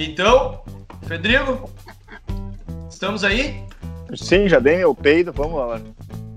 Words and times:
Então, 0.00 0.60
Pedrigo, 1.08 1.68
estamos 2.88 3.24
aí? 3.24 3.64
Sim, 4.14 4.48
já 4.48 4.60
dei 4.60 4.76
meu 4.76 4.94
peido, 4.94 5.32
vamos 5.32 5.58
lá. 5.58 5.80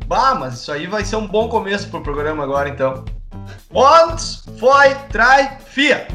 Bah, 0.07 0.34
mas 0.34 0.55
isso 0.55 0.71
aí 0.71 0.88
vai 0.88 1.05
ser 1.05 1.18
um 1.18 1.28
bom 1.28 1.48
começo 1.48 1.88
pro 1.89 2.02
programa 2.02 2.43
agora, 2.43 2.68
então. 2.68 3.05
Onde 3.71 4.24
foi, 4.57 4.96
trai, 5.11 5.60
fia. 5.64 6.07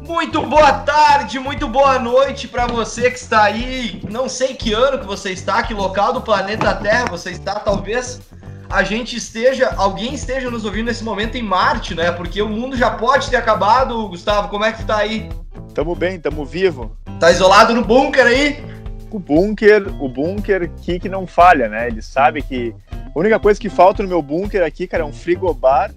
Muito 0.00 0.40
boa 0.46 0.72
tarde, 0.72 1.38
muito 1.38 1.68
boa 1.68 1.98
noite 1.98 2.48
para 2.48 2.66
você 2.66 3.10
que 3.10 3.18
está 3.18 3.42
aí. 3.42 4.00
Não 4.10 4.26
sei 4.26 4.54
que 4.54 4.72
ano 4.72 4.98
que 4.98 5.06
você 5.06 5.30
está, 5.30 5.62
que 5.62 5.74
local 5.74 6.14
do 6.14 6.22
planeta 6.22 6.74
Terra 6.74 7.04
você 7.10 7.32
está, 7.32 7.56
talvez 7.56 8.22
a 8.70 8.82
gente 8.82 9.14
esteja, 9.14 9.74
alguém 9.76 10.14
esteja 10.14 10.50
nos 10.50 10.64
ouvindo 10.64 10.86
nesse 10.86 11.04
momento 11.04 11.36
em 11.36 11.42
Marte, 11.42 11.94
né? 11.94 12.10
Porque 12.10 12.40
o 12.40 12.48
mundo 12.48 12.78
já 12.78 12.90
pode 12.90 13.28
ter 13.28 13.36
acabado, 13.36 14.08
Gustavo. 14.08 14.48
Como 14.48 14.64
é 14.64 14.72
que 14.72 14.84
tá 14.84 14.96
aí? 14.96 15.28
Tamo 15.74 15.96
bem, 15.96 16.20
tamo 16.20 16.44
vivo. 16.44 16.96
Tá 17.18 17.32
isolado 17.32 17.74
no 17.74 17.84
bunker 17.84 18.24
aí? 18.24 18.64
O 19.10 19.18
bunker, 19.18 19.88
o 20.00 20.08
bunker 20.08 20.62
aqui 20.62 21.00
que 21.00 21.08
não 21.08 21.26
falha, 21.26 21.68
né? 21.68 21.88
Ele 21.88 22.00
sabe 22.00 22.42
que 22.42 22.72
a 22.92 23.18
única 23.18 23.40
coisa 23.40 23.58
que 23.58 23.68
falta 23.68 24.00
no 24.00 24.08
meu 24.08 24.22
bunker 24.22 24.62
aqui, 24.62 24.86
cara, 24.86 25.02
é 25.02 25.06
um 25.06 25.12
frigobar 25.12 25.90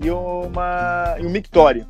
e 0.00 0.10
uma 0.10 1.16
e 1.20 1.26
um 1.26 1.30
mictório. 1.30 1.86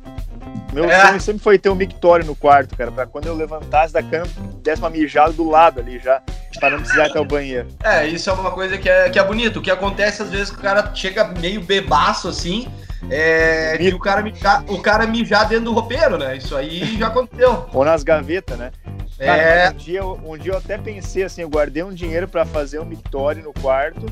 Meu 0.73 0.83
é. 0.83 1.07
sonho 1.07 1.21
sempre 1.21 1.41
foi 1.41 1.57
ter 1.57 1.69
um 1.69 1.75
mictório 1.75 2.25
no 2.25 2.35
quarto, 2.35 2.75
cara, 2.75 2.91
pra 2.91 3.05
quando 3.05 3.27
eu 3.27 3.35
levantasse 3.35 3.93
da 3.93 4.03
cama, 4.03 4.27
desse 4.61 4.81
uma 4.81 4.89
mijada 4.89 5.31
do 5.31 5.49
lado 5.49 5.79
ali 5.79 5.97
já, 5.97 6.21
pra 6.59 6.69
não 6.69 6.79
precisar 6.79 7.05
ir 7.05 7.09
até 7.09 7.19
o 7.21 7.25
banheiro. 7.25 7.69
É, 7.81 8.05
isso 8.05 8.29
é 8.29 8.33
uma 8.33 8.51
coisa 8.51 8.77
que 8.77 8.89
é, 8.89 9.09
que 9.09 9.17
é 9.17 9.23
bonito. 9.23 9.59
O 9.59 9.61
que 9.61 9.71
acontece 9.71 10.21
às 10.21 10.29
vezes 10.29 10.49
que 10.49 10.59
o 10.59 10.61
cara 10.61 10.93
chega 10.93 11.25
meio 11.39 11.61
bebaço 11.61 12.27
assim, 12.27 12.67
é 13.09 13.77
que 13.77 13.93
o 13.93 13.99
cara, 13.99 14.21
mijar, 14.21 14.63
o 14.67 14.81
cara 14.81 15.07
mijar 15.07 15.47
dentro 15.47 15.65
do 15.65 15.73
roupeiro, 15.73 16.17
né? 16.17 16.37
Isso 16.37 16.55
aí 16.55 16.97
já 16.97 17.07
aconteceu. 17.07 17.67
Ou 17.73 17.85
nas 17.85 18.03
gavetas, 18.03 18.57
né? 18.57 18.71
Cara, 19.17 19.41
é... 19.41 19.69
um, 19.69 19.73
dia, 19.73 20.05
um 20.05 20.37
dia 20.37 20.53
eu 20.53 20.57
até 20.57 20.77
pensei 20.77 21.23
assim, 21.23 21.41
eu 21.41 21.49
guardei 21.49 21.83
um 21.83 21.93
dinheiro 21.93 22.27
para 22.27 22.45
fazer 22.45 22.79
um 22.79 22.85
mictório 22.85 23.43
no 23.43 23.53
quarto, 23.53 24.05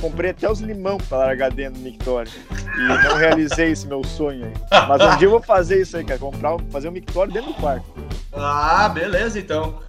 comprei 0.00 0.30
até 0.30 0.50
os 0.50 0.60
limão 0.60 0.98
para 0.98 1.18
largar 1.18 1.50
dentro 1.50 1.80
do 1.80 1.84
mictório. 1.84 2.30
E 2.50 2.80
não 2.80 3.16
realizei 3.16 3.72
esse 3.72 3.86
meu 3.86 4.02
sonho 4.04 4.46
aí. 4.46 4.86
Mas 4.88 5.02
um 5.02 5.16
dia 5.16 5.26
eu 5.26 5.30
vou 5.30 5.42
fazer 5.42 5.80
isso 5.80 5.96
aí, 5.96 6.04
cara, 6.04 6.18
comprar, 6.18 6.56
fazer 6.70 6.88
um 6.88 6.92
mictório 6.92 7.32
dentro 7.32 7.52
do 7.52 7.54
quarto. 7.54 7.84
Ah, 8.32 8.88
beleza 8.88 9.38
então. 9.38 9.80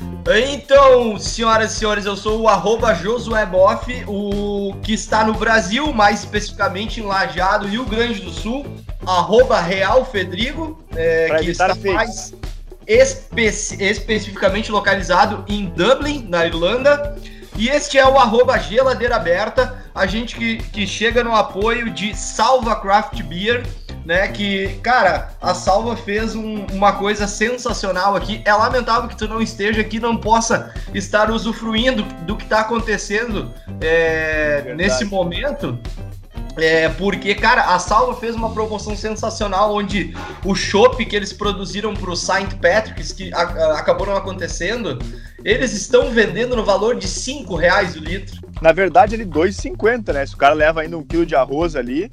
Então, 0.51 1.17
senhoras 1.17 1.71
e 1.71 1.75
senhores, 1.75 2.05
eu 2.05 2.15
sou 2.15 2.41
o 2.41 2.47
arroba 2.47 2.93
Josué 2.93 3.45
Boff, 3.45 4.03
o 4.07 4.75
que 4.81 4.93
está 4.93 5.23
no 5.23 5.33
Brasil, 5.33 5.91
mais 5.93 6.19
especificamente 6.19 6.99
em 6.99 7.03
Lajeado, 7.03 7.67
Rio 7.67 7.85
Grande 7.85 8.21
do 8.21 8.31
Sul, 8.31 8.65
arroba 9.05 9.59
Real 9.59 10.05
Fedrigo, 10.05 10.83
é, 10.95 11.39
que 11.39 11.51
está 11.51 11.75
mais 11.93 12.33
espe 12.89 13.45
especificamente 13.45 14.71
localizado 14.71 15.45
em 15.47 15.65
Dublin, 15.65 16.25
na 16.27 16.47
Irlanda. 16.47 17.15
E 17.55 17.69
este 17.69 17.97
é 17.99 18.07
o 18.07 18.17
arroba 18.17 18.57
geladeira 18.57 19.15
aberta, 19.15 19.78
a 19.93 20.05
gente 20.05 20.35
que, 20.35 20.57
que 20.57 20.87
chega 20.87 21.23
no 21.23 21.35
apoio 21.35 21.89
de 21.89 22.15
Salva 22.15 22.75
Craft 22.75 23.21
Beer, 23.23 23.65
né? 24.05 24.27
Que, 24.27 24.79
cara, 24.81 25.31
a 25.41 25.53
Salva 25.53 25.95
fez 25.95 26.35
um, 26.35 26.65
uma 26.71 26.93
coisa 26.93 27.27
sensacional 27.27 28.15
aqui. 28.15 28.41
É 28.45 28.53
lamentável 28.53 29.09
que 29.09 29.15
tu 29.15 29.27
não 29.27 29.41
esteja 29.41 29.81
aqui, 29.81 29.99
não 29.99 30.17
possa 30.17 30.73
estar 30.93 31.29
usufruindo 31.29 32.03
do 32.25 32.35
que 32.35 32.43
está 32.43 32.61
acontecendo 32.61 33.53
é, 33.81 34.73
nesse 34.75 35.05
momento. 35.05 35.77
É, 36.61 36.89
porque, 36.89 37.33
cara, 37.35 37.73
a 37.73 37.79
Salva 37.79 38.13
fez 38.15 38.35
uma 38.35 38.51
promoção 38.51 38.95
sensacional 38.95 39.73
onde 39.73 40.13
o 40.43 40.53
chopp 40.53 41.03
que 41.05 41.15
eles 41.15 41.31
produziram 41.31 41.93
para 41.93 42.09
o 42.09 42.15
St. 42.15 42.55
Patrick's, 42.61 43.11
que 43.11 43.33
a, 43.33 43.41
a, 43.41 43.79
acabou 43.79 44.07
não 44.07 44.15
acontecendo, 44.15 44.99
eles 45.43 45.73
estão 45.73 46.11
vendendo 46.11 46.55
no 46.55 46.65
valor 46.65 46.95
de 46.95 47.07
5 47.07 47.55
reais 47.55 47.95
o 47.95 47.99
litro. 47.99 48.41
Na 48.61 48.71
verdade, 48.71 49.15
ele 49.15 49.25
2,50, 49.25 50.13
né? 50.13 50.25
Se 50.25 50.35
o 50.35 50.37
cara 50.37 50.53
leva 50.53 50.81
ainda 50.81 50.97
um 50.97 51.03
quilo 51.03 51.25
de 51.25 51.35
arroz 51.35 51.75
ali, 51.75 52.09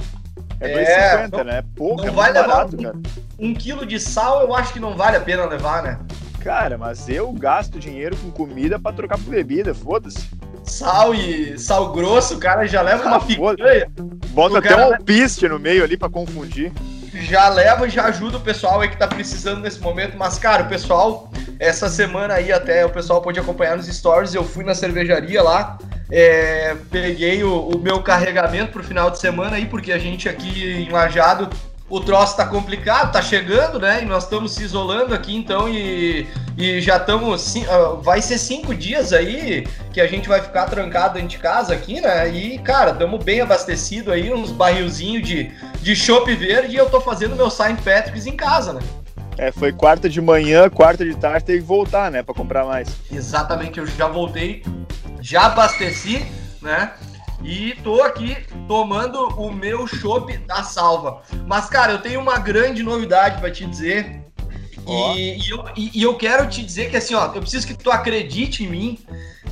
é 0.61 1.29
2,50, 1.29 1.41
é, 1.41 1.45
né? 1.45 1.65
Porra, 1.75 2.05
não 2.05 2.09
é 2.09 2.11
vai 2.11 2.33
barato, 2.33 2.77
levar 2.77 2.95
um, 3.39 3.51
um 3.51 3.55
quilo 3.55 3.85
de 3.85 3.99
sal, 3.99 4.43
eu 4.43 4.55
acho 4.55 4.73
que 4.73 4.81
não 4.81 4.97
vale 4.97 5.17
a 5.17 5.21
pena 5.21 5.45
levar, 5.45 5.83
né? 5.83 5.99
Cara, 6.41 6.79
mas 6.79 7.09
eu 7.09 7.33
gasto 7.33 7.79
dinheiro 7.79 8.17
com 8.17 8.31
comida 8.31 8.79
para 8.79 8.95
trocar 8.95 9.19
por 9.19 9.31
bebida, 9.31 9.75
foda-se 9.75 10.29
sal 10.67 11.15
e 11.15 11.59
sal 11.59 11.93
grosso, 11.93 12.35
o 12.35 12.39
cara 12.39 12.67
já 12.67 12.83
leva 12.83 13.05
ah, 13.05 13.09
uma 13.09 13.21
picanha. 13.21 13.91
Bota 14.31 14.59
até 14.59 14.77
um 14.77 14.95
alpiste 14.95 15.49
no 15.49 15.59
meio 15.59 15.85
ali 15.85 15.97
para 15.97 16.09
confundir. 16.09 16.73
Já 17.15 17.49
leva 17.49 17.87
e 17.87 17.91
já 17.91 18.05
ajuda 18.05 18.37
o 18.37 18.41
pessoal 18.41 18.81
aí 18.81 18.89
que 18.89 18.97
tá 18.97 19.07
precisando 19.07 19.61
nesse 19.61 19.81
momento. 19.81 20.17
Mas, 20.19 20.39
cara, 20.39 20.65
o 20.65 20.69
pessoal, 20.69 21.31
essa 21.59 21.89
semana 21.89 22.35
aí 22.35 22.53
até 22.53 22.85
o 22.85 22.91
pessoal 22.91 23.23
pode 23.23 23.41
acompanhar 23.41 23.77
nos 23.77 23.87
stories. 23.87 24.35
Eu 24.35 24.45
fui 24.45 24.65
na 24.65 24.75
cervejaria 24.75 25.43
lá, 25.43 25.79
é, 26.11 26.77
peguei 26.91 27.43
o, 27.43 27.69
o, 27.69 27.79
meu 27.79 28.03
carregamento 28.03 28.73
pro 28.73 28.85
final 28.85 29.11
de 29.11 29.19
semana 29.19 29.57
aí, 29.57 29.67
porque 29.67 29.93
a 29.93 29.99
gente 29.99 30.29
aqui 30.29 30.73
em 30.73 30.91
Lajado 30.91 31.49
o 31.89 32.01
troço 32.01 32.37
tá 32.37 32.45
complicado, 32.45 33.13
tá 33.13 33.23
chegando, 33.23 33.79
né? 33.79 34.03
E 34.03 34.07
nós 34.07 34.25
estamos 34.25 34.53
se 34.53 34.65
isolando 34.65 35.15
aqui, 35.15 35.37
então, 35.37 35.69
e, 35.69 36.27
e 36.57 36.81
já 36.81 36.97
estamos. 36.97 37.55
Uh, 37.55 38.01
vai 38.03 38.21
ser 38.21 38.39
cinco 38.39 38.75
dias 38.75 39.13
aí 39.13 39.67
que 39.93 40.01
a 40.01 40.07
gente 40.07 40.29
vai 40.29 40.41
ficar 40.41 40.67
trancado 40.67 41.15
dentro 41.15 41.29
de 41.29 41.39
casa 41.39 41.75
aqui, 41.75 42.01
né? 42.01 42.29
E, 42.29 42.59
cara, 42.59 42.91
estamos 42.91 43.23
bem 43.23 43.41
abastecido 43.41 44.11
aí, 44.11 44.33
uns 44.33 44.51
barrilzinhos 44.51 45.27
de, 45.27 45.53
de 45.81 45.95
chopp 45.95 46.35
verde 46.35 46.75
e 46.75 46.77
eu 46.77 46.91
tô 46.91 47.01
fazendo 47.01 47.37
meu 47.37 47.51
Saint 47.51 47.81
Patrick's 47.81 48.27
em 48.27 48.37
casa, 48.37 48.73
né? 48.73 48.81
É, 49.39 49.53
foi 49.53 49.71
quarta 49.71 50.09
de 50.09 50.21
manhã, 50.21 50.69
quarta 50.69 51.05
de 51.05 51.15
tarde, 51.15 51.45
tem 51.45 51.57
que 51.59 51.63
voltar, 51.63 52.11
né, 52.11 52.23
para 52.23 52.35
comprar 52.35 52.65
mais. 52.65 52.89
Exatamente, 53.13 53.79
eu 53.79 53.87
já 53.87 54.09
voltei, 54.09 54.65
já 55.21 55.47
abasteci, 55.47 56.25
né? 56.63 56.93
E 57.43 57.75
tô 57.83 58.03
aqui 58.03 58.37
tomando 58.67 59.29
o 59.41 59.53
meu 59.53 59.87
chopp 59.87 60.37
da 60.39 60.63
salva. 60.63 61.23
Mas, 61.47 61.69
cara, 61.69 61.93
eu 61.93 61.99
tenho 61.99 62.21
uma 62.21 62.39
grande 62.39 62.83
novidade 62.83 63.41
para 63.41 63.51
te 63.51 63.67
dizer. 63.67 64.23
Oh. 64.85 65.13
E, 65.15 65.39
e, 65.39 65.51
eu, 65.51 65.65
e, 65.77 66.03
eu 66.03 66.15
quero 66.17 66.49
te 66.49 66.63
dizer 66.63 66.91
que 66.91 66.97
assim, 66.97 67.15
ó, 67.15 67.27
eu 67.35 67.41
preciso 67.41 67.67
que 67.67 67.75
tu 67.75 67.91
acredite 67.91 68.65
em 68.65 68.69
mim, 68.69 68.99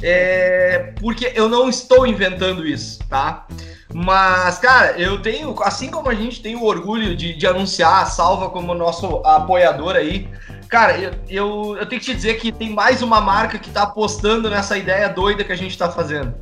é, 0.02 0.92
porque 1.00 1.32
eu 1.34 1.48
não 1.48 1.68
estou 1.68 2.06
inventando 2.06 2.66
isso, 2.66 3.00
tá? 3.08 3.46
Mas, 3.92 4.58
cara, 4.58 4.98
eu 4.98 5.20
tenho, 5.22 5.54
assim 5.62 5.90
como 5.90 6.08
a 6.08 6.14
gente 6.14 6.40
tem 6.40 6.56
o 6.56 6.64
orgulho 6.64 7.16
de, 7.16 7.32
de 7.36 7.46
anunciar 7.46 8.02
a 8.02 8.06
Salva 8.06 8.50
como 8.50 8.74
nosso 8.74 9.22
apoiador 9.24 9.94
aí, 9.94 10.28
cara, 10.68 10.98
eu, 10.98 11.12
eu, 11.28 11.76
eu 11.78 11.86
tenho 11.86 12.00
que 12.00 12.06
te 12.06 12.14
dizer 12.14 12.34
que 12.34 12.50
tem 12.50 12.70
mais 12.70 13.02
uma 13.02 13.20
marca 13.20 13.58
que 13.58 13.70
tá 13.70 13.82
apostando 13.82 14.50
nessa 14.50 14.76
ideia 14.76 15.08
doida 15.08 15.44
que 15.44 15.52
a 15.52 15.56
gente 15.56 15.78
tá 15.78 15.90
fazendo. 15.90 16.34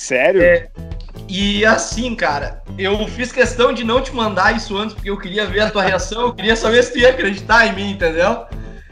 Sério? 0.00 0.42
É, 0.42 0.66
e 1.28 1.62
assim, 1.66 2.14
cara, 2.14 2.62
eu 2.78 3.06
fiz 3.06 3.30
questão 3.30 3.70
de 3.70 3.84
não 3.84 4.00
te 4.00 4.14
mandar 4.14 4.56
isso 4.56 4.74
antes, 4.78 4.94
porque 4.94 5.10
eu 5.10 5.18
queria 5.18 5.44
ver 5.44 5.60
a 5.60 5.70
tua 5.70 5.82
reação, 5.82 6.22
eu 6.22 6.32
queria 6.32 6.56
saber 6.56 6.82
se 6.82 6.92
tu 6.92 6.98
ia 7.00 7.10
acreditar 7.10 7.66
em 7.66 7.74
mim, 7.74 7.90
entendeu? 7.90 8.46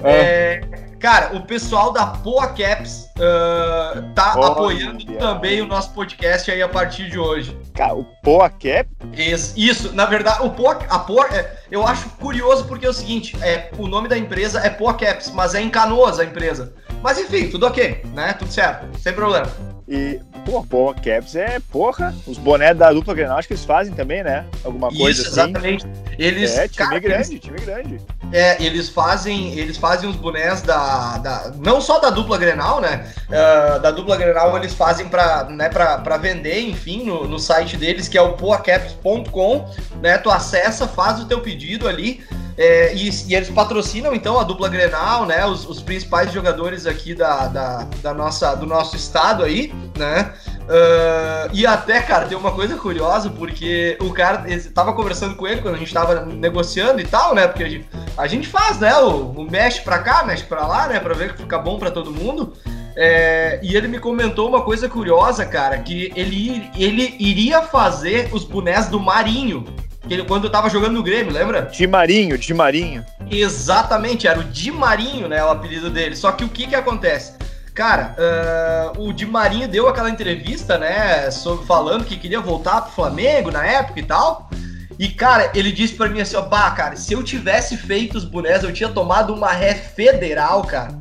É. 0.05 0.13
É, 0.13 0.61
cara, 1.01 1.35
o 1.35 1.41
pessoal 1.47 1.95
da 1.95 2.05
Poa 2.05 2.49
Caps 2.49 3.09
uh, 3.17 4.03
tá 4.15 4.35
oh, 4.37 4.43
apoiando 4.45 5.03
também 5.15 5.63
o 5.63 5.67
nosso 5.67 5.95
podcast 5.95 6.51
aí 6.51 6.61
a 6.61 6.69
partir 6.69 7.09
de 7.09 7.19
hoje. 7.19 7.59
Cara, 7.75 7.95
o 7.95 8.05
Poa 8.23 8.51
Cap? 8.51 8.87
Isso, 9.15 9.55
isso, 9.57 9.95
na 9.95 10.05
verdade, 10.05 10.43
o 10.43 10.51
Poa, 10.51 10.79
a 10.91 10.99
Poa, 10.99 11.27
é, 11.35 11.51
eu 11.71 11.87
acho 11.87 12.11
curioso 12.21 12.67
porque 12.67 12.85
é 12.85 12.91
o 12.91 12.93
seguinte, 12.93 13.35
é, 13.43 13.71
o 13.79 13.89
nome 13.89 14.09
da 14.09 14.19
empresa 14.19 14.61
é 14.61 14.69
Poa 14.69 14.93
Caps, 14.93 15.31
mas 15.31 15.55
é 15.55 15.63
em 15.63 15.71
Canoas 15.71 16.19
a 16.19 16.25
empresa. 16.25 16.75
Mas 17.03 17.19
enfim, 17.19 17.49
tudo 17.49 17.67
ok, 17.67 18.03
né? 18.13 18.35
Tudo 18.35 18.53
certo, 18.53 18.87
sem 18.99 19.15
problema. 19.15 19.51
E, 19.88 20.21
pô, 20.44 20.62
pô, 20.62 20.94
Caps 20.94 21.34
é 21.34 21.59
porra. 21.72 22.15
Os 22.26 22.37
bonés 22.37 22.76
da 22.76 22.93
dupla 22.93 23.15
Grenal, 23.15 23.38
acho 23.38 23.49
que 23.49 23.54
eles 23.54 23.65
fazem 23.65 23.94
também, 23.94 24.22
né? 24.22 24.44
Alguma 24.62 24.91
coisa 24.91 25.22
Isso, 25.22 25.30
assim. 25.30 25.51
exatamente. 25.51 25.86
Eles, 26.18 26.59
é, 26.59 26.68
time 26.68 26.89
cara, 26.89 26.98
grande, 26.98 27.30
eles, 27.30 27.41
time 27.41 27.59
grande. 27.59 28.01
É, 28.30 28.63
eles 28.63 28.91
fazem, 28.91 29.59
eles 29.59 29.78
fazem 29.78 30.10
os 30.10 30.16
bonés 30.16 30.60
da, 30.60 31.16
da 31.18 31.53
não 31.65 31.80
só 31.80 31.98
da 31.98 32.10
dupla 32.10 32.36
Grenal, 32.36 32.83
né? 32.83 33.10
Uh, 33.28 33.80
da 33.80 33.91
dupla 33.91 34.16
Grenal 34.16 34.54
eles 34.59 34.74
fazem 34.74 35.09
para 35.09 35.45
né, 35.45 35.71
pra, 35.71 35.97
pra 35.98 36.18
vender, 36.18 36.60
enfim, 36.60 37.04
no, 37.04 37.27
no 37.27 37.39
site 37.39 37.78
deles, 37.78 38.09
que 38.09 38.18
é 38.18 38.22
o 38.22 38.34
poacaps.com, 38.34 39.71
né? 40.03 40.18
Tu 40.18 40.30
acessa, 40.30 40.86
faz 40.86 41.18
o 41.18 41.24
teu 41.24 41.41
pedido 41.41 41.89
ali. 41.89 42.22
É, 42.59 42.93
e, 42.93 43.09
e, 43.09 43.37
eles 43.37 43.49
patrocinam 43.51 44.13
então 44.13 44.41
a 44.41 44.43
dupla 44.43 44.69
Grenal, 44.69 45.25
né? 45.25 45.47
Os, 45.47 45.65
os 45.65 45.81
principais 45.81 46.33
jogadores 46.33 46.87
aqui 46.87 47.15
da, 47.15 47.47
da, 47.47 47.87
da, 48.03 48.13
nossa, 48.13 48.57
do 48.57 48.66
nosso 48.66 48.97
estado 48.97 49.45
aí, 49.45 49.72
né? 49.97 50.33
Uh, 50.63 51.51
e 51.53 51.65
até, 51.65 52.01
cara, 52.01 52.27
tem 52.27 52.37
uma 52.37 52.51
coisa 52.51 52.75
curiosa, 52.75 53.31
porque 53.31 53.97
o 54.01 54.13
cara 54.13 54.45
tava 54.75 54.93
conversando 54.93 55.37
com 55.37 55.47
ele 55.47 55.63
quando 55.63 55.77
a 55.77 55.78
gente 55.78 55.95
tava 55.95 56.27
negociando 56.27 57.01
e 57.01 57.05
tal, 57.05 57.33
né? 57.33 57.47
Porque 57.47 57.63
a 57.63 57.69
gente, 57.69 57.89
a 58.16 58.27
gente 58.27 58.49
faz, 58.49 58.81
né? 58.81 58.93
O, 58.99 59.31
o 59.31 59.49
mexe 59.49 59.81
pra 59.83 60.01
cá, 60.01 60.25
mexe 60.25 60.43
pra 60.43 60.66
lá, 60.66 60.89
né? 60.89 60.99
Pra 60.99 61.15
ver 61.15 61.34
que 61.34 61.43
fica 61.43 61.59
bom 61.61 61.78
pra 61.78 61.93
todo 61.93 62.11
mundo. 62.11 62.54
É, 62.97 63.61
e 63.63 63.77
ele 63.77 63.87
me 63.87 64.01
comentou 64.01 64.49
uma 64.49 64.63
coisa 64.63 64.89
curiosa, 64.89 65.47
cara, 65.47 65.78
que 65.78 66.13
ele, 66.16 66.69
ele 66.77 67.15
iria 67.21 67.63
fazer 67.63 68.28
os 68.33 68.43
bonés 68.43 68.89
do 68.89 68.99
Marinho 68.99 69.65
ele, 70.09 70.25
quando 70.25 70.45
eu 70.45 70.51
tava 70.51 70.71
jogando 70.71 70.95
no 70.95 71.03
Grêmio, 71.03 71.33
lembra? 71.33 71.63
De 71.63 71.87
Marinho, 71.87 72.39
de 72.39 72.55
Marinho. 72.55 73.05
Exatamente, 73.31 74.27
era 74.27 74.41
o 74.41 74.45
Di 74.45 74.71
Marinho, 74.71 75.28
né? 75.28 75.43
O 75.45 75.51
apelido 75.51 75.91
dele. 75.91 76.16
Só 76.16 76.33
que 76.33 76.45
o 76.45 76.49
que 76.49 76.66
que 76.66 76.75
acontece? 76.75 77.34
Cara, 77.75 78.16
uh, 78.19 79.09
o 79.09 79.13
Di 79.13 79.25
Marinho 79.25 79.69
deu 79.69 79.89
aquela 79.89 80.10
entrevista, 80.10 80.78
né? 80.78 81.31
Sobre, 81.31 81.65
falando 81.66 82.05
que 82.05 82.16
queria 82.16 82.41
voltar 82.41 82.81
pro 82.83 82.93
Flamengo 82.93 83.51
na 83.51 83.65
época 83.65 84.01
e 84.01 84.03
tal. 84.03 84.51
E, 84.99 85.09
cara, 85.09 85.53
ele 85.55 85.71
disse 85.71 85.95
para 85.95 86.09
mim 86.09 86.21
assim, 86.21 86.37
ó, 86.37 86.43
bah, 86.43 86.72
cara, 86.72 86.97
se 86.97 87.13
eu 87.13 87.22
tivesse 87.22 87.77
feito 87.77 88.19
os 88.19 88.25
bonés, 88.25 88.65
eu 88.65 88.72
tinha 88.72 88.89
tomado 88.89 89.33
uma 89.33 89.53
ré 89.53 89.75
federal, 89.75 90.65
cara. 90.65 90.99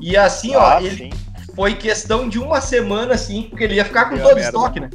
E 0.00 0.16
assim, 0.16 0.54
ah, 0.54 0.76
ó, 0.76 0.80
sim. 0.80 0.86
ele 0.86 1.14
foi 1.56 1.74
questão 1.74 2.28
de 2.28 2.38
uma 2.38 2.60
semana, 2.60 3.14
assim, 3.14 3.42
porque 3.42 3.64
ele 3.64 3.74
ia 3.74 3.84
ficar 3.84 4.04
com 4.06 4.16
todo 4.18 4.38
estoque, 4.38 4.78
né? 4.78 4.90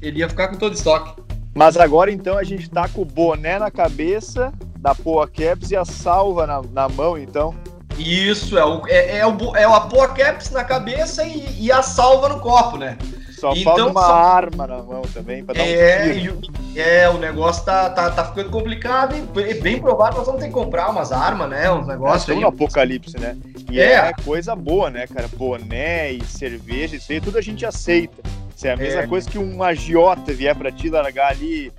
Ele 0.00 0.18
ia 0.18 0.28
ficar 0.28 0.48
com 0.48 0.56
todo 0.56 0.74
estoque. 0.74 1.21
Mas 1.54 1.76
agora 1.76 2.10
então 2.10 2.38
a 2.38 2.44
gente 2.44 2.68
tá 2.68 2.88
com 2.88 3.02
o 3.02 3.04
boné 3.04 3.58
na 3.58 3.70
cabeça 3.70 4.52
da 4.78 4.94
Poa 4.94 5.28
Caps 5.28 5.70
e 5.70 5.76
a 5.76 5.84
salva 5.84 6.46
na, 6.46 6.62
na 6.72 6.88
mão, 6.88 7.18
então. 7.18 7.54
Isso, 7.98 8.58
é 8.58 8.64
o, 8.64 8.86
é, 8.86 9.18
é 9.18 9.26
o, 9.26 9.56
é 9.56 9.64
a 9.64 9.80
Poa 9.80 10.08
Caps 10.08 10.50
na 10.50 10.64
cabeça 10.64 11.24
e, 11.24 11.64
e 11.66 11.70
a 11.70 11.82
salva 11.82 12.28
no 12.28 12.40
copo, 12.40 12.78
né? 12.78 12.96
Só 13.42 13.52
então, 13.54 13.64
falta 13.64 13.86
uma 13.86 14.00
só... 14.00 14.14
arma 14.14 14.66
na 14.68 14.82
mão 14.82 15.02
também 15.02 15.44
para 15.44 15.56
dar 15.56 15.66
é, 15.66 16.06
um 16.06 16.12
tiro. 16.12 16.40
É, 16.76 17.08
o 17.08 17.18
negócio 17.18 17.64
tá, 17.64 17.90
tá, 17.90 18.08
tá 18.08 18.24
ficando 18.26 18.50
complicado 18.50 19.16
e 19.16 19.42
é 19.42 19.54
bem 19.54 19.80
provável 19.80 20.12
que 20.12 20.18
nós 20.18 20.26
vamos 20.26 20.40
ter 20.40 20.46
que 20.46 20.52
comprar 20.52 20.88
umas 20.88 21.10
armas, 21.10 21.50
né? 21.50 21.68
Uns 21.72 21.86
negócios 21.86 22.30
aí. 22.30 22.40
no 22.40 22.46
apocalipse, 22.46 23.18
né? 23.18 23.36
E 23.68 23.80
é. 23.80 23.94
é. 23.94 24.12
coisa 24.24 24.54
boa, 24.54 24.90
né, 24.90 25.08
cara? 25.08 25.28
Boné 25.36 26.12
e 26.12 26.24
cerveja, 26.24 26.94
isso 26.94 27.10
aí 27.10 27.20
tudo 27.20 27.36
a 27.36 27.42
gente 27.42 27.66
aceita. 27.66 28.22
Isso 28.62 28.68
é 28.68 28.72
a 28.74 28.76
mesma 28.76 29.00
é. 29.00 29.06
coisa 29.08 29.28
que 29.28 29.38
um 29.38 29.60
agiota 29.60 30.32
vier 30.32 30.54
pra 30.54 30.70
ti 30.70 30.88
largar 30.88 31.32
ali 31.32 31.72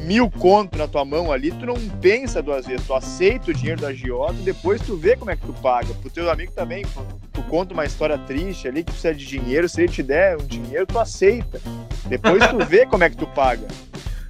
mil 0.00 0.28
conto 0.28 0.76
na 0.76 0.88
tua 0.88 1.04
mão 1.04 1.30
ali, 1.30 1.52
tu 1.52 1.64
não 1.64 1.76
pensa 2.00 2.42
duas 2.42 2.66
vezes, 2.66 2.84
tu 2.84 2.92
aceita 2.92 3.52
o 3.52 3.54
dinheiro 3.54 3.82
do 3.82 3.86
agiota, 3.86 4.32
depois 4.42 4.82
tu 4.82 4.96
vê 4.96 5.16
como 5.16 5.30
é 5.30 5.36
que 5.36 5.46
tu 5.46 5.52
paga. 5.52 5.94
Pro 5.94 6.10
teu 6.10 6.28
amigo 6.28 6.50
também, 6.50 6.84
tu 7.32 7.40
conta 7.44 7.72
uma 7.72 7.84
história 7.84 8.18
triste 8.18 8.66
ali 8.66 8.82
que 8.82 8.90
precisa 8.90 9.14
de 9.14 9.24
dinheiro, 9.24 9.68
se 9.68 9.80
ele 9.80 9.92
te 9.92 10.02
der 10.02 10.36
um 10.36 10.44
dinheiro, 10.44 10.84
tu 10.86 10.98
aceita. 10.98 11.60
Depois 12.06 12.44
tu 12.48 12.58
vê 12.66 12.84
como 12.84 13.04
é 13.04 13.10
que 13.10 13.16
tu 13.16 13.26
paga. 13.28 13.68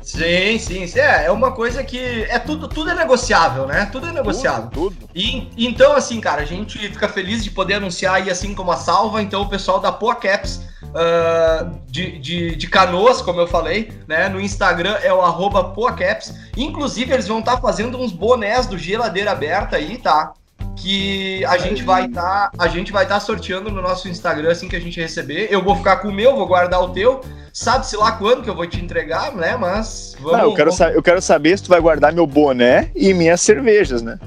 Sim, 0.03 0.59
sim, 0.59 1.01
é, 1.01 1.25
é 1.25 1.31
uma 1.31 1.53
coisa 1.53 1.83
que 1.83 2.25
é 2.25 2.39
tudo, 2.39 2.69
tudo 2.69 2.91
é 2.91 2.95
negociável, 2.95 3.67
né? 3.67 3.89
Tudo 3.91 4.09
é 4.09 4.13
negociável. 4.13 4.69
Tudo, 4.69 4.95
tudo. 4.95 5.11
E 5.15 5.49
então 5.57 5.97
assim, 5.97 6.21
cara, 6.21 6.43
a 6.43 6.45
gente 6.45 6.77
fica 6.79 7.09
feliz 7.09 7.43
de 7.43 7.51
poder 7.51 7.75
anunciar 7.75 8.17
aí 8.17 8.29
assim 8.29 8.55
como 8.55 8.71
a 8.71 8.77
salva, 8.77 9.23
então 9.23 9.41
o 9.41 9.49
pessoal 9.49 9.81
da 9.81 9.91
Poa 9.91 10.15
Caps 10.17 10.71
uh, 10.93 11.79
de, 11.89 12.19
de, 12.19 12.57
de, 12.57 12.67
Canoas, 12.69 13.21
como 13.21 13.41
eu 13.41 13.47
falei, 13.47 13.93
né? 14.07 14.29
No 14.29 14.41
Instagram 14.41 14.97
é 15.03 15.13
o 15.13 15.21
arroba 15.21 15.65
Poacaps. 15.65 16.35
Inclusive, 16.57 17.13
eles 17.13 17.27
vão 17.27 17.41
estar 17.41 17.57
tá 17.57 17.61
fazendo 17.61 17.99
uns 17.99 18.13
bonés 18.13 18.67
do 18.67 18.79
geladeira 18.79 19.33
aberta 19.33 19.77
aí, 19.77 19.99
tá? 19.99 20.33
Que 20.77 21.45
a 21.45 21.59
gente 21.59 21.83
vai 21.83 22.07
estar. 22.07 22.51
Tá, 22.51 22.53
a 22.59 22.69
gente 22.69 22.93
vai 22.93 23.05
estar 23.05 23.17
tá 23.17 23.21
sorteando 23.21 23.71
no 23.71 23.83
nosso 23.83 24.09
Instagram 24.09 24.51
assim 24.51 24.69
que 24.69 24.77
a 24.77 24.81
gente 24.81 25.01
receber. 25.01 25.49
Eu 25.51 25.63
vou 25.63 25.77
ficar 25.77 25.97
com 25.97 26.09
o 26.09 26.13
meu, 26.13 26.35
vou 26.35 26.47
guardar 26.47 26.83
o 26.83 26.91
teu. 26.91 27.21
Sabe-se 27.53 27.97
lá 27.97 28.13
quando 28.13 28.43
que 28.43 28.49
eu 28.49 28.55
vou 28.55 28.67
te 28.67 28.83
entregar, 28.83 29.33
né? 29.35 29.57
Mas 29.57 30.17
vamos. 30.19 30.39
Não, 30.39 30.45
eu, 30.51 30.55
quero 30.55 30.73
vamos... 30.73 30.95
eu 30.95 31.03
quero 31.03 31.21
saber 31.21 31.57
se 31.59 31.65
tu 31.65 31.69
vai 31.69 31.81
guardar 31.81 32.13
meu 32.13 32.27
boné 32.27 32.91
e 32.95 33.13
minhas 33.13 33.41
cervejas, 33.43 34.01
né? 34.03 34.19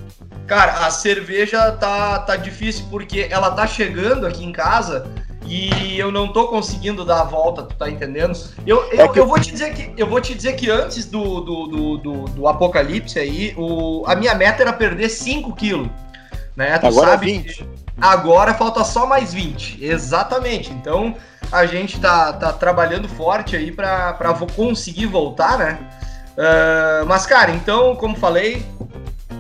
Cara, 0.46 0.86
a 0.86 0.92
cerveja 0.92 1.72
tá, 1.72 2.20
tá 2.20 2.36
difícil 2.36 2.86
porque 2.92 3.28
ela 3.32 3.50
tá 3.50 3.66
chegando 3.66 4.28
aqui 4.28 4.46
em 4.46 4.52
casa 4.52 5.08
e 5.48 5.98
eu 6.00 6.12
não 6.12 6.28
tô 6.28 6.48
conseguindo 6.48 7.06
dar 7.06 7.22
a 7.22 7.24
volta, 7.24 7.64
tu 7.64 7.76
tá 7.76 7.90
entendendo? 7.90 8.38
Eu, 8.66 8.84
eu, 8.92 9.02
é 9.02 9.08
que... 9.08 9.20
eu, 9.20 9.28
vou, 9.28 9.40
te 9.40 9.52
dizer 9.52 9.74
que, 9.74 9.94
eu 9.96 10.08
vou 10.08 10.20
te 10.20 10.34
dizer 10.34 10.54
que 10.54 10.70
antes 10.70 11.06
do, 11.06 11.42
do, 11.42 11.68
do, 11.68 11.98
do, 11.98 12.26
do 12.26 12.48
apocalipse 12.48 13.20
aí, 13.20 13.54
o, 13.58 14.04
a 14.08 14.16
minha 14.16 14.34
meta 14.34 14.64
era 14.64 14.74
perder 14.74 15.10
5 15.10 15.54
quilos. 15.56 15.88
Né? 16.56 16.78
Tu 16.78 16.88
agora 16.88 17.12
sabe 17.12 17.26
20. 17.26 17.68
Agora 18.00 18.54
falta 18.54 18.84
só 18.84 19.06
mais 19.06 19.34
20. 19.34 19.84
Exatamente. 19.84 20.72
Então 20.72 21.16
a 21.52 21.66
gente 21.66 22.00
tá, 22.00 22.34
tá 22.34 22.52
trabalhando 22.52 23.08
forte 23.08 23.56
aí 23.56 23.72
para 23.72 24.14
conseguir 24.56 25.06
voltar, 25.06 25.58
né? 25.58 25.80
Uh, 26.36 27.06
mas, 27.06 27.26
cara, 27.26 27.52
então, 27.52 27.96
como 27.96 28.18
falei, 28.18 28.66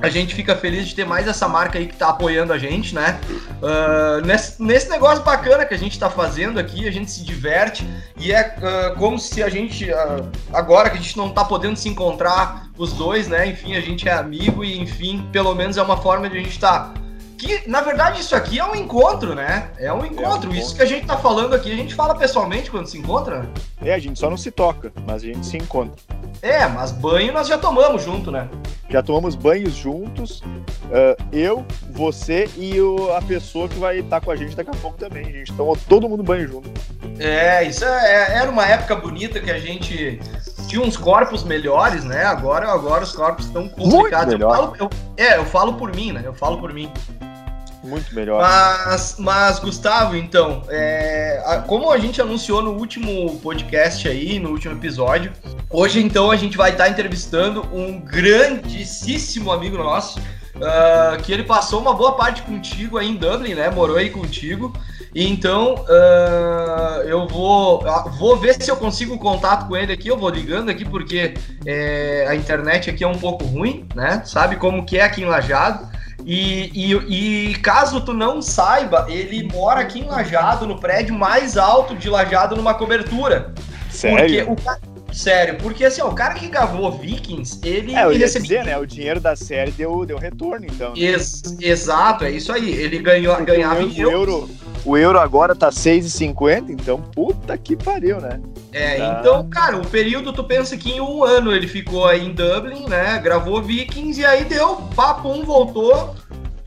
a 0.06 0.10
gente 0.10 0.36
fica 0.36 0.56
feliz 0.56 0.88
de 0.88 0.94
ter 0.94 1.06
mais 1.06 1.28
essa 1.28 1.48
marca 1.48 1.80
aí 1.80 1.88
que 1.88 1.96
tá 1.96 2.10
apoiando 2.10 2.54
a 2.54 2.60
gente, 2.60 2.94
né? 2.94 3.19
Uh, 3.60 4.25
nesse, 4.25 4.62
nesse, 4.62 4.88
negócio 4.90 5.24
bacana 5.24 5.66
que 5.66 5.74
a 5.74 5.78
gente 5.78 5.98
tá 5.98 6.10
fazendo 6.10 6.60
aqui, 6.60 6.88
a 6.88 6.92
gente 6.92 7.10
se 7.10 7.24
diverte 7.24 7.88
e 8.16 8.31
é 8.31 8.56
uh, 8.57 8.96
como 8.98 9.18
se 9.18 9.42
a 9.42 9.50
gente, 9.50 9.90
uh, 9.90 10.30
agora 10.54 10.92
que 10.92 10.98
a 10.98 11.02
gente 11.02 11.18
não 11.18 11.31
tá 11.31 11.44
podendo 11.44 11.75
se 11.75 11.90
encontrar 11.90 12.68
os 12.78 12.94
dois, 12.94 13.28
né? 13.28 13.48
Enfim, 13.48 13.75
a 13.75 13.81
gente 13.81 14.07
é 14.07 14.13
amigo 14.13 14.63
e, 14.63 14.80
enfim, 14.80 15.28
pelo 15.31 15.56
menos 15.56 15.75
é 15.75 15.81
uma 15.81 15.98
forma 15.98 16.30
de 16.30 16.38
a 16.38 16.42
gente 16.42 16.60
tá 16.60 16.94
que 17.38 17.70
na 17.70 17.82
verdade 17.82 18.20
isso 18.20 18.36
aqui 18.36 18.60
é 18.60 18.66
um 18.66 18.76
encontro, 18.76 19.36
né? 19.36 19.70
É 19.78 19.92
um 19.92 20.06
encontro. 20.06 20.24
É 20.24 20.28
um 20.28 20.30
encontro. 20.30 20.56
Isso 20.56 20.76
que 20.76 20.82
a 20.82 20.86
gente 20.86 21.06
tá 21.06 21.18
falando 21.18 21.54
aqui, 21.54 21.72
a 21.72 21.76
gente 21.76 21.94
fala 21.94 22.16
pessoalmente 22.16 22.72
quando 22.72 22.88
se 22.88 22.98
encontra. 22.98 23.50
É, 23.82 23.94
a 23.94 24.00
gente 24.00 24.20
só 24.20 24.30
não 24.30 24.38
se 24.38 24.52
toca, 24.52 24.92
mas 25.06 25.24
a 25.24 25.26
gente 25.26 25.46
se 25.46 25.58
encontra. 25.58 25.96
É, 26.42 26.66
mas 26.68 26.92
banho 26.92 27.34
nós 27.34 27.48
já 27.48 27.58
tomamos 27.58 28.04
junto, 28.04 28.32
né? 28.32 28.48
Já 28.90 29.02
tomamos 29.02 29.36
banhos 29.36 29.74
juntos. 29.74 30.42
Uh, 30.42 31.18
eu, 31.32 31.66
você 31.92 32.50
e 32.56 32.80
o, 32.80 33.12
a 33.14 33.22
pessoa 33.22 33.68
que 33.68 33.80
vai 33.80 34.00
estar 34.00 34.20
tá 34.20 34.26
com 34.26 34.32
a 34.32 34.36
gente 34.36 34.56
daqui 34.56 34.70
a 34.70 34.76
pouco 34.76 34.98
também. 34.98 35.26
A 35.26 35.32
gente 35.32 35.54
tomou 35.54 35.78
todo 35.88 36.08
mundo 36.08 36.24
banho 36.24 36.48
junto. 36.48 36.70
É, 37.20 37.64
isso 37.64 37.84
é, 37.84 37.88
é, 37.88 38.38
era 38.38 38.50
uma 38.50 38.66
época 38.66 38.96
bonita 38.96 39.40
que 39.40 39.50
a 39.50 39.58
gente 39.58 40.20
tinha 40.68 40.82
uns 40.82 40.98
corpos 40.98 41.44
melhores, 41.44 42.04
né? 42.04 42.24
Agora, 42.26 42.72
agora 42.72 43.04
os 43.04 43.14
corpos 43.14 43.46
estão 43.46 43.68
complicados. 43.68 44.34
Eu 44.34 44.40
falo, 44.40 44.74
eu, 44.80 44.90
é, 45.18 45.38
eu 45.38 45.46
falo 45.46 45.74
por 45.74 45.96
mim, 45.96 46.12
né? 46.12 46.22
Eu 46.24 46.34
falo 46.34 46.60
por 46.60 46.74
mim. 46.74 46.92
Muito 47.86 48.14
melhor. 48.16 48.42
Mas, 48.42 49.16
mas 49.20 49.60
Gustavo, 49.60 50.16
então, 50.16 50.64
é, 50.70 51.42
a, 51.46 51.58
como 51.60 51.92
a 51.92 51.98
gente 52.00 52.20
anunciou 52.20 52.62
no 52.62 52.72
último 52.72 53.40
podcast 53.40 54.08
aí, 54.08 54.40
no 54.40 54.50
último 54.50 54.74
episódio, 54.74 55.32
hoje 55.70 56.02
então 56.02 56.32
a 56.32 56.36
gente 56.36 56.58
vai 56.58 56.72
estar 56.72 56.90
entrevistando 56.90 57.64
um 57.72 58.00
grandíssimo 58.00 59.52
amigo 59.52 59.78
nosso, 59.78 60.20
uh, 60.20 61.22
que 61.22 61.32
ele 61.32 61.44
passou 61.44 61.80
uma 61.80 61.94
boa 61.94 62.14
parte 62.14 62.42
contigo 62.42 62.98
aí 62.98 63.10
em 63.10 63.16
Dublin, 63.16 63.54
né? 63.54 63.70
Morou 63.70 63.98
aí 63.98 64.10
contigo. 64.10 64.74
Então 65.14 65.76
uh, 65.76 67.02
eu 67.06 67.28
vou, 67.28 67.86
vou 68.18 68.36
ver 68.36 68.62
se 68.62 68.70
eu 68.70 68.76
consigo 68.76 69.18
contato 69.18 69.68
com 69.68 69.78
ele 69.78 69.94
aqui. 69.94 70.08
Eu 70.08 70.18
vou 70.18 70.30
ligando 70.30 70.70
aqui 70.70 70.84
porque 70.84 71.36
é, 71.66 72.26
a 72.28 72.36
internet 72.36 72.90
aqui 72.90 73.04
é 73.04 73.08
um 73.08 73.18
pouco 73.18 73.46
ruim, 73.46 73.88
né? 73.96 74.24
Sabe 74.25 74.56
como 74.56 74.86
que 74.86 74.98
é 74.98 75.04
aqui 75.04 75.22
em 75.22 75.25
Lajado. 75.25 75.88
E, 76.25 76.72
e, 76.74 77.51
e, 77.51 77.55
caso 77.60 78.01
tu 78.01 78.12
não 78.12 78.41
saiba, 78.41 79.05
ele 79.08 79.48
mora 79.53 79.82
aqui 79.82 80.00
em 80.00 80.05
Lajado, 80.05 80.65
no 80.65 80.79
prédio 80.79 81.13
mais 81.13 81.55
alto 81.55 81.96
de 81.96 82.10
Lajado, 82.10 82.55
numa 82.55 82.74
cobertura. 82.74 83.53
Sério? 83.91 84.48
Porque 84.48 84.72
o, 84.72 84.95
sério, 85.15 85.57
porque 85.57 85.86
assim, 85.86 86.01
ó, 86.01 86.10
o 86.10 86.15
cara 86.15 86.34
que 86.34 86.48
gravou 86.48 86.91
Vikings, 86.91 87.60
ele. 87.63 87.95
É, 87.95 88.03
eu 88.03 88.12
ia 88.12 88.19
recebia... 88.19 88.60
dizer, 88.60 88.65
né? 88.65 88.77
O 88.77 88.86
dinheiro 88.86 89.19
da 89.19 89.36
série 89.36 89.72
deu, 89.72 90.05
deu 90.05 90.17
retorno, 90.17 90.65
então. 90.65 90.89
Né? 90.89 91.00
Ex 91.00 91.41
exato, 91.60 92.25
é 92.25 92.31
isso 92.31 92.51
aí. 92.51 92.72
Ele 92.72 93.00
ganhou, 93.00 93.36
ganhava 93.43 93.81
em 93.81 94.00
euro. 94.00 94.50
O 94.84 94.95
euro 94.95 95.19
agora 95.19 95.55
tá 95.55 95.69
6,50, 95.69 96.69
então 96.69 97.01
puta 97.01 97.57
que 97.57 97.75
pariu, 97.75 98.22
né? 98.22 98.39
É, 98.72 98.98
tá. 98.98 99.17
então, 99.19 99.50
cara, 99.50 99.77
o 99.77 99.88
período, 99.88 100.31
tu 100.31 100.43
pensa 100.43 100.77
que 100.77 100.91
em 100.91 101.01
um 101.01 101.24
ano 101.24 101.51
ele 101.51 101.67
ficou 101.67 102.05
aí 102.05 102.24
em 102.24 102.34
Dublin, 102.34 102.86
né? 102.88 103.17
Gravou 103.17 103.63
Vikings 103.63 104.22
e 104.22 104.25
aí 104.25 104.45
deu, 104.45 104.75
papo, 104.95 105.29
um 105.29 105.43
voltou 105.43 106.15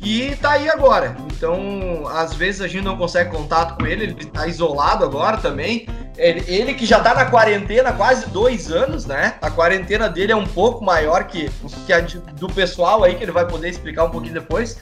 e 0.00 0.36
tá 0.36 0.52
aí 0.52 0.68
agora. 0.68 1.16
Então, 1.32 2.06
às 2.08 2.34
vezes 2.34 2.60
a 2.60 2.68
gente 2.68 2.84
não 2.84 2.96
consegue 2.96 3.30
contato 3.30 3.76
com 3.76 3.86
ele, 3.86 4.04
ele 4.04 4.14
tá 4.14 4.46
isolado 4.46 5.04
agora 5.04 5.38
também. 5.38 5.86
Ele, 6.16 6.44
ele 6.48 6.74
que 6.74 6.84
já 6.84 7.00
tá 7.00 7.14
na 7.14 7.26
quarentena 7.26 7.92
quase 7.92 8.28
dois 8.30 8.70
anos, 8.70 9.06
né? 9.06 9.34
A 9.40 9.50
quarentena 9.50 10.08
dele 10.08 10.32
é 10.32 10.36
um 10.36 10.46
pouco 10.46 10.84
maior 10.84 11.24
que, 11.24 11.50
que 11.86 11.92
a 11.92 12.00
do 12.00 12.48
pessoal 12.48 13.04
aí, 13.04 13.14
que 13.14 13.22
ele 13.22 13.32
vai 13.32 13.46
poder 13.46 13.68
explicar 13.68 14.04
um 14.04 14.10
pouquinho 14.10 14.34
depois. 14.34 14.78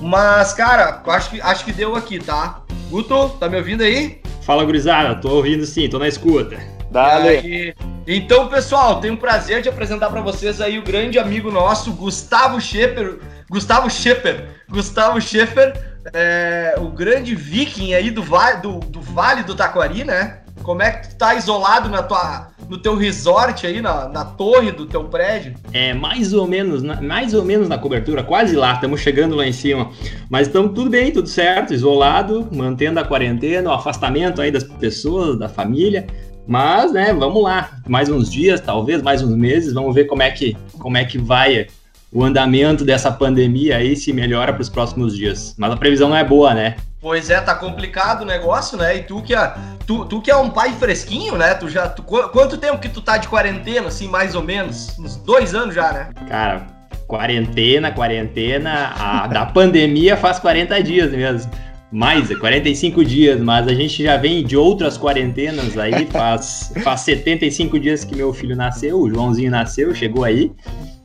Mas, 0.00 0.52
cara, 0.52 1.02
acho 1.06 1.30
que, 1.30 1.40
acho 1.40 1.64
que 1.64 1.72
deu 1.72 1.94
aqui, 1.94 2.18
tá? 2.18 2.62
Guto, 2.90 3.30
tá 3.38 3.48
me 3.48 3.56
ouvindo 3.56 3.82
aí? 3.82 4.20
Fala, 4.42 4.64
gurizada. 4.64 5.14
Tô 5.20 5.36
ouvindo 5.36 5.64
sim, 5.64 5.88
tô 5.88 5.98
na 5.98 6.08
escuta. 6.08 6.58
Dale. 6.92 7.74
Então, 8.06 8.48
pessoal, 8.48 9.00
tenho 9.00 9.14
o 9.14 9.16
prazer 9.16 9.62
de 9.62 9.68
apresentar 9.68 10.10
para 10.10 10.20
vocês 10.20 10.60
aí 10.60 10.78
o 10.78 10.82
grande 10.82 11.18
amigo 11.18 11.50
nosso, 11.50 11.92
Gustavo 11.92 12.60
Schepper. 12.60 13.18
Gustavo 13.48 13.88
Schepper. 13.88 14.48
Gustavo 14.68 15.20
Scheffer, 15.20 15.72
é, 16.12 16.74
o 16.78 16.88
grande 16.88 17.34
viking 17.34 17.94
aí 17.94 18.10
do, 18.10 18.22
vale, 18.22 18.60
do, 18.60 18.78
do 18.80 19.00
Vale 19.00 19.42
do 19.42 19.54
Taquari, 19.54 20.04
né? 20.04 20.38
Como 20.62 20.82
é 20.82 20.90
que 20.90 21.08
tu 21.08 21.16
tá 21.16 21.34
isolado 21.34 21.88
na 21.88 22.02
tua, 22.02 22.48
no 22.68 22.78
teu 22.78 22.96
resort 22.96 23.66
aí, 23.66 23.80
na, 23.80 24.08
na 24.08 24.24
torre 24.24 24.70
do 24.70 24.86
teu 24.86 25.04
prédio? 25.04 25.54
É, 25.72 25.92
mais 25.92 26.32
ou 26.32 26.46
menos, 26.46 26.82
mais 26.82 27.34
ou 27.34 27.44
menos 27.44 27.68
na 27.68 27.78
cobertura, 27.78 28.22
quase 28.22 28.54
lá, 28.54 28.74
estamos 28.74 29.00
chegando 29.00 29.34
lá 29.34 29.46
em 29.46 29.52
cima. 29.52 29.90
Mas 30.30 30.46
estamos 30.46 30.72
tudo 30.74 30.90
bem, 30.90 31.10
tudo 31.10 31.28
certo, 31.28 31.74
isolado, 31.74 32.48
mantendo 32.52 33.00
a 33.00 33.04
quarentena, 33.04 33.70
o 33.70 33.72
afastamento 33.72 34.40
aí 34.40 34.50
das 34.50 34.64
pessoas, 34.64 35.38
da 35.38 35.48
família. 35.48 36.06
Mas, 36.46 36.92
né, 36.92 37.12
vamos 37.12 37.42
lá. 37.42 37.70
Mais 37.86 38.08
uns 38.08 38.30
dias, 38.30 38.60
talvez, 38.60 39.02
mais 39.02 39.22
uns 39.22 39.34
meses, 39.36 39.72
vamos 39.72 39.94
ver 39.94 40.04
como 40.04 40.22
é 40.22 40.30
que, 40.30 40.56
como 40.78 40.96
é 40.96 41.04
que 41.04 41.18
vai 41.18 41.66
o 42.12 42.22
andamento 42.22 42.84
dessa 42.84 43.10
pandemia 43.10 43.78
aí, 43.78 43.96
se 43.96 44.12
melhora 44.12 44.52
para 44.52 44.60
os 44.60 44.68
próximos 44.68 45.16
dias. 45.16 45.54
Mas 45.56 45.72
a 45.72 45.76
previsão 45.76 46.10
não 46.10 46.16
é 46.16 46.22
boa, 46.22 46.52
né? 46.52 46.76
Pois 47.00 47.30
é, 47.30 47.40
tá 47.40 47.54
complicado 47.54 48.22
o 48.22 48.26
negócio, 48.26 48.76
né? 48.76 48.98
E 48.98 49.02
tu 49.02 49.22
que 49.22 49.34
é, 49.34 49.54
tu, 49.86 50.04
tu 50.04 50.20
que 50.20 50.30
é 50.30 50.36
um 50.36 50.50
pai 50.50 50.72
fresquinho, 50.72 51.36
né? 51.36 51.54
Tu 51.54 51.68
já. 51.68 51.88
Tu, 51.88 52.02
quanto 52.02 52.58
tempo 52.58 52.78
que 52.78 52.88
tu 52.88 53.00
tá 53.00 53.16
de 53.16 53.26
quarentena, 53.26 53.88
assim, 53.88 54.06
mais 54.06 54.34
ou 54.34 54.42
menos? 54.42 54.96
Uns 54.98 55.16
dois 55.16 55.54
anos 55.54 55.74
já, 55.74 55.92
né? 55.92 56.10
Cara, 56.28 56.66
quarentena, 57.08 57.90
quarentena, 57.90 58.92
a, 58.96 59.26
da 59.26 59.46
pandemia 59.46 60.16
faz 60.16 60.38
40 60.38 60.82
dias 60.82 61.10
mesmo. 61.10 61.50
Mais, 61.92 62.30
é 62.30 62.34
45 62.34 63.04
dias, 63.04 63.38
mas 63.38 63.68
a 63.68 63.74
gente 63.74 64.02
já 64.02 64.16
vem 64.16 64.42
de 64.42 64.56
outras 64.56 64.96
quarentenas 64.96 65.76
aí, 65.76 66.06
faz, 66.10 66.72
faz 66.82 67.02
75 67.02 67.78
dias 67.78 68.02
que 68.02 68.16
meu 68.16 68.32
filho 68.32 68.56
nasceu, 68.56 68.98
o 68.98 69.10
Joãozinho 69.10 69.50
nasceu, 69.50 69.94
chegou 69.94 70.24
aí. 70.24 70.50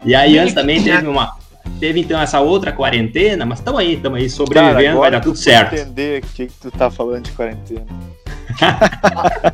E 0.05 0.15
aí 0.15 0.39
antes 0.39 0.53
também 0.53 0.81
teve 0.81 1.05
uma. 1.05 1.35
Teve 1.81 1.99
então 1.99 2.19
essa 2.19 2.39
outra 2.39 2.71
quarentena, 2.71 3.45
mas 3.45 3.59
estamos 3.59 3.81
aí, 3.81 3.95
estamos 3.95 4.17
aí 4.17 4.29
sobrevivendo, 4.29 4.83
Cara, 4.83 4.95
vai 4.95 5.11
dar 5.11 5.19
tudo 5.19 5.37
certo. 5.37 5.75
entender 5.75 6.23
o 6.23 6.27
que, 6.27 6.47
que 6.47 6.53
tu 6.53 6.71
tá 6.71 6.89
falando 6.89 7.25
de 7.25 7.31
quarentena. 7.33 7.85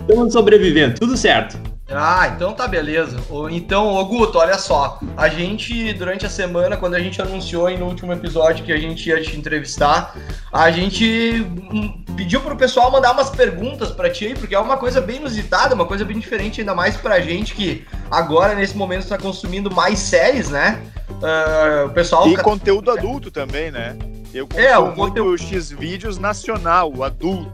Estamos 0.00 0.32
sobrevivendo, 0.32 0.98
tudo 0.98 1.16
certo. 1.16 1.75
Ah, 1.88 2.32
então 2.34 2.52
tá 2.52 2.66
beleza. 2.66 3.16
Então, 3.50 3.94
ô 3.94 4.04
Guto, 4.04 4.38
olha 4.38 4.58
só. 4.58 4.98
A 5.16 5.28
gente, 5.28 5.92
durante 5.92 6.26
a 6.26 6.28
semana, 6.28 6.76
quando 6.76 6.94
a 6.94 7.00
gente 7.00 7.22
anunciou 7.22 7.66
aí 7.66 7.78
no 7.78 7.86
último 7.86 8.12
episódio 8.12 8.64
que 8.64 8.72
a 8.72 8.76
gente 8.76 9.08
ia 9.08 9.22
te 9.22 9.36
entrevistar, 9.36 10.16
a 10.52 10.70
gente 10.70 11.46
hum, 11.72 12.04
pediu 12.16 12.40
pro 12.40 12.56
pessoal 12.56 12.90
mandar 12.90 13.12
umas 13.12 13.30
perguntas 13.30 13.90
para 13.92 14.10
ti 14.10 14.26
aí, 14.26 14.34
porque 14.34 14.54
é 14.54 14.58
uma 14.58 14.76
coisa 14.76 15.00
bem 15.00 15.16
inusitada, 15.16 15.76
uma 15.76 15.86
coisa 15.86 16.04
bem 16.04 16.18
diferente, 16.18 16.60
ainda 16.60 16.74
mais 16.74 16.96
pra 16.96 17.20
gente 17.20 17.54
que 17.54 17.86
agora, 18.10 18.54
nesse 18.54 18.76
momento, 18.76 19.02
está 19.02 19.16
consumindo 19.16 19.72
mais 19.72 20.00
séries, 20.00 20.50
né? 20.50 20.82
Uh, 21.08 21.86
o 21.86 21.90
pessoal. 21.90 22.28
E 22.28 22.36
conteúdo 22.36 22.90
adulto 22.90 23.30
também, 23.30 23.70
né? 23.70 23.96
Eu 24.34 24.46
consumo 24.48 24.66
é, 24.66 24.76
o 24.76 24.92
conteúdo... 24.92 25.38
X 25.40 25.70
vídeos 25.70 26.18
nacional, 26.18 26.92
adulto. 27.04 27.52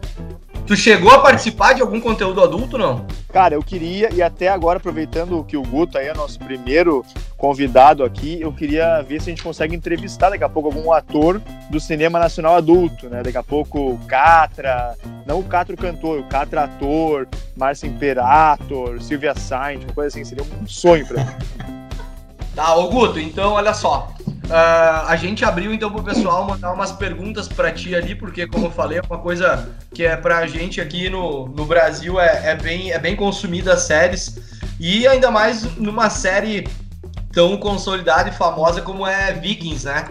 Tu 0.67 0.77
chegou 0.77 1.11
a 1.11 1.19
participar 1.19 1.73
de 1.73 1.83
algum 1.83 2.01
conteúdo 2.01 2.43
adulto, 2.43 2.79
não? 2.79 3.05
Cara, 3.33 3.55
eu 3.55 3.63
queria, 3.63 4.11
e 4.13 4.23
até 4.23 4.49
agora, 4.49 4.79
aproveitando 4.79 5.43
que 5.45 5.57
o 5.57 5.63
Guto 5.63 5.99
aí 5.99 6.07
é 6.07 6.15
nosso 6.15 6.39
primeiro 6.39 7.05
convidado 7.37 8.05
aqui, 8.05 8.41
eu 8.41 8.53
queria 8.53 9.03
ver 9.03 9.21
se 9.21 9.29
a 9.29 9.33
gente 9.33 9.43
consegue 9.43 9.75
entrevistar 9.75 10.31
daqui 10.31 10.45
a 10.45 10.49
pouco 10.49 10.69
algum 10.69 10.93
ator 10.93 11.43
do 11.69 11.81
cinema 11.81 12.19
nacional 12.19 12.55
adulto, 12.55 13.09
né? 13.09 13.23
Daqui 13.23 13.37
a 13.37 13.43
pouco 13.43 13.93
o 13.93 13.99
Catra, 14.07 14.97
não 15.27 15.41
o 15.41 15.45
Catra 15.45 15.75
o 15.75 15.79
cantor, 15.79 16.21
o 16.21 16.25
Catra 16.25 16.65
ator, 16.65 17.29
Márcio 17.57 17.89
Imperator, 17.89 19.03
Silvia 19.03 19.35
Sainz, 19.35 19.83
uma 19.83 19.93
coisa 19.93 20.09
assim, 20.09 20.25
seria 20.25 20.45
um 20.45 20.67
sonho 20.67 21.05
pra 21.07 21.25
mim. 21.25 21.33
Tá, 22.55 22.75
ô 22.77 22.89
Guto, 22.89 23.19
então 23.19 23.53
olha 23.53 23.75
só. 23.75 24.13
Uh, 24.53 25.09
a 25.09 25.17
gente 25.17 25.47
abriu 25.47 25.73
então 25.73 25.91
pro 25.91 26.03
pessoal 26.03 26.47
mandar 26.47 26.75
umas 26.75 26.93
perguntas 26.93 27.49
para 27.49 27.73
ti 27.73 27.95
ali, 27.95 28.15
porque 28.15 28.47
como 28.47 28.67
eu 28.67 28.71
falei, 28.71 28.99
é 28.99 29.01
uma 29.01 29.17
coisa 29.17 29.67
que 29.95 30.05
é 30.05 30.15
pra 30.15 30.47
gente 30.47 30.79
aqui 30.79 31.09
no, 31.09 31.49
no 31.49 31.65
Brasil 31.65 32.21
é, 32.21 32.51
é, 32.51 32.55
bem, 32.55 32.93
é 32.93 32.99
bem 32.99 33.17
consumida 33.17 33.73
as 33.73 33.85
séries. 33.85 34.39
E 34.79 35.07
ainda 35.07 35.31
mais 35.31 35.63
numa 35.77 36.11
série 36.11 36.69
tão 37.33 37.57
consolidada 37.57 38.29
e 38.29 38.33
famosa 38.33 38.83
como 38.83 39.07
é 39.07 39.33
Vikings, 39.33 39.87
né? 39.87 40.05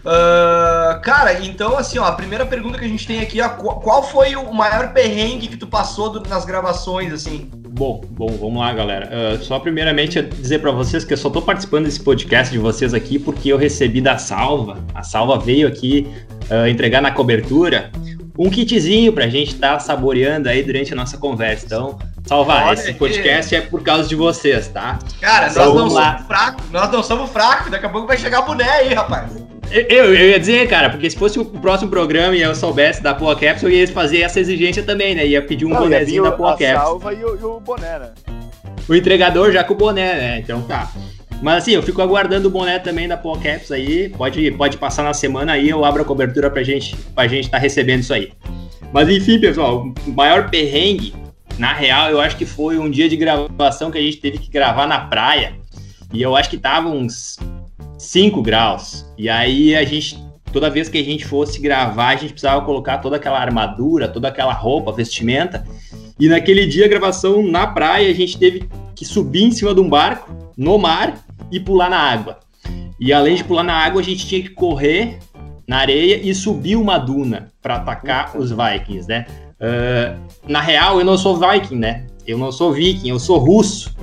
Uh, 0.00 1.00
cara, 1.00 1.44
então 1.44 1.78
assim, 1.78 1.96
ó, 2.00 2.04
a 2.06 2.12
primeira 2.12 2.44
pergunta 2.44 2.76
que 2.76 2.84
a 2.84 2.88
gente 2.88 3.06
tem 3.06 3.20
aqui 3.20 3.40
é 3.40 3.48
qual 3.48 4.02
foi 4.02 4.34
o 4.34 4.52
maior 4.52 4.92
perrengue 4.92 5.46
que 5.46 5.56
tu 5.56 5.68
passou 5.68 6.20
nas 6.28 6.44
gravações, 6.44 7.12
assim? 7.12 7.48
Bom, 7.76 8.00
bom, 8.08 8.28
vamos 8.28 8.60
lá, 8.60 8.72
galera. 8.72 9.10
Uh, 9.34 9.42
só 9.42 9.58
primeiramente 9.58 10.22
dizer 10.22 10.60
para 10.60 10.70
vocês 10.70 11.04
que 11.04 11.12
eu 11.12 11.16
só 11.16 11.28
tô 11.28 11.42
participando 11.42 11.86
desse 11.86 11.98
podcast 11.98 12.52
de 12.52 12.58
vocês 12.58 12.94
aqui 12.94 13.18
porque 13.18 13.48
eu 13.48 13.56
recebi 13.58 14.00
da 14.00 14.16
Salva. 14.16 14.78
A 14.94 15.02
Salva 15.02 15.40
veio 15.40 15.66
aqui 15.66 16.06
uh, 16.48 16.68
entregar 16.68 17.02
na 17.02 17.10
cobertura 17.10 17.90
um 18.38 18.48
kitzinho 18.48 19.12
pra 19.12 19.26
gente 19.26 19.54
estar 19.54 19.72
tá 19.72 19.80
saboreando 19.80 20.48
aí 20.48 20.62
durante 20.62 20.92
a 20.92 20.96
nossa 20.96 21.18
conversa. 21.18 21.66
Então, 21.66 21.98
Salva, 22.24 22.72
esse 22.74 22.94
podcast 22.94 23.56
é 23.56 23.62
por 23.62 23.82
causa 23.82 24.08
de 24.08 24.14
vocês, 24.14 24.68
tá? 24.68 25.00
Cara, 25.20 25.46
nós 25.46 25.56
então, 25.56 25.74
não 25.74 25.90
somos 25.90 26.26
fracos, 26.28 26.70
nós 26.70 26.92
não 26.92 27.02
somos 27.02 27.30
fracos, 27.30 27.72
daqui 27.72 27.86
a 27.86 27.88
pouco 27.88 28.06
vai 28.06 28.16
chegar 28.16 28.42
boné 28.42 28.70
aí, 28.70 28.94
rapaz. 28.94 29.32
Eu, 29.74 30.14
eu 30.14 30.28
ia 30.30 30.38
dizer, 30.38 30.68
cara, 30.68 30.88
porque 30.88 31.10
se 31.10 31.16
fosse 31.16 31.36
o 31.36 31.44
próximo 31.44 31.90
programa 31.90 32.36
e 32.36 32.42
eu 32.42 32.54
soubesse 32.54 33.02
da 33.02 33.12
Poa 33.12 33.34
Caps, 33.34 33.60
eu 33.64 33.68
ia 33.68 33.88
fazer 33.88 34.20
essa 34.20 34.38
exigência 34.38 34.84
também, 34.84 35.16
né? 35.16 35.26
Ia 35.26 35.42
pedir 35.42 35.66
um 35.66 35.70
Não, 35.70 35.80
bonezinho 35.80 36.22
da 36.22 36.30
Poa 36.30 36.52
Caps. 36.56 36.80
salva 36.80 37.12
e 37.12 37.24
o, 37.24 37.34
e 37.36 37.42
o 37.44 37.58
boné, 37.58 37.98
né? 37.98 38.12
O 38.88 38.94
entregador 38.94 39.50
já 39.50 39.64
com 39.64 39.74
o 39.74 39.76
boné, 39.76 40.14
né? 40.14 40.38
Então 40.38 40.62
tá. 40.62 40.92
Mas 41.42 41.64
assim, 41.64 41.72
eu 41.72 41.82
fico 41.82 42.00
aguardando 42.00 42.46
o 42.46 42.50
boné 42.52 42.78
também 42.78 43.08
da 43.08 43.16
Poa 43.16 43.36
Caps 43.36 43.72
aí. 43.72 44.10
Pode, 44.10 44.48
pode 44.52 44.76
passar 44.76 45.02
na 45.02 45.12
semana 45.12 45.54
aí, 45.54 45.68
eu 45.70 45.84
abro 45.84 46.02
a 46.02 46.04
cobertura 46.04 46.48
pra 46.48 46.62
gente, 46.62 46.94
pra 47.12 47.26
gente 47.26 47.50
tá 47.50 47.58
recebendo 47.58 47.98
isso 47.98 48.14
aí. 48.14 48.30
Mas 48.92 49.08
enfim, 49.08 49.40
pessoal, 49.40 49.92
o 50.06 50.10
maior 50.12 50.50
perrengue, 50.50 51.12
na 51.58 51.72
real, 51.72 52.10
eu 52.10 52.20
acho 52.20 52.36
que 52.36 52.46
foi 52.46 52.78
um 52.78 52.88
dia 52.88 53.08
de 53.08 53.16
gravação 53.16 53.90
que 53.90 53.98
a 53.98 54.00
gente 54.00 54.18
teve 54.18 54.38
que 54.38 54.48
gravar 54.52 54.86
na 54.86 55.00
praia. 55.00 55.54
E 56.12 56.22
eu 56.22 56.36
acho 56.36 56.48
que 56.48 56.58
tava 56.58 56.88
uns 56.88 57.40
5 57.98 58.42
graus. 58.42 59.04
E 59.16 59.28
aí 59.28 59.74
a 59.74 59.84
gente, 59.84 60.18
toda 60.52 60.70
vez 60.70 60.88
que 60.88 60.98
a 60.98 61.04
gente 61.04 61.24
fosse 61.24 61.60
gravar, 61.60 62.08
a 62.08 62.16
gente 62.16 62.32
precisava 62.32 62.64
colocar 62.64 62.98
toda 62.98 63.16
aquela 63.16 63.40
armadura, 63.40 64.08
toda 64.08 64.28
aquela 64.28 64.52
roupa, 64.52 64.92
vestimenta. 64.92 65.66
E 66.18 66.28
naquele 66.28 66.66
dia, 66.66 66.86
a 66.86 66.88
gravação 66.88 67.42
na 67.42 67.66
praia, 67.66 68.10
a 68.10 68.14
gente 68.14 68.38
teve 68.38 68.68
que 68.94 69.04
subir 69.04 69.44
em 69.44 69.50
cima 69.50 69.74
de 69.74 69.80
um 69.80 69.88
barco, 69.88 70.32
no 70.56 70.78
mar, 70.78 71.24
e 71.50 71.58
pular 71.58 71.90
na 71.90 71.98
água. 71.98 72.38
E 72.98 73.12
além 73.12 73.34
de 73.34 73.44
pular 73.44 73.64
na 73.64 73.74
água, 73.74 74.00
a 74.00 74.04
gente 74.04 74.26
tinha 74.26 74.42
que 74.42 74.50
correr 74.50 75.18
na 75.66 75.78
areia 75.78 76.20
e 76.22 76.34
subir 76.34 76.76
uma 76.76 76.98
duna 76.98 77.50
para 77.60 77.76
atacar 77.76 78.36
os 78.36 78.50
Vikings, 78.50 79.08
né? 79.08 79.26
Uh, 79.60 80.20
na 80.46 80.60
real, 80.60 80.98
eu 80.98 81.04
não 81.04 81.16
sou 81.16 81.36
Viking, 81.36 81.76
né? 81.76 82.06
Eu 82.26 82.38
não 82.38 82.52
sou 82.52 82.72
Viking, 82.72 83.08
eu 83.08 83.18
sou 83.18 83.38
russo. 83.38 83.94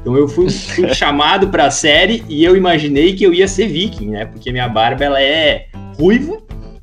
Então 0.00 0.16
eu 0.16 0.28
fui, 0.28 0.50
fui 0.50 0.92
chamado 0.94 1.48
para 1.48 1.66
a 1.66 1.70
série 1.70 2.24
e 2.28 2.44
eu 2.44 2.56
imaginei 2.56 3.14
que 3.14 3.24
eu 3.24 3.32
ia 3.32 3.48
ser 3.48 3.66
viking, 3.68 4.10
né? 4.10 4.24
Porque 4.24 4.52
minha 4.52 4.68
barba 4.68 5.04
ela 5.04 5.22
é 5.22 5.66
ruiva. 5.98 6.38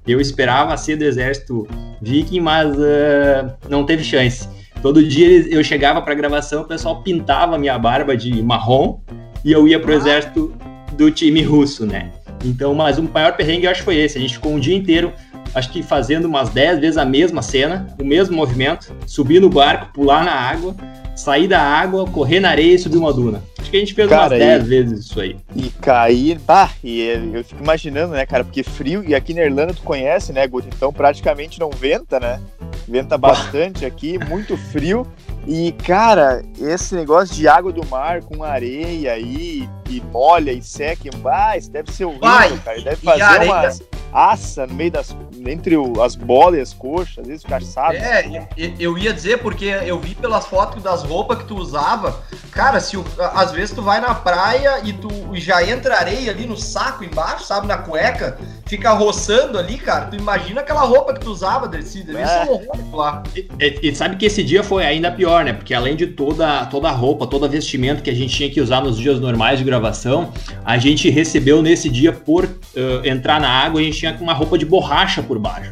Eu 0.07 0.21
esperava 0.21 0.77
ser 0.77 0.97
do 0.97 1.03
exército 1.03 1.67
viking, 2.01 2.39
mas 2.39 2.75
uh, 2.77 3.51
não 3.67 3.85
teve 3.85 4.03
chance. 4.03 4.47
Todo 4.81 5.03
dia 5.03 5.47
eu 5.49 5.63
chegava 5.63 6.01
para 6.01 6.13
gravação, 6.13 6.61
o 6.61 6.65
pessoal 6.65 7.01
pintava 7.01 7.57
minha 7.57 7.77
barba 7.79 8.15
de 8.15 8.43
marrom 8.43 8.99
e 9.43 9.51
eu 9.51 9.67
ia 9.67 9.79
pro 9.79 9.91
ah. 9.91 9.95
exército 9.95 10.53
do 10.95 11.09
time 11.09 11.41
russo, 11.41 11.85
né? 11.85 12.11
Então, 12.43 12.75
mas 12.75 12.99
o 12.99 13.03
maior 13.03 13.35
perrengue 13.35 13.65
eu 13.65 13.71
acho 13.71 13.81
que 13.81 13.85
foi 13.85 13.97
esse. 13.97 14.17
A 14.17 14.21
gente 14.21 14.35
ficou 14.35 14.53
um 14.53 14.59
dia 14.59 14.75
inteiro, 14.75 15.11
acho 15.55 15.71
que 15.71 15.81
fazendo 15.81 16.25
umas 16.25 16.49
10 16.49 16.79
vezes 16.79 16.97
a 16.97 17.05
mesma 17.05 17.41
cena, 17.41 17.87
o 17.99 18.03
mesmo 18.03 18.35
movimento, 18.35 18.93
subir 19.07 19.39
no 19.39 19.49
barco, 19.49 19.93
pular 19.93 20.23
na 20.23 20.33
água, 20.33 20.75
sair 21.15 21.47
da 21.47 21.61
água, 21.61 22.05
correr 22.05 22.41
na 22.41 22.49
areia 22.49 22.75
e 22.75 22.77
subir 22.77 22.97
uma 22.97 23.13
duna. 23.13 23.41
Acho 23.57 23.71
que 23.71 23.77
a 23.77 23.79
gente 23.79 23.93
fez 23.93 24.09
cara, 24.09 24.35
umas 24.35 24.39
10 24.39 24.67
vezes 24.67 25.05
isso 25.05 25.19
aí. 25.19 25.37
E 25.55 25.69
cair, 25.81 26.37
bah, 26.39 26.69
e 26.83 27.01
eu 27.33 27.43
fico 27.43 27.63
imaginando, 27.63 28.13
né, 28.13 28.25
cara, 28.25 28.43
porque 28.43 28.61
frio, 28.61 29.03
e 29.07 29.15
aqui 29.15 29.33
na 29.33 29.43
Irlanda 29.43 29.73
tu 29.73 29.81
conhece, 29.81 30.33
né, 30.33 30.45
Guto? 30.45 30.67
Então 30.67 30.91
praticamente 30.91 31.59
não 31.59 31.69
venta, 31.69 32.19
né? 32.19 32.39
Venta 32.87 33.17
bastante 33.17 33.85
aqui, 33.85 34.19
muito 34.27 34.57
frio. 34.57 35.07
E, 35.47 35.71
cara, 35.71 36.43
esse 36.59 36.95
negócio 36.95 37.35
de 37.35 37.47
água 37.47 37.71
do 37.71 37.85
mar 37.85 38.21
com 38.23 38.43
areia 38.43 39.13
aí, 39.13 39.69
e 39.89 40.01
molha 40.11 40.51
e 40.51 40.61
seca, 40.61 41.09
bah, 41.17 41.55
isso 41.57 41.69
deve 41.69 41.91
ser 41.91 42.05
horrível, 42.05 42.27
Vai, 42.27 42.57
cara. 42.57 42.81
Deve 42.81 42.95
fazer 42.97 43.45
umas 43.45 43.81
assa 44.15 44.65
no 44.65 44.73
meio 44.73 44.91
das. 44.91 45.15
entre 45.45 45.75
o, 45.75 46.01
as 46.01 46.15
bolas 46.15 46.57
e 46.57 46.61
as 46.61 46.73
coxas, 46.73 47.19
às 47.19 47.27
vezes 47.27 47.43
ficar 47.43 47.57
assado. 47.57 47.95
É, 47.97 48.47
eu 48.79 48.97
ia 48.97 49.13
dizer, 49.13 49.39
porque 49.39 49.65
eu 49.65 49.99
vi 49.99 50.15
pelas 50.15 50.45
fotos 50.47 50.81
das 50.81 51.03
roupas 51.03 51.39
que 51.39 51.43
tu 51.45 51.55
usava, 51.55 52.21
cara, 52.51 52.79
se 52.79 52.95
o, 52.95 53.05
às 53.19 53.51
vezes 53.51 53.75
tu 53.75 53.81
vai 53.81 53.99
na 53.99 54.15
praia 54.15 54.79
e 54.83 54.93
tu 54.93 55.09
já 55.33 55.61
entra 55.67 55.97
areia 55.97 56.31
ali 56.31 56.47
no 56.47 56.55
saco 56.55 57.03
embaixo, 57.03 57.45
sabe, 57.45 57.67
na 57.67 57.77
cueca, 57.77 58.37
fica 58.65 58.91
roçando 58.91 59.59
ali, 59.59 59.77
cara. 59.77 60.05
Tu 60.05 60.15
imagina 60.15 60.61
aquela 60.61 60.81
roupa 60.81 61.13
que 61.13 61.19
tu 61.19 61.31
usava, 61.31 61.67
Dercy, 61.67 62.03
deve 62.03 62.21
é. 62.21 62.27
ser 62.27 62.49
um 62.49 62.53
horror 62.53 62.95
lá. 62.95 63.23
E, 63.35 63.47
e, 63.59 63.89
e, 63.89 63.95
sabe 63.95 64.15
que 64.15 64.25
esse 64.25 64.43
dia 64.43 64.63
foi 64.63 64.85
ainda 64.85 65.11
pior, 65.11 65.34
né? 65.43 65.53
Porque 65.53 65.73
além 65.73 65.95
de 65.95 66.07
toda, 66.07 66.65
toda 66.65 66.89
a 66.89 66.91
roupa, 66.91 67.27
todo 67.27 67.47
vestimento 67.49 68.01
que 68.01 68.09
a 68.09 68.13
gente 68.13 68.35
tinha 68.35 68.49
que 68.49 68.61
usar 68.61 68.81
nos 68.81 68.97
dias 68.97 69.19
normais 69.19 69.59
de 69.59 69.65
gravação, 69.65 70.31
a 70.63 70.77
gente 70.77 71.09
recebeu 71.09 71.61
nesse 71.61 71.89
dia 71.89 72.11
por 72.11 72.45
uh, 72.45 73.05
entrar 73.05 73.39
na 73.39 73.49
água, 73.49 73.79
a 73.79 73.83
gente 73.83 73.97
tinha 73.97 74.15
uma 74.19 74.33
roupa 74.33 74.57
de 74.57 74.65
borracha 74.65 75.21
por 75.21 75.39
baixo. 75.39 75.71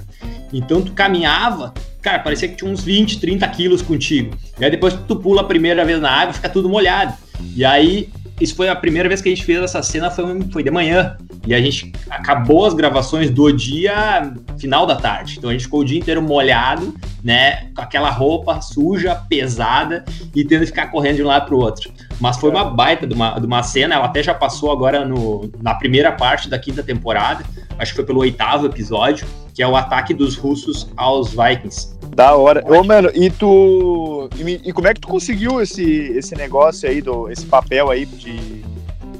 Então 0.52 0.82
tu 0.82 0.92
caminhava, 0.92 1.74
cara, 2.02 2.20
parecia 2.20 2.48
que 2.48 2.56
tinha 2.56 2.70
uns 2.70 2.84
20, 2.84 3.20
30 3.20 3.48
quilos 3.50 3.82
contigo. 3.82 4.36
E 4.60 4.64
aí 4.64 4.70
depois 4.70 4.94
tu 5.08 5.16
pula 5.16 5.42
a 5.42 5.46
primeira 5.46 5.84
vez 5.84 6.00
na 6.00 6.12
água, 6.12 6.34
fica 6.34 6.50
tudo 6.50 6.70
molhado. 6.70 7.14
E 7.56 7.66
aí, 7.66 8.10
isso 8.40 8.56
foi 8.56 8.70
a 8.70 8.76
primeira 8.76 9.10
vez 9.10 9.22
que 9.22 9.30
a 9.30 9.32
gente 9.32 9.44
fez 9.44 9.62
essa 9.62 9.82
cena, 9.82 10.10
foi, 10.12 10.24
foi 10.52 10.64
de 10.64 10.72
manhã. 10.72 11.18
E 11.46 11.54
a 11.54 11.62
gente 11.62 11.92
acabou 12.10 12.66
as 12.66 12.74
gravações 12.74 13.30
do 13.30 13.52
dia 13.52 14.34
final 14.58 14.86
da 14.86 14.96
tarde. 14.96 15.36
Então 15.38 15.50
a 15.50 15.54
gente 15.54 15.66
ficou 15.66 15.82
o 15.82 15.86
dia 15.86 16.00
inteiro 16.00 16.22
molhado, 16.22 16.94
né? 17.24 17.70
Com 17.76 17.82
aquela 17.82 18.10
roupa 18.10 18.62
suja, 18.62 19.16
pesada 19.16 20.06
e 20.34 20.46
tendo 20.46 20.62
que 20.62 20.68
ficar 20.68 20.88
correndo 20.88 21.18
de 21.18 21.24
um 21.24 21.28
lado 21.28 21.46
para 21.46 21.56
o 21.56 21.60
outro. 21.60 21.92
Mas 22.20 22.38
foi 22.38 22.50
uma 22.50 22.64
baita 22.64 23.06
de 23.06 23.14
uma, 23.14 23.38
de 23.40 23.46
uma 23.46 23.62
cena, 23.62 23.96
ela 23.96 24.06
até 24.06 24.24
já 24.24 24.34
passou 24.34 24.72
agora 24.72 25.06
no, 25.06 25.52
na 25.62 25.76
primeira 25.76 26.12
parte 26.12 26.50
da 26.50 26.58
quinta 26.58 26.82
temporada, 26.82 27.44
acho 27.78 27.92
que 27.92 27.98
foi 27.98 28.06
pelo 28.06 28.22
oitavo 28.22 28.66
episódio, 28.66 29.28
que 29.54 29.62
é 29.62 29.68
o 29.68 29.76
ataque 29.76 30.14
dos 30.14 30.38
russos 30.38 30.88
aos 30.96 31.32
Vikings. 31.32 31.94
Da 32.16 32.36
hora. 32.36 32.64
Ô, 32.66 32.84
mano, 32.84 33.10
e 33.14 33.30
tu. 33.30 34.30
E, 34.38 34.72
como 34.72 34.88
é 34.88 34.94
que 34.94 35.02
tu 35.02 35.08
conseguiu 35.08 35.60
esse, 35.60 35.84
esse 35.84 36.36
negócio 36.36 36.88
aí, 36.88 37.02
do, 37.02 37.30
esse 37.30 37.46
papel 37.46 37.90
aí 37.90 38.06
de, 38.06 38.64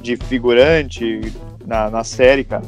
de 0.00 0.16
figurante 0.16 1.20
na, 1.66 1.90
na 1.90 2.04
série, 2.04 2.44
cara? 2.44 2.62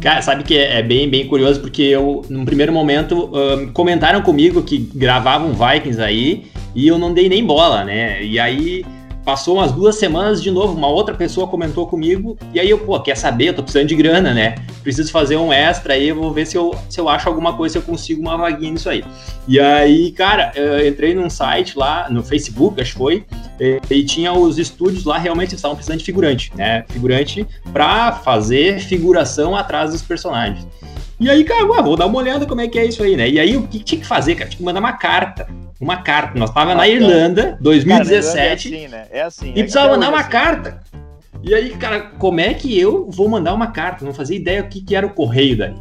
Cara, 0.00 0.20
sabe 0.20 0.42
que 0.42 0.56
é, 0.56 0.80
é 0.80 0.82
bem, 0.82 1.08
bem 1.08 1.28
curioso, 1.28 1.60
porque 1.60 1.82
eu, 1.82 2.22
num 2.28 2.44
primeiro 2.44 2.72
momento, 2.72 3.30
um, 3.32 3.72
comentaram 3.72 4.20
comigo 4.20 4.62
que 4.62 4.78
gravavam 4.78 5.52
Vikings 5.52 6.00
aí 6.02 6.46
e 6.74 6.88
eu 6.88 6.98
não 6.98 7.14
dei 7.14 7.28
nem 7.28 7.44
bola, 7.44 7.84
né? 7.84 8.22
E 8.22 8.38
aí 8.38 8.84
Passou 9.24 9.56
umas 9.56 9.70
duas 9.70 9.96
semanas 9.96 10.42
de 10.42 10.50
novo, 10.50 10.76
uma 10.76 10.88
outra 10.88 11.14
pessoa 11.14 11.46
comentou 11.46 11.86
comigo, 11.86 12.36
e 12.52 12.58
aí 12.58 12.68
eu, 12.68 12.78
pô, 12.78 12.98
quer 12.98 13.16
saber? 13.16 13.48
Eu 13.48 13.54
tô 13.54 13.62
precisando 13.62 13.86
de 13.86 13.94
grana, 13.94 14.34
né? 14.34 14.56
Preciso 14.82 15.12
fazer 15.12 15.36
um 15.36 15.52
extra 15.52 15.94
aí, 15.94 16.08
eu 16.08 16.16
vou 16.16 16.32
ver 16.32 16.44
se 16.44 16.56
eu, 16.56 16.74
se 16.88 17.00
eu 17.00 17.08
acho 17.08 17.28
alguma 17.28 17.56
coisa, 17.56 17.74
se 17.74 17.78
eu 17.78 17.82
consigo 17.82 18.20
uma 18.20 18.36
vaguinha 18.36 18.72
nisso 18.72 18.90
aí. 18.90 19.04
E 19.46 19.60
aí, 19.60 20.10
cara, 20.10 20.50
eu 20.56 20.88
entrei 20.88 21.14
num 21.14 21.30
site 21.30 21.78
lá, 21.78 22.08
no 22.10 22.22
Facebook, 22.24 22.80
acho 22.80 22.92
que 22.92 22.98
foi, 22.98 23.24
e, 23.90 24.02
tinha 24.02 24.32
os 24.32 24.58
estúdios 24.58 25.04
lá, 25.04 25.18
realmente 25.18 25.54
estavam 25.54 25.76
precisando 25.76 26.00
de 26.00 26.04
figurante, 26.04 26.52
né? 26.56 26.84
Figurante 26.88 27.46
pra 27.72 28.10
fazer 28.12 28.80
figuração 28.80 29.54
atrás 29.54 29.92
dos 29.92 30.02
personagens. 30.02 30.66
E 31.20 31.30
aí, 31.30 31.44
cara, 31.44 31.64
ué, 31.66 31.80
vou 31.80 31.96
dar 31.96 32.06
uma 32.06 32.18
olhada 32.18 32.44
como 32.44 32.60
é 32.60 32.66
que 32.66 32.76
é 32.76 32.86
isso 32.86 33.00
aí, 33.04 33.16
né? 33.16 33.30
E 33.30 33.38
aí, 33.38 33.56
o 33.56 33.68
que 33.68 33.78
tinha 33.78 34.00
que 34.00 34.06
fazer, 34.06 34.34
cara? 34.34 34.50
Tinha 34.50 34.58
que 34.58 34.64
mandar 34.64 34.80
uma 34.80 34.94
carta 34.94 35.46
uma 35.82 35.96
carta. 35.96 36.38
Nós 36.38 36.50
tava 36.50 36.76
na 36.76 36.88
Irlanda, 36.88 37.58
2017. 37.60 38.70
Cara, 38.70 38.80
é 38.80 38.82
assim, 38.82 38.88
né? 38.88 39.06
É 39.10 39.22
assim. 39.22 39.46
E 39.48 39.60
é 39.60 39.62
precisava 39.62 39.88
mandar 39.90 40.10
uma 40.10 40.20
assim. 40.20 40.30
carta. 40.30 40.80
E 41.42 41.52
aí, 41.52 41.70
cara, 41.70 42.00
como 42.18 42.38
é 42.38 42.54
que 42.54 42.78
eu 42.78 43.10
vou 43.10 43.28
mandar 43.28 43.52
uma 43.52 43.66
carta? 43.66 44.04
Não 44.04 44.14
fazia 44.14 44.36
ideia 44.36 44.62
o 44.62 44.68
que, 44.68 44.80
que 44.80 44.94
era 44.94 45.04
o 45.04 45.10
correio 45.10 45.58
daí. 45.58 45.74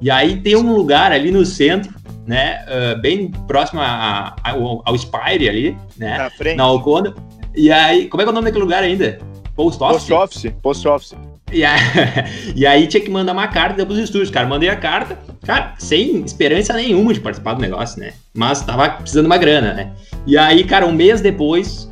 E 0.00 0.08
aí 0.12 0.40
tem 0.40 0.54
um 0.54 0.72
lugar 0.72 1.10
ali 1.10 1.32
no 1.32 1.44
centro, 1.44 1.92
né? 2.24 2.64
Uh, 2.68 3.00
bem 3.00 3.32
próximo 3.48 3.80
a, 3.80 4.36
a, 4.44 4.52
ao, 4.52 4.80
ao 4.84 4.96
Spire 4.96 5.48
ali, 5.48 5.76
né? 5.96 6.18
Na 6.18 6.30
frente. 6.30 6.56
Na 6.56 6.62
Alconda. 6.62 7.12
E 7.52 7.72
aí, 7.72 8.06
como 8.06 8.22
é 8.22 8.24
que 8.24 8.28
é 8.28 8.30
o 8.30 8.34
nome 8.34 8.44
daquele 8.44 8.62
lugar 8.62 8.84
ainda? 8.84 9.18
Post 9.56 9.82
Office? 9.82 10.08
Post 10.08 10.12
Office. 10.12 10.52
Post 10.62 10.88
Office. 10.88 11.27
E 11.50 11.64
aí, 11.64 11.80
e 12.54 12.66
aí 12.66 12.86
tinha 12.86 13.02
que 13.02 13.10
mandar 13.10 13.32
uma 13.32 13.48
carta 13.48 13.84
para 13.84 13.92
os 13.92 13.98
estúdios, 13.98 14.30
cara. 14.30 14.46
Mandei 14.46 14.68
a 14.68 14.76
carta, 14.76 15.18
cara, 15.44 15.74
sem 15.78 16.22
esperança 16.22 16.72
nenhuma 16.74 17.12
de 17.12 17.20
participar 17.20 17.54
do 17.54 17.60
negócio, 17.60 18.00
né? 18.00 18.12
Mas 18.34 18.62
tava 18.62 18.88
precisando 18.90 19.24
de 19.24 19.30
uma 19.30 19.38
grana, 19.38 19.72
né? 19.72 19.92
E 20.26 20.36
aí, 20.36 20.64
cara, 20.64 20.86
um 20.86 20.92
mês 20.92 21.20
depois, 21.20 21.90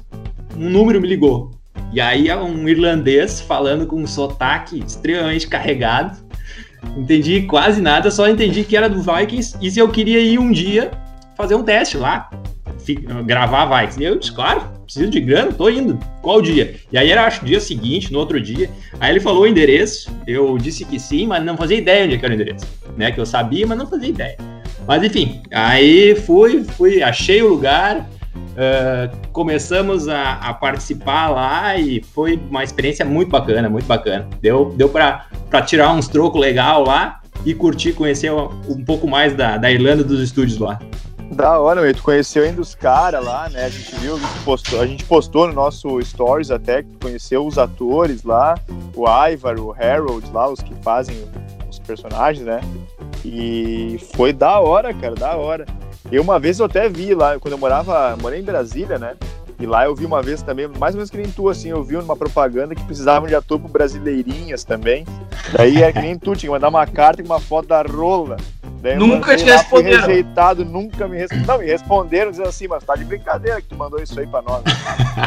um 0.57 0.69
número 0.69 1.01
me 1.01 1.09
ligou. 1.09 1.51
E 1.93 2.01
aí 2.01 2.29
é 2.29 2.37
um 2.37 2.69
irlandês 2.69 3.41
falando 3.41 3.87
com 3.87 3.97
um 3.97 4.07
sotaque 4.07 4.83
extremamente 4.85 5.47
carregado. 5.47 6.17
Entendi 6.97 7.43
quase 7.43 7.81
nada, 7.81 8.11
só 8.11 8.29
entendi 8.29 8.63
que 8.65 8.77
era 8.77 8.89
do 8.89 9.03
Vikings 9.03 9.57
e 9.61 9.71
se 9.71 9.79
eu 9.81 9.89
queria 9.89 10.21
ir 10.21 10.39
um 10.39 10.53
dia 10.53 10.91
fazer 11.37 11.55
um 11.55 11.63
teste 11.63 11.97
lá 11.97 12.31
gravar 12.95 13.67
Vikings. 13.67 14.01
E 14.01 14.05
eu 14.05 14.19
disse, 14.19 14.33
claro, 14.33 14.63
preciso 14.85 15.11
de 15.11 15.21
grana, 15.21 15.53
tô 15.53 15.69
indo. 15.69 15.99
Qual 16.23 16.41
dia? 16.41 16.77
E 16.91 16.99
aí 16.99 17.11
era, 17.11 17.27
acho, 17.27 17.45
dia 17.45 17.61
seguinte, 17.61 18.13
no 18.13 18.19
outro 18.19 18.41
dia. 18.41 18.71
Aí 19.01 19.13
ele 19.13 19.21
falou 19.21 19.43
o 19.43 19.47
endereço, 19.47 20.11
eu 20.27 20.57
disse 20.59 20.85
que 20.85 20.99
sim, 20.99 21.27
mas 21.27 21.45
não 21.45 21.57
fazia 21.57 21.77
ideia 21.77 22.05
onde 22.05 22.15
é 22.15 22.19
era 22.19 22.31
o 22.31 22.35
endereço. 22.35 22.67
Né? 22.97 23.11
Que 23.11 23.21
eu 23.21 23.27
sabia, 23.27 23.67
mas 23.67 23.77
não 23.79 23.87
fazia 23.87 24.09
ideia. 24.09 24.37
Mas 24.87 25.03
enfim, 25.03 25.43
aí 25.53 26.15
fui, 26.15 26.63
fui, 26.63 27.03
achei 27.03 27.43
o 27.43 27.49
lugar, 27.49 28.09
uh, 28.57 29.29
começamos 29.33 30.09
a, 30.09 30.35
a, 30.35 30.55
participar 30.55 31.29
lá 31.29 31.77
e 31.77 32.03
foi 32.15 32.41
uma 32.49 32.63
experiência 32.63 33.05
muito 33.05 33.31
bacana, 33.31 33.69
muito 33.69 33.87
bacana. 33.87 34.29
Deu, 34.41 34.73
deu 34.77 34.89
para 34.89 35.27
tirar 35.67 35.93
uns 35.93 36.07
trocos 36.07 36.41
legal 36.41 36.85
lá 36.85 37.21
e 37.45 37.53
curtir, 37.53 37.93
conhecer 37.93 38.33
um 38.33 38.85
pouco 38.85 39.09
mais 39.09 39.35
da, 39.35 39.57
da 39.57 39.71
Irlanda 39.71 40.05
dos 40.05 40.21
estúdios 40.21 40.59
lá. 40.59 40.79
Da 41.33 41.59
hora, 41.59 41.81
meu. 41.81 41.95
Tu 41.95 42.03
conheceu 42.03 42.45
ainda 42.45 42.61
os 42.61 42.75
caras 42.75 43.25
lá, 43.25 43.49
né? 43.49 43.65
A 43.65 43.69
gente 43.69 43.95
viu, 43.97 44.17
a 44.17 44.19
gente, 44.19 44.45
postou, 44.45 44.81
a 44.81 44.87
gente 44.87 45.05
postou 45.05 45.47
no 45.47 45.53
nosso 45.53 46.01
Stories 46.03 46.51
até 46.51 46.83
que 46.83 46.91
tu 46.91 46.99
conheceu 47.07 47.47
os 47.47 47.59
atores 47.59 48.23
lá, 48.23 48.55
o 48.95 49.07
Ivar, 49.29 49.59
o 49.59 49.73
Harold 49.73 50.31
lá, 50.33 50.49
os 50.49 50.61
que 50.61 50.75
fazem 50.83 51.17
os 51.69 51.79
personagens, 51.79 52.45
né? 52.45 52.61
E 53.25 53.99
foi 54.15 54.33
da 54.33 54.61
hora, 54.61 54.95
cara, 54.95 55.15
da 55.15 55.37
hora. 55.37 55.67
Eu 56.11 56.23
uma 56.23 56.39
vez 56.39 56.61
eu 56.61 56.67
até 56.67 56.89
vi 56.89 57.15
lá, 57.15 57.39
quando 57.39 57.53
eu 57.53 57.59
morava, 57.59 58.17
morei 58.21 58.41
em 58.41 58.45
Brasília, 58.45 58.99
né? 58.99 59.17
E 59.59 59.65
lá 59.65 59.87
eu 59.87 59.95
vi 59.95 60.05
uma 60.05 60.23
vez 60.23 60.43
também, 60.43 60.69
mais 60.69 60.95
ou 60.95 60.99
menos 60.99 61.11
que 61.11 61.17
nem 61.17 61.31
tu, 61.31 61.49
assim, 61.49 61.71
eu 61.71 61.83
vi 61.83 61.97
uma 61.97 62.15
propaganda 62.15 62.75
que 62.75 62.85
precisavam 62.85 63.27
de 63.27 63.35
ator 63.35 63.59
pro 63.59 63.69
Brasileirinhas 63.69 64.65
também. 64.65 65.07
Daí 65.53 65.83
é 65.83 65.91
que 65.91 66.01
nem 66.01 66.19
tu, 66.19 66.37
tinha 66.37 66.49
que 66.49 66.51
mandar 66.51 66.69
uma 66.69 66.87
carta 66.87 67.23
com 67.23 67.29
uma 67.29 67.41
foto 67.41 67.69
da 67.69 67.83
rola. 67.83 68.37
Daí 68.81 68.97
nunca 68.97 69.37
te 69.37 69.45
responderam. 69.45 70.07
rejeitado, 70.07 70.65
nunca 70.65 71.09
me 71.09 71.17
responderam. 71.17 71.47
Não, 71.47 71.59
me 71.59 71.67
responderam 71.67 72.31
dizendo 72.31 72.49
assim, 72.49 72.69
mas 72.69 72.85
tá 72.85 72.95
de 72.95 73.05
brincadeira 73.05 73.61
que 73.61 73.69
tu 73.69 73.77
mandou 73.77 74.03
isso 74.03 74.19
aí 74.19 74.27
pra 74.27 74.43
nós. 74.43 74.63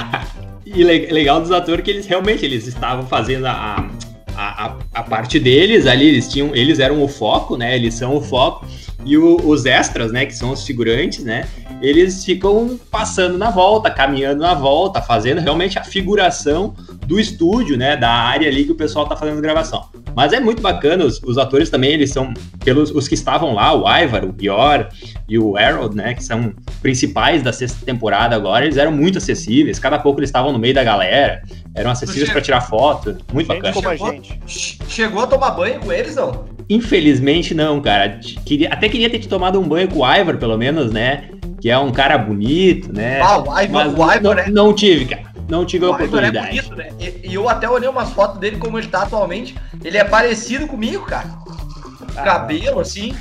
e 0.66 0.84
legal 0.84 1.42
dos 1.42 1.52
atores 1.52 1.84
que 1.84 1.92
eles 1.92 2.06
realmente 2.06 2.46
eles 2.46 2.68
estavam 2.68 3.06
fazendo 3.08 3.46
a, 3.46 3.90
a, 4.36 4.76
a, 4.94 5.04
parte 5.04 5.40
deles 5.40 5.86
ali, 5.86 6.08
eles 6.08 6.28
tinham, 6.28 6.56
eles 6.56 6.80
eram 6.80 7.04
o 7.04 7.08
foco, 7.08 7.58
né? 7.58 7.76
Eles 7.76 7.94
são 7.94 8.16
o 8.16 8.22
foco. 8.22 8.66
E 9.06 9.18
o, 9.18 9.38
os 9.48 9.66
extras, 9.66 10.12
né, 10.12 10.26
que 10.26 10.36
são 10.36 10.52
os 10.52 10.66
figurantes, 10.66 11.24
né, 11.24 11.48
eles 11.82 12.26
ficam 12.26 12.78
passando 12.92 13.38
na 13.38 13.50
volta, 13.50 13.90
caminhando 13.90 14.42
na 14.42 14.54
volta, 14.54 15.02
fazendo 15.02 15.40
realmente 15.40 15.80
a 15.80 15.84
figuração 15.84 16.74
do 17.06 17.18
estúdio, 17.18 17.78
né, 17.78 17.96
da 17.96 18.10
área 18.10 18.50
ali 18.50 18.66
que 18.66 18.72
o 18.74 18.76
pessoal 18.76 19.08
tá 19.08 19.16
fazendo 19.16 19.42
gravação. 19.42 19.86
Mas 20.20 20.34
é 20.34 20.40
muito 20.42 20.62
bacana, 20.62 21.06
os, 21.06 21.24
os, 21.24 21.38
atores 21.38 21.70
também, 21.70 21.92
eles 21.92 22.12
são, 22.12 22.34
pelos 22.66 22.92
os 22.92 23.08
que 23.08 23.14
estavam 23.14 23.54
lá, 23.54 23.74
o 23.74 23.88
Ivar, 23.90 24.26
o 24.26 24.34
Bior 24.34 24.90
e 25.30 25.40
o 25.40 25.56
Harold, 25.56 25.96
né, 25.96 26.14
que 26.14 26.22
são 26.22 26.52
principais 26.82 27.42
da 27.42 27.54
sexta 27.54 27.86
temporada 27.86 28.36
agora, 28.36 28.66
eles 28.66 28.76
eram 28.76 28.92
muito 28.92 29.18
acessíveis, 29.18 29.80
cada 29.80 29.98
pouco 29.98 30.20
eles 30.20 30.28
estavam 30.28 30.52
no 30.52 30.60
meio 30.60 30.74
da 30.74 30.84
galera, 30.84 31.42
eram 31.74 31.90
acessíveis 31.90 32.30
para 32.30 32.42
tirar 32.42 32.60
foto, 32.60 33.16
muito 33.32 33.50
gente 33.54 33.64
bacana. 33.82 33.92
A 33.92 34.12
gente. 34.12 34.80
Chegou 34.90 35.24
a 35.24 35.28
tomar 35.28 35.52
banho 35.52 35.80
com 35.80 35.90
eles, 35.90 36.18
não? 36.18 36.44
Infelizmente 36.70 37.56
não, 37.56 37.80
cara. 37.80 38.20
Queria, 38.46 38.68
até 38.74 38.90
queria 38.90 39.10
ter 39.10 39.20
te 39.20 39.28
tomado 39.30 39.58
um 39.58 39.66
banho 39.70 39.88
com 39.88 40.00
o 40.00 40.06
Ivar, 40.06 40.36
pelo 40.36 40.58
menos, 40.58 40.92
né, 40.92 41.30
que 41.62 41.70
é 41.70 41.78
um 41.78 41.94
cara 41.94 42.18
bonito, 42.18 42.92
né. 42.92 43.22
Ah, 43.22 43.38
o 43.38 43.44
Ivar, 43.44 43.70
Mas 43.70 43.94
o 43.94 43.96
Ivar 43.96 44.22
não, 44.22 44.34
é... 44.34 44.50
não 44.50 44.74
tive, 44.74 45.06
cara. 45.06 45.29
Não 45.50 45.66
tive 45.66 45.86
a 45.86 45.90
oportunidade. 45.90 46.60
É 46.60 46.62
bonito, 46.62 46.76
né? 46.76 46.90
E, 47.00 47.34
eu 47.34 47.50
até 47.50 47.68
olhei 47.68 47.90
umas 47.90 48.12
fotos 48.12 48.40
dele 48.40 48.58
como 48.58 48.78
ele 48.78 48.88
tá 48.88 49.02
atualmente. 49.02 49.56
Ele 49.84 49.98
é 49.98 50.04
parecido 50.04 50.68
comigo, 50.68 51.06
cara. 51.06 51.28
O 51.28 52.20
ah, 52.20 52.22
cabelo, 52.22 52.80
assim. 52.80 53.16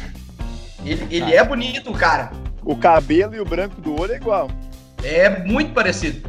Ele, 0.84 1.06
ele 1.10 1.34
ah. 1.34 1.40
é 1.40 1.44
bonito, 1.44 1.90
cara. 1.92 2.30
O 2.62 2.76
cabelo 2.76 3.34
e 3.34 3.40
o 3.40 3.46
branco 3.46 3.80
do 3.80 3.98
olho 3.98 4.12
é 4.12 4.16
igual. 4.16 4.50
É 5.02 5.42
muito 5.42 5.72
parecido. 5.72 6.28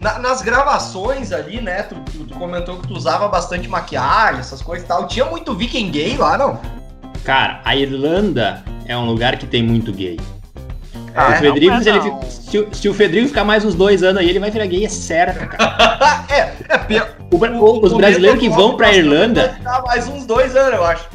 Na, 0.00 0.18
nas 0.18 0.40
gravações 0.40 1.30
ali, 1.30 1.60
né? 1.60 1.82
Tu, 1.82 1.94
tu, 1.96 2.24
tu, 2.24 2.34
comentou 2.38 2.78
que 2.78 2.88
tu 2.88 2.94
usava 2.94 3.28
bastante 3.28 3.68
maquiagem, 3.68 4.40
essas 4.40 4.62
coisas 4.62 4.84
e 4.86 4.88
tal. 4.88 5.06
Tinha 5.06 5.26
muito 5.26 5.54
viking 5.54 5.90
gay 5.90 6.16
lá, 6.16 6.38
não? 6.38 6.58
Cara, 7.22 7.60
a 7.64 7.76
Irlanda 7.76 8.64
é 8.86 8.96
um 8.96 9.04
lugar 9.04 9.36
que 9.36 9.46
tem 9.46 9.62
muito 9.62 9.92
gay. 9.92 10.18
Ah, 11.18 11.32
o 11.32 11.40
Fedrigo, 11.40 11.74
não, 11.74 11.82
se, 11.82 11.90
ele, 11.90 12.12
se, 12.30 12.80
se, 12.80 12.88
o 12.88 12.94
Fedrigo 12.94 13.26
ficar 13.26 13.42
mais 13.42 13.64
uns 13.64 13.74
dois 13.74 14.04
anos 14.04 14.22
aí, 14.22 14.30
ele 14.30 14.38
vai 14.38 14.52
virar 14.52 14.66
gay, 14.66 14.84
é 14.84 14.88
certo, 14.88 15.48
cara. 15.48 16.26
é, 16.30 16.94
é 16.94 17.02
o, 17.30 17.36
o, 17.36 17.84
os 17.84 17.92
brasileiros 17.92 18.38
que 18.38 18.48
vão 18.48 18.76
pra 18.76 18.94
Irlanda. 18.94 19.54
Ficar 19.54 19.82
mais 19.82 20.06
uns 20.06 20.24
dois 20.24 20.54
anos, 20.54 20.74
eu 20.74 20.84
acho. 20.84 21.08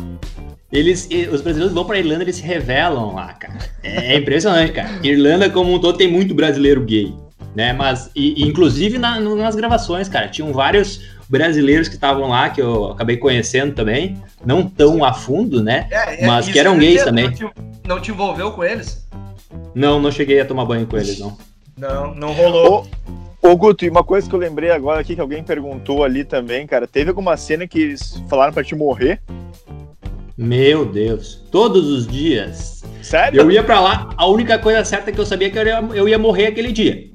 Eles, 0.69 1.07
os 1.31 1.39
brasileiros 1.39 1.71
vão 1.73 1.85
pra 1.85 1.99
Irlanda, 1.99 2.23
eles 2.23 2.35
se 2.35 2.43
revelam 2.43 3.15
lá, 3.15 3.31
cara. 3.33 3.57
É 3.81 4.17
impressionante, 4.17 4.73
cara. 4.73 4.89
Irlanda, 5.01 5.49
como 5.49 5.73
um 5.73 5.79
todo, 5.79 5.97
tem 5.97 6.11
muito 6.11 6.33
brasileiro 6.33 6.81
gay. 6.81 7.15
Né, 7.55 7.71
mas, 7.71 8.09
e, 8.15 8.47
inclusive 8.47 8.97
na, 8.97 9.19
nas 9.19 9.55
gravações, 9.55 10.09
cara, 10.09 10.27
tinham 10.27 10.51
vários 10.51 11.01
brasileiros 11.29 11.87
que 11.87 11.93
estavam 11.93 12.29
lá, 12.29 12.49
que 12.49 12.59
eu 12.59 12.91
acabei 12.91 13.17
conhecendo 13.17 13.75
também, 13.75 14.17
não 14.43 14.67
tão 14.67 15.05
a 15.05 15.13
fundo, 15.13 15.63
né? 15.63 15.87
É, 15.91 16.23
é, 16.23 16.27
mas 16.27 16.49
que 16.49 16.57
eram 16.57 16.77
gays 16.79 17.03
também. 17.03 17.25
Não 17.25 17.33
te, 17.33 17.49
não 17.87 17.99
te 17.99 18.09
envolveu 18.09 18.51
com 18.51 18.63
eles? 18.63 19.02
Não, 19.73 19.99
não 19.99 20.11
cheguei 20.11 20.39
a 20.39 20.45
tomar 20.45 20.65
banho 20.65 20.85
com 20.85 20.97
eles, 20.97 21.19
não. 21.19 21.37
Não, 21.77 22.13
não 22.13 22.31
rolou. 22.33 22.87
Ô, 23.41 23.49
ô 23.49 23.55
Guto, 23.55 23.85
e 23.85 23.89
uma 23.89 24.03
coisa 24.03 24.29
que 24.29 24.35
eu 24.35 24.39
lembrei 24.39 24.69
agora 24.69 25.01
aqui 25.01 25.15
que 25.15 25.21
alguém 25.21 25.43
perguntou 25.43 26.03
ali 26.03 26.23
também, 26.23 26.67
cara, 26.67 26.87
teve 26.87 27.09
alguma 27.09 27.35
cena 27.35 27.67
que 27.67 27.79
eles 27.79 28.21
falaram 28.29 28.53
para 28.53 28.63
te 28.63 28.75
morrer? 28.75 29.19
Meu 30.37 30.85
Deus, 30.85 31.43
todos 31.51 31.87
os 31.89 32.07
dias. 32.07 32.83
Sério? 33.01 33.41
Eu 33.41 33.51
ia 33.51 33.63
para 33.63 33.79
lá, 33.79 34.09
a 34.17 34.27
única 34.27 34.57
coisa 34.57 34.83
certa 34.83 35.11
que 35.11 35.19
eu 35.19 35.25
sabia 35.25 35.47
é 35.47 35.51
que 35.51 35.57
eu 35.57 35.65
ia, 35.65 35.83
eu 35.93 36.09
ia 36.09 36.17
morrer 36.17 36.47
aquele 36.47 36.71
dia. 36.71 37.11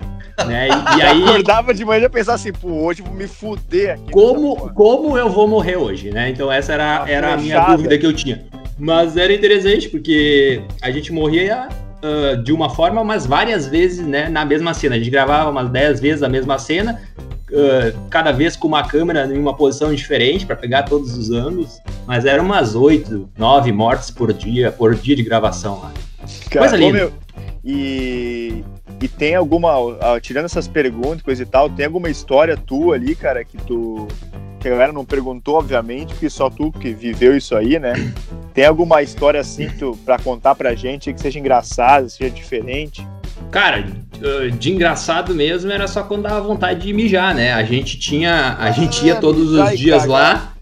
Né? 0.46 0.68
E, 0.68 0.98
e 0.98 1.02
aí. 1.02 1.22
Acordava 1.22 1.74
de 1.74 1.84
manhã 1.84 2.06
e 2.06 2.08
pensava 2.08 2.36
assim, 2.36 2.52
pô, 2.52 2.68
hoje 2.68 3.02
vou 3.02 3.14
me 3.14 3.26
fuder 3.26 3.94
aqui. 3.94 4.12
Como, 4.12 4.72
como 4.72 5.16
eu 5.18 5.28
vou 5.28 5.48
morrer 5.48 5.76
hoje, 5.76 6.10
né? 6.10 6.30
Então 6.30 6.50
essa 6.50 6.72
era, 6.72 7.04
era 7.08 7.34
a 7.34 7.36
minha 7.36 7.60
dúvida 7.60 7.98
que 7.98 8.06
eu 8.06 8.12
tinha. 8.12 8.44
Mas 8.78 9.16
era 9.16 9.32
interessante, 9.32 9.88
porque 9.88 10.62
a 10.80 10.90
gente 10.92 11.12
morria 11.12 11.68
uh, 12.02 12.42
de 12.42 12.52
uma 12.52 12.70
forma, 12.70 13.02
mas 13.04 13.26
várias 13.26 13.66
vezes 13.66 14.06
né, 14.06 14.28
na 14.28 14.44
mesma 14.44 14.74
cena. 14.74 14.94
A 14.94 14.98
gente 14.98 15.10
gravava 15.10 15.50
umas 15.50 15.70
10 15.70 16.00
vezes 16.00 16.22
a 16.22 16.28
mesma 16.28 16.58
cena, 16.58 17.00
uh, 17.18 17.98
cada 18.10 18.32
vez 18.32 18.56
com 18.56 18.68
uma 18.68 18.86
câmera 18.86 19.26
em 19.26 19.38
uma 19.38 19.54
posição 19.54 19.94
diferente 19.94 20.46
para 20.46 20.56
pegar 20.56 20.84
todos 20.84 21.16
os 21.16 21.30
ângulos. 21.30 21.78
Mas 22.06 22.24
eram 22.24 22.44
umas 22.44 22.74
8, 22.74 23.28
9 23.36 23.72
mortes 23.72 24.10
por 24.10 24.32
dia, 24.32 24.72
por 24.72 24.94
dia 24.94 25.16
de 25.16 25.22
gravação 25.22 25.80
lá. 25.80 25.92
Cara, 26.50 26.68
Coisa 26.68 26.76
linda. 26.76 27.12
E, 27.64 28.64
e 29.00 29.08
tem 29.08 29.34
alguma, 29.34 29.74
tirando 30.22 30.46
essas 30.46 30.66
perguntas, 30.66 31.22
coisa 31.22 31.42
e 31.42 31.46
tal, 31.46 31.68
tem 31.68 31.84
alguma 31.84 32.08
história 32.08 32.56
tua 32.56 32.94
ali, 32.94 33.14
cara, 33.14 33.44
que 33.44 33.58
tu 33.58 34.08
que 34.68 34.74
a 34.74 34.76
galera 34.76 34.92
não 34.92 35.04
perguntou, 35.04 35.56
obviamente, 35.56 36.12
porque 36.14 36.30
só 36.30 36.50
tu 36.50 36.70
que 36.72 36.92
viveu 36.92 37.36
isso 37.36 37.56
aí, 37.56 37.78
né? 37.78 37.92
Tem 38.54 38.66
alguma 38.66 39.02
história 39.02 39.40
assim 39.40 39.68
pra 40.04 40.18
contar 40.18 40.54
pra 40.54 40.74
gente 40.74 41.12
que 41.12 41.20
seja 41.20 41.38
engraçada, 41.38 42.08
seja 42.08 42.30
diferente? 42.30 43.06
Cara, 43.50 43.86
de 44.58 44.72
engraçado 44.72 45.34
mesmo 45.34 45.70
era 45.70 45.86
só 45.86 46.02
quando 46.02 46.22
dava 46.22 46.40
vontade 46.40 46.80
de 46.80 46.92
mijar, 46.92 47.34
né? 47.34 47.52
A 47.52 47.62
gente 47.62 47.98
tinha. 47.98 48.56
A 48.58 48.70
gente 48.70 49.06
ia 49.06 49.14
ah, 49.14 49.20
todos 49.20 49.52
os 49.52 49.78
dias 49.78 50.04
lá. 50.04 50.52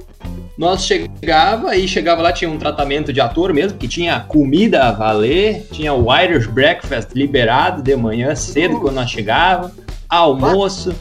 Nós 0.57 0.87
chegava 0.87 1.77
e 1.77 1.87
chegava 1.87 2.23
lá, 2.23 2.33
tinha 2.33 2.51
um 2.51 2.57
tratamento 2.57 3.12
de 3.12 3.21
ator 3.21 3.53
mesmo, 3.53 3.77
que 3.77 3.87
tinha 3.87 4.21
comida 4.21 4.85
a 4.85 4.92
valer, 4.92 5.66
tinha 5.71 5.92
o 5.92 6.14
Irish 6.16 6.47
Breakfast 6.47 7.11
liberado 7.14 7.83
de 7.83 7.95
manhã 7.95 8.35
cedo 8.35 8.81
quando 8.81 8.95
nós 8.95 9.11
chegava, 9.11 9.71
almoço. 10.09 10.95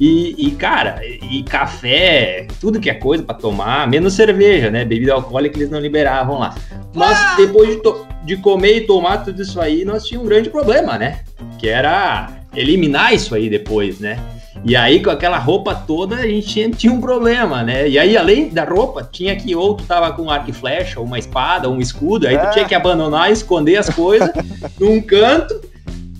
E, 0.00 0.46
e, 0.46 0.50
cara, 0.52 1.00
e 1.04 1.42
café, 1.42 2.46
tudo 2.60 2.78
que 2.78 2.88
é 2.88 2.94
coisa 2.94 3.22
para 3.22 3.34
tomar, 3.34 3.88
menos 3.88 4.14
cerveja, 4.14 4.70
né? 4.70 4.84
Bebida 4.84 5.12
alcoólica 5.12 5.58
eles 5.58 5.70
não 5.70 5.80
liberavam 5.80 6.38
lá. 6.38 6.54
Mas 6.94 7.18
ah! 7.18 7.34
depois 7.36 7.76
de, 7.76 7.82
de 8.24 8.36
comer 8.36 8.76
e 8.76 8.80
tomar 8.82 9.18
tudo 9.18 9.42
isso 9.42 9.60
aí, 9.60 9.84
nós 9.84 10.04
tínhamos 10.04 10.26
um 10.26 10.30
grande 10.30 10.50
problema, 10.50 10.96
né? 10.96 11.20
Que 11.58 11.68
era 11.68 12.30
eliminar 12.54 13.12
isso 13.12 13.34
aí 13.34 13.50
depois, 13.50 13.98
né? 13.98 14.18
E 14.64 14.74
aí, 14.74 15.02
com 15.02 15.10
aquela 15.10 15.38
roupa 15.38 15.74
toda, 15.74 16.16
a 16.16 16.26
gente 16.26 16.48
tinha, 16.48 16.70
tinha, 16.70 16.92
um 16.92 17.00
problema, 17.00 17.62
né? 17.62 17.88
E 17.88 17.98
aí, 17.98 18.16
além 18.16 18.48
da 18.48 18.64
roupa, 18.64 19.08
tinha 19.10 19.34
que 19.36 19.54
ou 19.54 19.74
tu 19.74 19.84
tava 19.84 20.12
com 20.12 20.22
um 20.22 20.30
arco 20.30 20.50
e 20.50 20.52
flecha, 20.52 20.98
ou 20.98 21.06
uma 21.06 21.18
espada, 21.18 21.68
ou 21.68 21.74
um 21.74 21.80
escudo, 21.80 22.26
aí 22.26 22.36
tu 22.36 22.46
é. 22.46 22.50
tinha 22.50 22.64
que 22.64 22.74
abandonar, 22.74 23.30
esconder 23.30 23.76
as 23.76 23.88
coisas 23.88 24.30
num 24.78 25.00
canto 25.00 25.60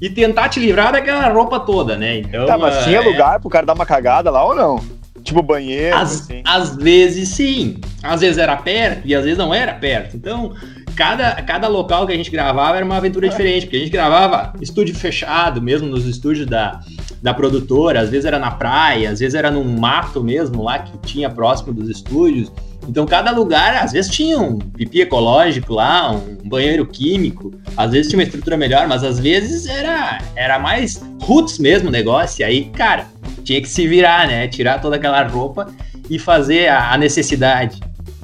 e 0.00 0.08
tentar 0.08 0.48
te 0.48 0.60
livrar 0.60 0.92
daquela 0.92 1.28
roupa 1.28 1.58
toda, 1.60 1.96
né? 1.96 2.18
Então, 2.18 2.46
tá, 2.46 2.56
mas 2.56 2.84
tinha 2.84 2.98
é... 2.98 3.00
lugar 3.00 3.40
pro 3.40 3.50
cara 3.50 3.66
dar 3.66 3.74
uma 3.74 3.86
cagada 3.86 4.30
lá 4.30 4.44
ou 4.44 4.54
não? 4.54 4.98
Tipo 5.22 5.42
banheiro, 5.42 5.96
às, 5.96 6.22
assim. 6.22 6.42
Às 6.44 6.76
vezes 6.76 7.30
sim. 7.30 7.78
Às 8.02 8.20
vezes 8.20 8.38
era 8.38 8.56
perto 8.56 9.06
e 9.06 9.14
às 9.14 9.24
vezes 9.24 9.38
não 9.38 9.52
era 9.52 9.74
perto. 9.74 10.16
Então, 10.16 10.54
cada, 10.96 11.32
cada 11.42 11.68
local 11.68 12.06
que 12.06 12.12
a 12.12 12.16
gente 12.16 12.30
gravava 12.30 12.76
era 12.76 12.84
uma 12.84 12.96
aventura 12.96 13.28
diferente, 13.28 13.66
porque 13.66 13.76
a 13.76 13.80
gente 13.80 13.90
gravava 13.90 14.52
estúdio 14.60 14.94
fechado, 14.94 15.60
mesmo 15.60 15.88
nos 15.88 16.06
estúdios 16.06 16.46
da, 16.46 16.80
da 17.22 17.34
produtora, 17.34 18.00
às 18.00 18.10
vezes 18.10 18.24
era 18.24 18.38
na 18.38 18.52
praia, 18.52 19.10
às 19.10 19.20
vezes 19.20 19.34
era 19.34 19.50
num 19.50 19.64
mato 19.64 20.22
mesmo, 20.22 20.62
lá 20.62 20.78
que 20.78 20.96
tinha 20.98 21.28
próximo 21.28 21.72
dos 21.72 21.88
estúdios. 21.88 22.50
Então, 22.88 23.04
cada 23.04 23.30
lugar, 23.30 23.74
às 23.74 23.92
vezes, 23.92 24.10
tinha 24.10 24.38
um 24.38 24.58
pipi 24.58 25.02
ecológico 25.02 25.74
lá, 25.74 26.10
um 26.10 26.48
banheiro 26.48 26.86
químico, 26.86 27.52
às 27.76 27.92
vezes 27.92 28.08
tinha 28.08 28.18
uma 28.18 28.24
estrutura 28.24 28.56
melhor, 28.56 28.88
mas 28.88 29.04
às 29.04 29.18
vezes 29.18 29.66
era, 29.66 30.18
era 30.34 30.58
mais 30.58 31.02
roots 31.20 31.58
mesmo 31.58 31.88
o 31.88 31.92
negócio. 31.92 32.40
E 32.40 32.44
aí, 32.44 32.64
cara, 32.70 33.06
tinha 33.44 33.60
que 33.60 33.68
se 33.68 33.86
virar, 33.86 34.26
né? 34.26 34.48
Tirar 34.48 34.80
toda 34.80 34.96
aquela 34.96 35.22
roupa 35.22 35.70
e 36.08 36.18
fazer 36.18 36.68
a, 36.68 36.92
a 36.94 36.96
necessidade. 36.96 37.78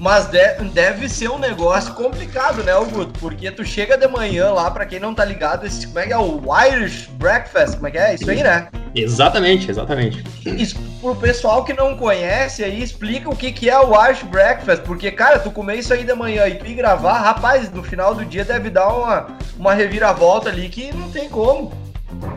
Mas 0.05 0.27
deve 0.27 1.09
ser 1.09 1.31
um 1.31 1.39
negócio 1.39 1.95
complicado, 1.95 2.63
né, 2.63 2.73
Augusto? 2.73 3.19
Porque 3.19 3.51
tu 3.51 3.65
chega 3.65 3.97
de 3.97 4.07
manhã 4.07 4.51
lá, 4.51 4.71
para 4.71 4.85
quem 4.85 5.01
não 5.01 5.15
tá 5.15 5.25
ligado, 5.25 5.67
esse, 5.67 5.87
como 5.87 5.99
é 5.99 6.07
que 6.07 6.13
é 6.13 6.19
o 6.19 6.43
Irish 6.67 7.09
Breakfast? 7.15 7.77
Como 7.77 7.89
é 7.89 7.91
que 7.91 7.97
é? 7.97 8.15
Isso 8.15 8.31
aí, 8.31 8.43
né? 8.43 8.69
Exatamente, 8.95 9.71
exatamente. 9.71 10.23
Isso, 10.45 10.79
pro 11.01 11.17
pessoal 11.17 11.65
que 11.65 11.73
não 11.73 11.97
conhece 11.97 12.63
aí, 12.63 12.83
explica 12.83 13.31
o 13.31 13.35
que, 13.35 13.51
que 13.51 13.71
é 13.71 13.81
o 13.81 13.99
Irish 14.05 14.25
Breakfast. 14.25 14.83
Porque, 14.83 15.11
cara, 15.11 15.39
tu 15.39 15.51
comer 15.51 15.77
isso 15.77 15.95
aí 15.95 16.05
de 16.05 16.13
manhã 16.13 16.47
e 16.49 16.57
tu 16.57 16.67
ir 16.67 16.75
gravar, 16.75 17.21
rapaz, 17.21 17.73
no 17.73 17.83
final 17.83 18.15
do 18.15 18.27
dia 18.27 18.45
deve 18.45 18.69
dar 18.69 18.89
uma, 18.89 19.29
uma 19.59 19.73
reviravolta 19.73 20.51
ali 20.51 20.69
que 20.69 20.95
não 20.95 21.09
tem 21.09 21.31
como. 21.31 21.73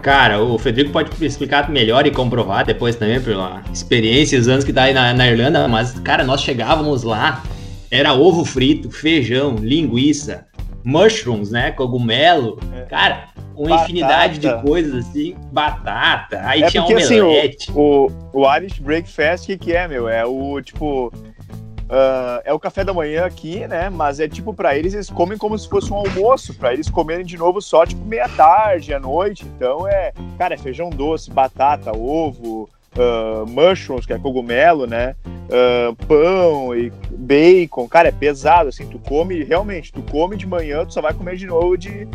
Cara, 0.01 0.41
o 0.41 0.57
Federico 0.57 0.93
pode 0.93 1.11
explicar 1.25 1.69
melhor 1.69 2.07
e 2.07 2.11
comprovar 2.11 2.65
depois 2.65 2.95
também 2.95 3.19
pela 3.19 3.61
experiência, 3.73 4.39
os 4.39 4.47
anos 4.47 4.63
que 4.63 4.71
tá 4.71 4.83
aí 4.83 4.93
na, 4.93 5.13
na 5.13 5.27
Irlanda, 5.27 5.67
mas, 5.67 5.99
cara, 5.99 6.23
nós 6.23 6.41
chegávamos 6.41 7.03
lá, 7.03 7.43
era 7.89 8.13
ovo 8.13 8.43
frito, 8.43 8.91
feijão, 8.91 9.55
linguiça, 9.55 10.47
mushrooms, 10.83 11.51
né? 11.51 11.71
Cogumelo. 11.71 12.59
É. 12.73 12.81
Cara, 12.83 13.29
uma 13.55 13.69
batata. 13.69 13.83
infinidade 13.83 14.39
de 14.39 14.61
coisas 14.61 15.07
assim, 15.07 15.35
batata, 15.51 16.41
aí 16.43 16.63
é 16.63 16.69
tinha 16.69 16.83
porque, 16.83 17.05
omelete. 17.05 17.69
Assim, 17.69 17.79
o, 17.79 18.11
o, 18.33 18.41
o 18.41 18.55
Irish 18.55 18.79
Breakfast, 18.79 19.43
o 19.43 19.47
que, 19.47 19.57
que 19.57 19.73
é, 19.73 19.87
meu? 19.87 20.07
É 20.07 20.25
o 20.25 20.61
tipo. 20.61 21.11
Uh, 21.87 22.43
é 22.43 22.51
o 22.51 22.59
café 22.59 22.83
da 22.83 22.93
manhã 22.93 23.25
aqui, 23.25 23.65
né? 23.65 23.89
Mas 23.89 24.19
é 24.19 24.27
tipo, 24.27 24.53
para 24.53 24.77
eles, 24.77 24.93
eles 24.93 25.09
comem 25.09 25.37
como 25.37 25.57
se 25.57 25.69
fosse 25.69 25.91
um 25.91 25.95
almoço, 25.95 26.53
para 26.53 26.73
eles 26.73 26.89
comerem 26.89 27.25
de 27.25 27.37
novo 27.37 27.61
só 27.61 27.85
tipo 27.85 28.03
meia 28.03 28.27
tarde, 28.27 28.93
à 28.93 28.99
noite. 28.99 29.45
Então 29.55 29.87
é, 29.87 30.11
cara, 30.37 30.53
é 30.53 30.57
feijão 30.57 30.89
doce, 30.89 31.31
batata, 31.31 31.97
ovo, 31.97 32.69
uh, 32.97 33.47
mushrooms, 33.47 34.05
que 34.05 34.13
é 34.13 34.19
cogumelo, 34.19 34.85
né? 34.85 35.15
Uh, 35.25 35.95
pão 36.05 36.75
e 36.75 36.91
bacon. 37.11 37.87
Cara, 37.87 38.09
é 38.09 38.11
pesado, 38.11 38.69
assim, 38.69 38.85
tu 38.87 38.99
come, 38.99 39.43
realmente, 39.43 39.93
tu 39.93 40.01
come 40.01 40.35
de 40.35 40.45
manhã, 40.45 40.85
tu 40.85 40.93
só 40.93 41.01
vai 41.01 41.13
comer 41.13 41.37
de 41.37 41.45
novo 41.45 41.77
de 41.77 42.07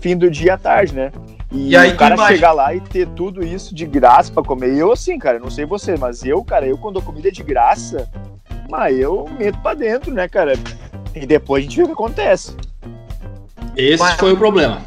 fim 0.00 0.16
do 0.16 0.30
dia 0.30 0.54
à 0.54 0.58
tarde, 0.58 0.94
né? 0.94 1.12
E, 1.50 1.70
e 1.70 1.76
aí 1.76 1.92
o 1.92 1.96
cara 1.96 2.16
chegar 2.28 2.52
lá 2.52 2.74
e 2.74 2.80
ter 2.80 3.06
tudo 3.08 3.44
isso 3.44 3.74
de 3.74 3.84
graça 3.84 4.32
para 4.32 4.42
comer. 4.42 4.74
Eu, 4.74 4.90
assim, 4.90 5.18
cara, 5.18 5.38
não 5.38 5.50
sei 5.50 5.66
você, 5.66 5.96
mas 5.96 6.24
eu, 6.24 6.42
cara, 6.42 6.66
eu 6.66 6.78
quando 6.78 6.98
a 6.98 7.02
comida 7.02 7.28
é 7.28 7.30
de 7.30 7.42
graça, 7.42 8.08
mas 8.70 8.98
eu 8.98 9.28
meto 9.38 9.58
pra 9.58 9.74
dentro, 9.74 10.12
né, 10.12 10.26
cara? 10.28 10.54
E 11.14 11.26
depois 11.26 11.62
a 11.62 11.68
gente 11.68 11.76
vê 11.76 11.82
o 11.82 11.86
que 11.86 11.92
acontece. 11.92 12.56
Esse 13.76 14.02
mas, 14.02 14.14
foi 14.14 14.32
o 14.32 14.36
problema. 14.36 14.80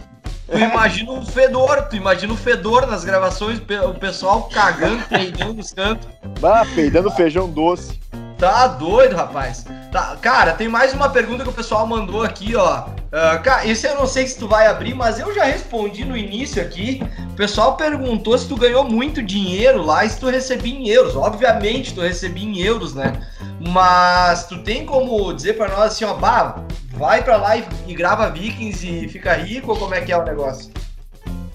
Tu 0.51 0.59
imagina 0.59 1.11
o 1.11 1.25
fedor, 1.25 1.81
tu 1.83 1.95
imagina 1.95 2.33
o 2.33 2.37
fedor 2.37 2.85
nas 2.85 3.03
gravações, 3.03 3.59
o 3.59 3.93
pessoal 3.95 4.43
cagando, 4.43 5.03
peidando 5.09 5.53
no 5.55 5.63
santo. 5.63 6.07
Bah, 6.39 6.65
peidando 6.75 7.09
feijão 7.11 7.49
doce. 7.49 7.99
Tá 8.37 8.67
doido, 8.67 9.15
rapaz. 9.15 9.65
Tá, 9.91 10.17
cara, 10.21 10.53
tem 10.53 10.67
mais 10.67 10.93
uma 10.93 11.09
pergunta 11.09 11.43
que 11.43 11.49
o 11.49 11.53
pessoal 11.53 11.87
mandou 11.87 12.21
aqui, 12.21 12.55
ó. 12.55 12.81
Uh, 12.81 13.41
cara, 13.41 13.65
esse 13.65 13.87
eu 13.87 13.95
não 13.95 14.05
sei 14.05 14.27
se 14.27 14.37
tu 14.37 14.47
vai 14.47 14.67
abrir, 14.67 14.93
mas 14.93 15.19
eu 15.19 15.33
já 15.33 15.45
respondi 15.45 16.03
no 16.03 16.17
início 16.17 16.61
aqui. 16.61 17.01
O 17.31 17.35
pessoal 17.35 17.77
perguntou 17.77 18.37
se 18.37 18.47
tu 18.47 18.57
ganhou 18.57 18.83
muito 18.83 19.23
dinheiro 19.23 19.81
lá 19.81 20.03
e 20.03 20.09
se 20.09 20.19
tu 20.19 20.27
recebia 20.27 20.73
em 20.73 20.89
euros. 20.89 21.15
Obviamente 21.15 21.93
tu 21.93 22.01
recebia 22.01 22.43
em 22.43 22.59
euros, 22.59 22.93
né? 22.93 23.13
Mas 23.69 24.47
tu 24.47 24.57
tem 24.59 24.85
como 24.85 25.33
dizer 25.33 25.53
para 25.53 25.69
nós 25.69 25.93
assim, 25.93 26.03
ó, 26.03 26.13
bah, 26.13 26.61
vai 26.95 27.23
para 27.23 27.37
lá 27.37 27.57
e, 27.57 27.63
e, 27.87 27.93
grava 27.93 28.29
Vikings 28.29 28.87
e 28.87 29.07
fica 29.07 29.33
rico 29.33 29.71
ou 29.71 29.77
como 29.77 29.93
é 29.93 30.01
que 30.01 30.11
é 30.11 30.17
o 30.17 30.23
negócio? 30.23 30.71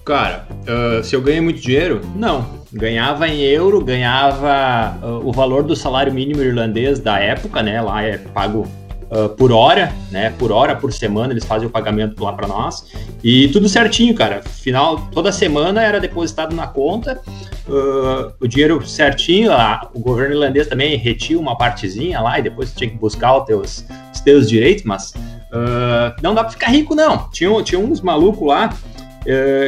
Cara, 0.05 0.47
uh, 0.61 1.03
se 1.03 1.15
eu 1.15 1.21
ganhei 1.21 1.41
muito 1.41 1.61
dinheiro? 1.61 2.01
Não. 2.15 2.61
Ganhava 2.73 3.27
em 3.27 3.41
euro, 3.41 3.83
ganhava 3.83 4.97
uh, 5.03 5.27
o 5.27 5.31
valor 5.31 5.63
do 5.63 5.75
salário 5.75 6.13
mínimo 6.13 6.41
irlandês 6.41 6.99
da 6.99 7.19
época, 7.19 7.61
né? 7.61 7.81
Lá 7.81 8.01
é 8.01 8.17
pago 8.17 8.67
uh, 9.11 9.29
por 9.29 9.51
hora, 9.51 9.93
né? 10.09 10.33
Por 10.39 10.51
hora, 10.51 10.75
por 10.75 10.91
semana, 10.93 11.33
eles 11.33 11.43
fazem 11.43 11.67
o 11.67 11.71
pagamento 11.71 12.23
lá 12.23 12.33
para 12.33 12.47
nós. 12.47 12.85
E 13.23 13.49
tudo 13.49 13.67
certinho, 13.67 14.15
cara. 14.15 14.41
Final, 14.41 15.09
toda 15.11 15.31
semana 15.31 15.83
era 15.83 15.99
depositado 15.99 16.55
na 16.55 16.65
conta, 16.65 17.21
uh, 17.67 18.33
o 18.39 18.47
dinheiro 18.47 18.83
certinho. 18.87 19.51
A, 19.51 19.89
o 19.93 19.99
governo 19.99 20.35
irlandês 20.35 20.67
também 20.67 20.95
retia 20.95 21.37
uma 21.37 21.57
partezinha 21.57 22.21
lá 22.21 22.39
e 22.39 22.41
depois 22.41 22.73
tinha 22.73 22.89
que 22.89 22.97
buscar 22.97 23.37
os 23.37 23.45
teus, 23.45 23.85
os 24.13 24.19
teus 24.21 24.49
direitos, 24.49 24.83
mas 24.85 25.11
uh, 25.11 26.15
não 26.21 26.33
dá 26.33 26.43
para 26.43 26.51
ficar 26.51 26.67
rico, 26.67 26.95
não. 26.95 27.29
Tinha, 27.29 27.61
tinha 27.63 27.79
uns 27.79 28.01
malucos 28.01 28.47
lá. 28.47 28.73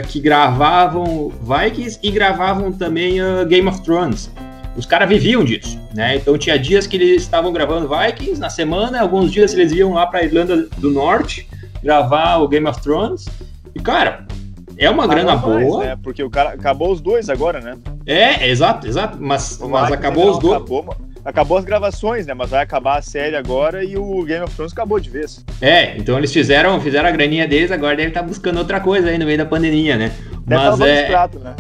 Que 0.10 0.20
gravavam 0.20 1.32
Vikings 1.42 2.00
e 2.02 2.10
gravavam 2.10 2.72
também 2.72 3.18
Game 3.48 3.68
of 3.68 3.84
Thrones 3.84 4.32
os 4.76 4.86
caras 4.86 5.08
viviam 5.08 5.44
disso, 5.44 5.80
né? 5.94 6.16
Então 6.16 6.38
tinha 6.38 6.58
dias 6.58 6.88
que 6.88 6.98
eles 6.98 7.22
estavam 7.22 7.54
gravando 7.54 7.88
Vikings 7.88 8.40
na 8.40 8.50
semana, 8.50 9.02
alguns 9.02 9.32
dias 9.32 9.54
eles 9.54 9.72
iam 9.72 9.94
lá 9.94 10.08
para 10.08 10.24
Irlanda 10.24 10.68
do 10.78 10.90
Norte 10.90 11.48
gravar 11.82 12.38
o 12.38 12.48
Game 12.48 12.68
of 12.68 12.82
Thrones. 12.82 13.26
E 13.76 13.80
cara, 13.80 14.26
é 14.78 14.90
uma 14.90 15.06
grana 15.06 15.36
mais, 15.36 15.68
boa. 15.68 15.84
Né? 15.84 15.98
Porque 16.02 16.24
o 16.24 16.30
cara 16.30 16.50
acabou 16.52 16.92
os 16.92 17.02
dois 17.02 17.30
agora, 17.30 17.60
né? 17.60 17.78
É, 18.06 18.50
exato, 18.50 18.88
exato. 18.88 19.18
Mas, 19.20 19.60
mas 19.60 19.92
acabou 19.92 20.32
os 20.32 20.40
dois. 20.40 20.56
Acabou, 20.56 20.96
acabou 21.24 21.58
as 21.58 21.66
gravações, 21.66 22.26
né? 22.26 22.34
Mas 22.34 22.50
vai 22.50 22.64
acabar 22.64 22.98
a 22.98 23.02
série 23.02 23.36
agora 23.36 23.84
e 23.84 23.98
o 23.98 24.24
Game 24.24 24.44
of 24.44 24.56
Thrones 24.56 24.74
acabou 24.74 25.00
de 25.00 25.10
vez. 25.10 25.44
É, 25.62 25.96
então 25.98 26.18
eles 26.18 26.34
fizeram, 26.34 26.80
fizeram 26.82 27.08
a 27.08 27.12
graninha 27.12 27.48
deles, 27.48 27.72
agora 27.72 27.96
deve 27.96 28.10
estar 28.10 28.24
buscando 28.24 28.58
outra 28.58 28.80
coisa 28.80 29.10
aí 29.10 29.18
no 29.18 29.26
meio 29.26 29.38
da 29.38 29.46
pandemia, 29.46 29.98
né? 29.98 30.12
Deve 30.46 30.64
mas 30.64 30.82
é. 30.82 31.06
Prato, 31.06 31.40
né? 31.40 31.56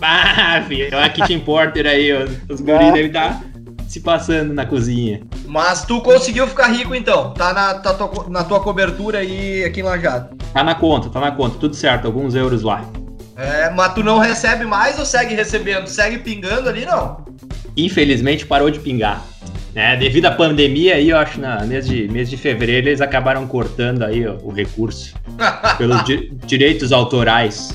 Ah, 0.00 0.62
filho, 0.66 0.88
é 0.92 0.96
uma 0.96 1.08
kitchen 1.08 1.40
porter 1.40 1.86
aí, 1.86 2.12
os, 2.12 2.30
os 2.48 2.60
guris 2.60 2.92
devem 2.92 3.06
estar 3.06 3.42
se 3.88 4.00
passando 4.00 4.52
na 4.52 4.66
cozinha. 4.66 5.22
Mas 5.46 5.84
tu 5.84 6.00
conseguiu 6.00 6.46
ficar 6.46 6.68
rico 6.68 6.94
então? 6.94 7.32
Tá 7.32 7.52
na, 7.52 7.74
tá 7.74 7.94
tua, 7.94 8.28
na 8.28 8.44
tua 8.44 8.60
cobertura 8.60 9.18
aí 9.18 9.64
aqui 9.64 9.80
em 9.80 9.84
Lajado? 9.84 10.36
Tá 10.52 10.62
na 10.62 10.74
conta, 10.74 11.08
tá 11.08 11.20
na 11.20 11.30
conta, 11.30 11.56
tudo 11.58 11.74
certo, 11.74 12.06
alguns 12.06 12.34
euros 12.34 12.62
lá. 12.62 12.84
É, 13.36 13.70
mas 13.70 13.94
tu 13.94 14.02
não 14.02 14.18
recebe 14.18 14.64
mais 14.64 14.98
ou 14.98 15.04
segue 15.04 15.34
recebendo? 15.34 15.86
Segue 15.86 16.18
pingando 16.18 16.68
ali, 16.68 16.86
não? 16.86 17.24
Infelizmente 17.76 18.46
parou 18.46 18.70
de 18.70 18.78
pingar. 18.78 19.22
Né? 19.74 19.94
Devido 19.96 20.24
à 20.24 20.30
pandemia 20.30 20.94
aí, 20.94 21.10
eu 21.10 21.18
acho, 21.18 21.38
na 21.38 21.60
mês 21.66 21.86
de, 21.86 22.08
mês 22.08 22.30
de 22.30 22.36
fevereiro, 22.38 22.88
eles 22.88 23.02
acabaram 23.02 23.46
cortando 23.46 24.04
aí 24.04 24.26
ó, 24.26 24.36
o 24.42 24.50
recurso 24.50 25.14
pelos 25.76 26.02
di 26.04 26.32
direitos 26.46 26.92
autorais. 26.92 27.74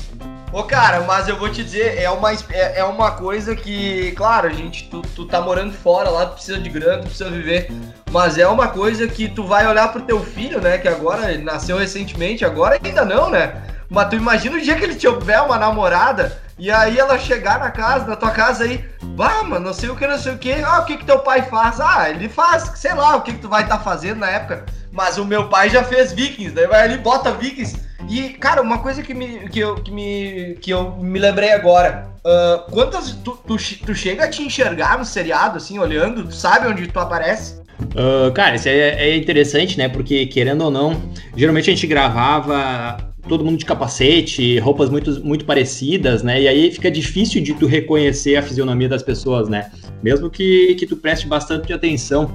Ô, 0.52 0.64
cara, 0.64 1.00
mas 1.00 1.28
eu 1.28 1.38
vou 1.38 1.48
te 1.48 1.64
dizer, 1.64 1.98
é 1.98 2.10
uma, 2.10 2.30
é, 2.30 2.80
é 2.80 2.84
uma 2.84 3.12
coisa 3.12 3.56
que, 3.56 4.12
claro, 4.12 4.48
a 4.48 4.52
gente, 4.52 4.86
tu, 4.90 5.00
tu 5.00 5.24
tá 5.24 5.40
morando 5.40 5.72
fora 5.72 6.10
lá, 6.10 6.26
tu 6.26 6.34
precisa 6.34 6.58
de 6.58 6.68
grana, 6.68 6.98
tu 6.98 7.06
precisa 7.06 7.30
viver, 7.30 7.72
mas 8.10 8.36
é 8.36 8.46
uma 8.46 8.68
coisa 8.68 9.08
que 9.08 9.28
tu 9.28 9.44
vai 9.44 9.66
olhar 9.66 9.90
pro 9.90 10.02
teu 10.02 10.22
filho, 10.22 10.60
né, 10.60 10.76
que 10.76 10.86
agora 10.86 11.38
nasceu 11.38 11.78
recentemente, 11.78 12.44
agora 12.44 12.78
ainda 12.84 13.02
não, 13.02 13.30
né, 13.30 13.62
mas 13.88 14.10
tu 14.10 14.16
imagina 14.16 14.58
o 14.58 14.60
dia 14.60 14.74
que 14.76 14.84
ele 14.84 14.94
tiver 14.94 15.40
uma 15.40 15.56
namorada 15.56 16.38
e 16.58 16.70
aí 16.70 16.98
ela 16.98 17.18
chegar 17.18 17.58
na 17.58 17.70
casa, 17.70 18.06
na 18.06 18.14
tua 18.14 18.30
casa 18.30 18.64
aí, 18.64 18.84
bah, 19.02 19.42
mano, 19.44 19.68
não 19.68 19.72
sei 19.72 19.88
o 19.88 19.96
que, 19.96 20.06
não 20.06 20.18
sei 20.18 20.34
o 20.34 20.38
que, 20.38 20.52
ah, 20.52 20.80
o 20.80 20.84
que 20.84 20.98
que 20.98 21.06
teu 21.06 21.20
pai 21.20 21.40
faz? 21.44 21.80
Ah, 21.80 22.10
ele 22.10 22.28
faz, 22.28 22.72
sei 22.74 22.92
lá, 22.92 23.16
o 23.16 23.22
que 23.22 23.32
que 23.32 23.38
tu 23.38 23.48
vai 23.48 23.62
estar 23.62 23.78
tá 23.78 23.82
fazendo 23.82 24.18
na 24.18 24.28
época, 24.28 24.66
mas 24.92 25.16
o 25.16 25.24
meu 25.24 25.48
pai 25.48 25.70
já 25.70 25.82
fez 25.82 26.12
Vikings, 26.12 26.54
daí 26.54 26.66
vai 26.66 26.82
ali, 26.82 26.98
bota 26.98 27.32
Vikings 27.32 27.90
e, 28.08 28.30
cara, 28.30 28.60
uma 28.60 28.78
coisa 28.78 29.02
que, 29.02 29.14
me, 29.14 29.48
que, 29.48 29.60
eu, 29.60 29.76
que, 29.76 29.90
me, 29.90 30.56
que 30.60 30.70
eu 30.70 30.96
me 30.96 31.18
lembrei 31.18 31.52
agora. 31.52 32.08
Uh, 32.24 32.70
quantas. 32.70 33.12
Tu, 33.12 33.38
tu, 33.46 33.56
tu, 33.56 33.94
chega 33.94 34.24
a 34.24 34.28
te 34.28 34.42
enxergar 34.42 34.98
no 34.98 35.04
seriado, 35.04 35.56
assim, 35.56 35.78
olhando? 35.78 36.24
Tu 36.24 36.34
sabe 36.34 36.66
onde 36.68 36.86
tu 36.86 36.98
aparece? 36.98 37.60
Uh, 37.80 38.32
cara, 38.32 38.56
isso 38.56 38.68
é, 38.68 39.08
é 39.08 39.16
interessante, 39.16 39.76
né? 39.76 39.88
Porque, 39.88 40.26
querendo 40.26 40.62
ou 40.62 40.70
não, 40.70 41.00
geralmente 41.36 41.70
a 41.70 41.74
gente 41.74 41.86
gravava 41.86 43.12
todo 43.28 43.44
mundo 43.44 43.58
de 43.58 43.64
capacete, 43.64 44.58
roupas 44.58 44.90
muito, 44.90 45.24
muito 45.24 45.44
parecidas, 45.44 46.22
né? 46.22 46.42
E 46.42 46.48
aí 46.48 46.70
fica 46.70 46.90
difícil 46.90 47.42
de 47.42 47.54
tu 47.54 47.66
reconhecer 47.66 48.36
a 48.36 48.42
fisionomia 48.42 48.88
das 48.88 49.02
pessoas, 49.02 49.48
né? 49.48 49.70
Mesmo 50.02 50.28
que, 50.28 50.74
que 50.74 50.86
tu 50.86 50.96
preste 50.96 51.26
bastante 51.26 51.72
atenção. 51.72 52.30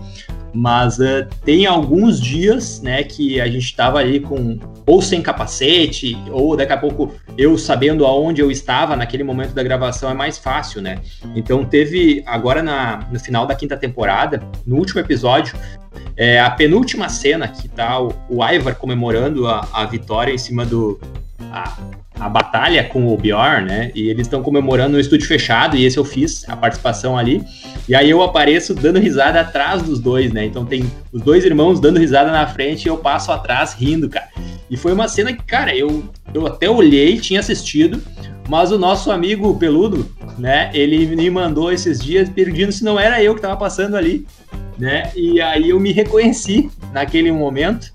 Mas 0.58 0.98
uh, 0.98 1.28
tem 1.46 1.67
alguns 1.67 2.20
dias, 2.20 2.82
né, 2.82 3.04
que 3.04 3.39
a 3.39 3.46
gente 3.46 3.65
estava 3.65 4.00
ali 4.00 4.20
com 4.20 4.58
ou 4.88 5.04
sem 5.04 5.22
capacete, 5.22 6.17
ou 6.32 6.58
daqui 6.58 6.74
a 6.74 6.78
pouco 6.78 7.13
eu 7.38 7.56
sabendo 7.60 8.06
aonde 8.06 8.41
eu 8.41 8.50
estava 8.50 8.96
naquele 8.96 9.24
momento 9.24 9.54
da 9.54 9.62
gravação 9.62 10.10
é 10.10 10.15
mais 10.15 10.39
fácil, 10.39 10.82
né? 10.82 11.00
Então 11.36 11.63
teve 11.63 12.24
agora 12.26 12.63
na, 12.63 13.08
no 13.12 13.20
final 13.20 13.46
da 13.46 13.54
quinta 13.54 13.78
temporada, 13.78 14.41
no 14.65 14.78
último 14.78 15.00
episódio, 15.00 15.56
é, 16.15 16.39
a 16.39 16.50
penúltima 16.50 17.08
cena 17.08 17.48
que 17.48 17.67
tá 17.67 18.00
o, 18.02 18.12
o 18.28 18.43
Ivar 18.43 18.74
comemorando 18.76 19.48
a, 19.48 19.67
a 19.72 19.86
vitória 19.86 20.34
em 20.34 20.39
cima 20.39 20.65
do. 20.65 21.00
A, 21.52 21.78
a 22.19 22.28
batalha 22.28 22.84
com 22.84 23.08
o 23.08 23.17
Bjorn, 23.17 23.65
né? 23.65 23.91
E 23.93 24.10
eles 24.10 24.28
estão 24.28 24.41
comemorando 24.41 24.93
no 24.93 25.00
estúdio 25.00 25.28
fechado, 25.28 25.78
e 25.78 25.86
esse 25.86 25.97
eu 25.97 26.06
fiz 26.06 26.47
a 26.50 26.56
participação 26.56 27.17
ali. 27.17 27.43
E 27.88 27.95
aí 27.95 28.10
eu 28.10 28.21
apareço 28.21 28.73
dando 28.73 29.00
risada 29.00 29.39
atrás 29.39 29.82
dos 29.82 30.00
dois, 30.00 30.32
né? 30.32 30.45
Então 30.45 30.65
tem 30.65 30.91
os 31.12 31.21
dois 31.21 31.45
irmãos 31.45 31.80
dando 31.80 32.00
risada 32.00 32.32
na 32.32 32.45
frente 32.47 32.86
e 32.86 32.89
eu 32.89 32.97
passo 32.97 33.32
atrás 33.32 33.73
rindo, 33.73 34.10
cara. 34.10 34.28
E 34.69 34.76
foi 34.76 34.91
uma 34.93 35.08
cena 35.08 35.32
que, 35.32 35.43
cara, 35.43 35.76
eu, 35.76 36.04
eu 36.34 36.45
até 36.45 36.69
olhei, 36.69 37.17
tinha 37.19 37.39
assistido, 37.39 38.02
mas 38.50 38.71
o 38.71 38.78
nosso 38.78 39.12
amigo 39.12 39.58
Peludo, 39.58 40.10
né? 40.38 40.69
Ele 40.73 41.06
me 41.06 41.30
mandou 41.30 41.71
esses 41.71 42.00
dias 42.00 42.30
pedindo 42.30 42.71
se 42.71 42.84
não 42.84 43.00
era 43.00 43.23
eu 43.23 43.36
que 43.36 43.41
tava 43.41 43.58
passando 43.58 43.95
ali, 43.95 44.26
né? 44.78 45.12
E 45.15 45.39
aí 45.41 45.69
eu 45.69 45.80
me 45.80 45.91
reconheci 45.91 46.69
naquele 46.91 47.32
momento. 47.32 47.93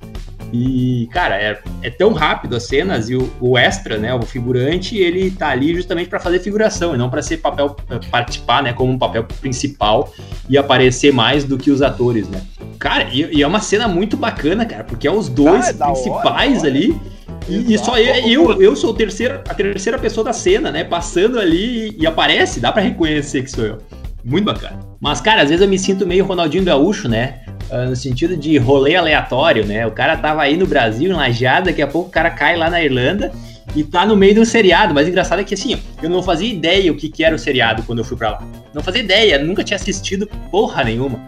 E, 0.52 1.08
cara, 1.10 1.36
é, 1.40 1.58
é 1.82 1.88
tão 1.88 2.12
rápido 2.12 2.54
as 2.54 2.64
cenas 2.64 3.08
e 3.08 3.16
o, 3.16 3.30
o, 3.40 3.56
extra, 3.56 3.96
né, 3.96 4.12
o 4.14 4.20
figurante, 4.20 4.98
ele 4.98 5.30
tá 5.30 5.48
ali 5.48 5.74
justamente 5.74 6.08
para 6.08 6.20
fazer 6.20 6.40
figuração 6.40 6.94
e 6.94 6.98
não 6.98 7.08
para 7.08 7.22
ser 7.22 7.38
papel 7.38 7.74
eh, 7.88 7.98
participar, 8.10 8.62
né, 8.62 8.74
como 8.74 8.92
um 8.92 8.98
papel 8.98 9.24
principal 9.40 10.12
e 10.50 10.58
aparecer 10.58 11.10
mais 11.10 11.44
do 11.44 11.56
que 11.56 11.70
os 11.70 11.80
atores, 11.80 12.28
né? 12.28 12.42
Cara, 12.78 13.08
e, 13.10 13.38
e 13.38 13.42
é 13.42 13.46
uma 13.46 13.60
cena 13.60 13.88
muito 13.88 14.14
bacana, 14.14 14.66
cara, 14.66 14.84
porque 14.84 15.08
é 15.08 15.10
os 15.10 15.28
dois 15.28 15.66
ah, 15.66 15.70
é 15.70 15.72
principais 15.72 16.58
hora, 16.58 16.68
ali. 16.68 17.00
E, 17.48 17.74
e, 17.74 17.78
só 17.78 17.98
eu, 17.98 18.52
eu, 18.52 18.62
eu 18.62 18.76
sou 18.76 18.92
a 18.92 18.96
terceira, 18.96 19.42
a 19.48 19.54
terceira 19.54 19.98
pessoa 19.98 20.24
da 20.24 20.32
cena, 20.32 20.70
né? 20.70 20.84
Passando 20.84 21.40
ali 21.40 21.96
e, 21.96 22.02
e 22.02 22.06
aparece, 22.06 22.60
dá 22.60 22.70
para 22.70 22.82
reconhecer 22.82 23.42
que 23.42 23.50
sou 23.50 23.64
eu. 23.64 23.78
Muito 24.22 24.44
bacana. 24.44 24.91
Mas, 25.02 25.20
cara, 25.20 25.42
às 25.42 25.48
vezes 25.48 25.60
eu 25.60 25.68
me 25.68 25.76
sinto 25.76 26.06
meio 26.06 26.24
Ronaldinho 26.24 26.62
Gaúcho, 26.62 27.08
né? 27.08 27.40
Uh, 27.68 27.90
no 27.90 27.96
sentido 27.96 28.36
de 28.36 28.56
rolê 28.56 28.94
aleatório, 28.94 29.66
né? 29.66 29.84
O 29.84 29.90
cara 29.90 30.16
tava 30.16 30.42
aí 30.42 30.56
no 30.56 30.64
Brasil, 30.64 31.10
em 31.10 31.12
Lajeado, 31.12 31.66
daqui 31.66 31.82
a 31.82 31.88
pouco 31.88 32.08
o 32.08 32.12
cara 32.12 32.30
cai 32.30 32.56
lá 32.56 32.70
na 32.70 32.80
Irlanda 32.80 33.32
e 33.74 33.82
tá 33.82 34.06
no 34.06 34.16
meio 34.16 34.36
do 34.36 34.46
seriado. 34.46 34.94
Mas 34.94 35.08
engraçado 35.08 35.40
é 35.40 35.44
que 35.44 35.54
assim, 35.54 35.76
eu 36.00 36.08
não 36.08 36.22
fazia 36.22 36.48
ideia 36.48 36.92
o 36.92 36.94
que, 36.94 37.08
que 37.08 37.24
era 37.24 37.34
o 37.34 37.38
seriado 37.38 37.82
quando 37.82 37.98
eu 37.98 38.04
fui 38.04 38.16
pra 38.16 38.30
lá. 38.30 38.48
Não 38.72 38.80
fazia 38.80 39.02
ideia, 39.02 39.42
nunca 39.42 39.64
tinha 39.64 39.76
assistido 39.76 40.24
porra 40.52 40.84
nenhuma. 40.84 41.18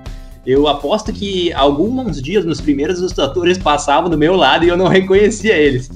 Eu 0.47 0.69
aposto 0.69 1.13
que 1.13 1.53
alguns 1.53 2.23
dias 2.23 2.45
nos 2.45 2.61
primeiros 2.61 3.01
os 3.01 3.19
atores 3.19 3.59
passavam 3.59 4.09
do 4.09 4.17
meu 4.17 4.37
lado 4.37 4.65
e 4.65 4.69
eu 4.69 4.77
não 4.77 4.87
reconhecia 4.87 5.57
eles. 5.57 5.91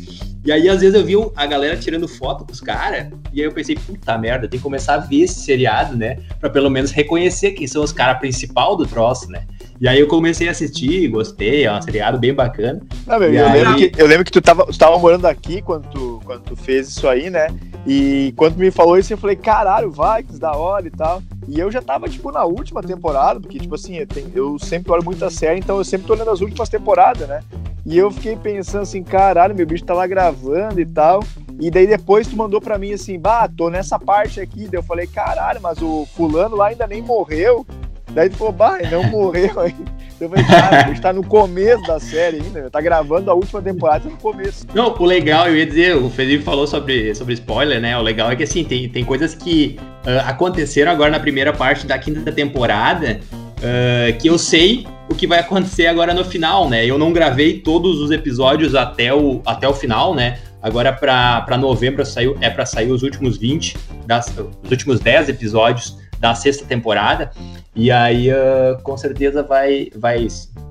E 0.44 0.52
aí, 0.52 0.68
às 0.68 0.80
vezes, 0.80 0.94
eu 0.94 1.04
vi 1.04 1.14
a 1.34 1.46
galera 1.46 1.76
tirando 1.76 2.06
foto 2.06 2.44
com 2.44 2.52
os 2.52 2.60
caras, 2.60 3.08
e 3.32 3.40
aí 3.40 3.46
eu 3.46 3.52
pensei, 3.52 3.74
puta 3.76 4.16
merda, 4.16 4.48
tem 4.48 4.58
que 4.58 4.62
começar 4.62 4.94
a 4.94 4.98
ver 4.98 5.22
esse 5.22 5.40
seriado, 5.40 5.96
né? 5.96 6.18
Pra 6.40 6.48
pelo 6.48 6.70
menos 6.70 6.90
reconhecer 6.90 7.52
quem 7.52 7.66
são 7.66 7.82
os 7.82 7.92
caras 7.92 8.18
principal 8.18 8.76
do 8.76 8.86
troço, 8.86 9.28
né? 9.30 9.44
E 9.80 9.86
aí 9.86 10.00
eu 10.00 10.08
comecei 10.08 10.48
a 10.48 10.50
assistir, 10.50 11.06
gostei, 11.08 11.64
é 11.64 11.72
um 11.72 11.80
seriado 11.80 12.18
bem 12.18 12.34
bacana. 12.34 12.80
Não, 13.06 13.18
meu, 13.18 13.32
eu, 13.32 13.46
aí... 13.46 13.62
lembro 13.62 13.76
que, 13.76 13.92
eu, 13.96 14.06
lembro 14.06 14.24
que, 14.24 14.32
tu 14.32 14.40
tava, 14.40 14.66
tu 14.66 14.76
tava 14.76 14.98
morando 14.98 15.26
aqui 15.26 15.62
quando 15.62 15.88
tu, 15.88 16.20
quando 16.24 16.42
tu 16.42 16.56
fez 16.56 16.88
isso 16.88 17.06
aí, 17.06 17.30
né? 17.30 17.46
E 17.86 18.34
quando 18.36 18.56
me 18.56 18.72
falou 18.72 18.98
isso, 18.98 19.12
eu 19.12 19.18
falei, 19.18 19.36
caralho, 19.36 19.90
Vikings, 19.90 20.40
da 20.40 20.52
hora 20.52 20.86
e 20.86 20.90
tal. 20.90 21.22
E 21.46 21.60
eu 21.60 21.70
já 21.70 21.80
tava, 21.80 22.08
tipo, 22.08 22.32
na 22.32 22.44
última 22.44 22.82
temporada, 22.82 23.38
porque, 23.38 23.58
tipo 23.58 23.76
assim, 23.76 23.96
eu, 23.96 24.06
tenho, 24.06 24.30
eu 24.34 24.58
sempre 24.58 24.90
olho 24.92 25.04
muita 25.04 25.30
série, 25.30 25.60
então 25.60 25.78
eu 25.78 25.84
sempre 25.84 26.06
tô 26.06 26.12
olhando 26.12 26.30
as 26.30 26.40
últimas 26.40 26.68
temporadas, 26.68 27.28
né? 27.28 27.40
E 27.86 27.96
eu 27.96 28.10
fiquei 28.10 28.36
pensando 28.36 28.82
assim, 28.82 29.02
caralho, 29.02 29.54
meu 29.54 29.64
bicho 29.64 29.84
tá 29.84 29.94
lá 29.94 30.06
gravando 30.06 30.80
e 30.80 30.86
tal. 30.86 31.22
E 31.60 31.70
daí 31.70 31.86
depois 31.86 32.26
tu 32.26 32.36
mandou 32.36 32.60
pra 32.60 32.78
mim 32.78 32.92
assim, 32.92 33.18
bah, 33.18 33.48
tô 33.48 33.70
nessa 33.70 33.98
parte 33.98 34.40
aqui. 34.40 34.68
Daí 34.68 34.78
eu 34.78 34.82
falei, 34.82 35.06
caralho, 35.06 35.60
mas 35.62 35.80
o 35.80 36.06
fulano 36.14 36.54
lá 36.54 36.66
ainda 36.66 36.86
nem 36.86 37.00
morreu. 37.00 37.66
Daí 38.10 38.30
tu 38.30 38.36
falou, 38.36 38.52
bah, 38.52 38.78
não 38.90 39.04
morreu 39.04 39.60
ainda. 39.60 39.98
Eu 40.20 40.28
falei, 40.28 40.44
cara, 40.44 40.84
a 40.84 40.88
gente 40.88 41.00
tá 41.00 41.12
no 41.12 41.22
começo 41.22 41.82
da 41.84 42.00
série 42.00 42.38
ainda, 42.38 42.68
tá 42.68 42.80
gravando 42.80 43.30
a 43.30 43.34
última 43.34 43.62
temporada 43.62 44.04
tá 44.04 44.10
no 44.10 44.16
começo. 44.16 44.66
Não, 44.74 44.92
o 44.92 45.04
legal, 45.04 45.48
eu 45.48 45.56
ia 45.56 45.66
dizer, 45.66 45.96
o 45.96 46.10
Felipe 46.10 46.42
falou 46.42 46.66
sobre, 46.66 47.14
sobre 47.14 47.34
spoiler, 47.34 47.80
né? 47.80 47.96
O 47.96 48.02
legal 48.02 48.30
é 48.30 48.34
que 48.34 48.42
assim, 48.42 48.64
tem, 48.64 48.88
tem 48.88 49.04
coisas 49.04 49.34
que 49.34 49.78
uh, 50.04 50.26
aconteceram 50.26 50.90
agora 50.90 51.10
na 51.10 51.20
primeira 51.20 51.52
parte 51.52 51.86
da 51.86 51.96
quinta 51.98 52.32
temporada 52.32 53.20
uh, 53.58 54.18
que 54.18 54.28
eu 54.28 54.36
sei 54.38 54.86
o 55.08 55.14
que 55.14 55.26
vai 55.26 55.38
acontecer 55.38 55.86
agora 55.86 56.12
no 56.12 56.24
final, 56.24 56.68
né? 56.68 56.84
Eu 56.84 56.98
não 56.98 57.12
gravei 57.12 57.60
todos 57.60 58.00
os 58.00 58.10
episódios 58.10 58.74
até 58.74 59.14
o, 59.14 59.40
até 59.46 59.68
o 59.68 59.72
final, 59.72 60.14
né? 60.14 60.38
Agora 60.60 60.92
para 60.92 61.56
novembro 61.56 62.04
saiu, 62.04 62.36
é 62.40 62.50
para 62.50 62.66
sair 62.66 62.90
os 62.90 63.02
últimos 63.02 63.38
20, 63.38 63.76
das, 64.04 64.34
os 64.36 64.70
últimos 64.70 64.98
10 64.98 65.28
episódios 65.28 65.96
da 66.18 66.34
sexta 66.34 66.64
temporada. 66.64 67.30
E 67.74 67.90
aí, 67.90 68.30
uh, 68.30 68.80
com 68.82 68.96
certeza, 68.96 69.42
vai. 69.42 69.90
vai 69.96 70.26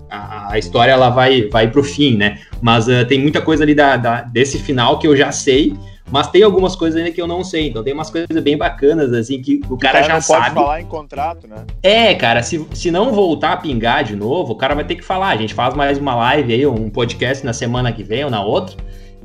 a, 0.09 0.53
a, 0.53 0.57
história 0.57 0.91
ela 0.91 1.09
vai, 1.09 1.49
vai 1.49 1.69
pro 1.69 1.83
fim, 1.83 2.15
né? 2.15 2.39
Mas 2.61 2.87
uh, 2.87 3.05
tem 3.05 3.19
muita 3.19 3.41
coisa 3.41 3.63
ali 3.63 3.75
da, 3.75 3.97
da, 3.97 4.21
desse 4.21 4.57
final 4.59 4.99
que 4.99 5.07
eu 5.07 5.15
já 5.15 5.31
sei. 5.31 5.75
Mas 6.09 6.27
tem 6.27 6.41
algumas 6.41 6.75
coisas 6.75 6.97
ainda 6.97 7.11
que 7.11 7.21
eu 7.21 7.27
não 7.27 7.43
sei. 7.43 7.67
Então 7.67 7.83
tem 7.83 7.93
umas 7.93 8.09
coisas 8.09 8.29
bem 8.41 8.57
bacanas, 8.57 9.11
assim, 9.11 9.41
que 9.41 9.59
o 9.69 9.77
cara, 9.77 9.99
o 9.99 10.01
cara 10.01 10.03
já 10.03 10.13
não 10.13 10.21
sabe. 10.21 10.43
pode 10.43 10.55
falar 10.55 10.81
em 10.81 10.85
contrato, 10.85 11.47
né? 11.47 11.65
É, 11.83 12.15
cara, 12.15 12.41
se, 12.41 12.65
se 12.73 12.89
não 12.89 13.11
voltar 13.11 13.53
a 13.53 13.57
pingar 13.57 14.03
de 14.05 14.15
novo, 14.15 14.53
o 14.53 14.55
cara 14.55 14.73
vai 14.73 14.85
ter 14.85 14.95
que 14.95 15.03
falar. 15.03 15.29
A 15.29 15.35
gente 15.35 15.53
faz 15.53 15.73
mais 15.73 15.97
uma 15.97 16.15
live 16.15 16.53
aí, 16.53 16.65
um 16.65 16.89
podcast 16.89 17.45
na 17.45 17.51
semana 17.51 17.91
que 17.91 18.03
vem 18.03 18.23
ou 18.23 18.31
na 18.31 18.41
outra. 18.41 18.75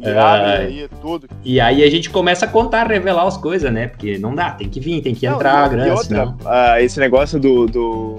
Aí, 0.05 0.89
tudo. 1.01 1.29
E 1.45 1.61
aí 1.61 1.83
a 1.83 1.91
gente 1.91 2.11
começa 2.11 2.45
a 2.45 2.49
contar, 2.49 2.87
revelar 2.89 3.27
as 3.27 3.37
coisas, 3.37 3.73
né? 3.73 3.89
Porque 3.89 4.19
não 4.19 4.35
dá, 4.35 4.51
tem 4.51 4.69
que 4.69 4.81
vir, 4.81 5.01
tem 5.01 5.15
que 5.15 5.27
não, 5.27 5.37
entrar 5.37 5.69
grana. 5.69 5.95
Outra, 5.95 6.29
uh, 6.29 6.79
esse 6.81 6.99
negócio 6.99 7.39
do, 7.39 7.67
do 7.67 8.17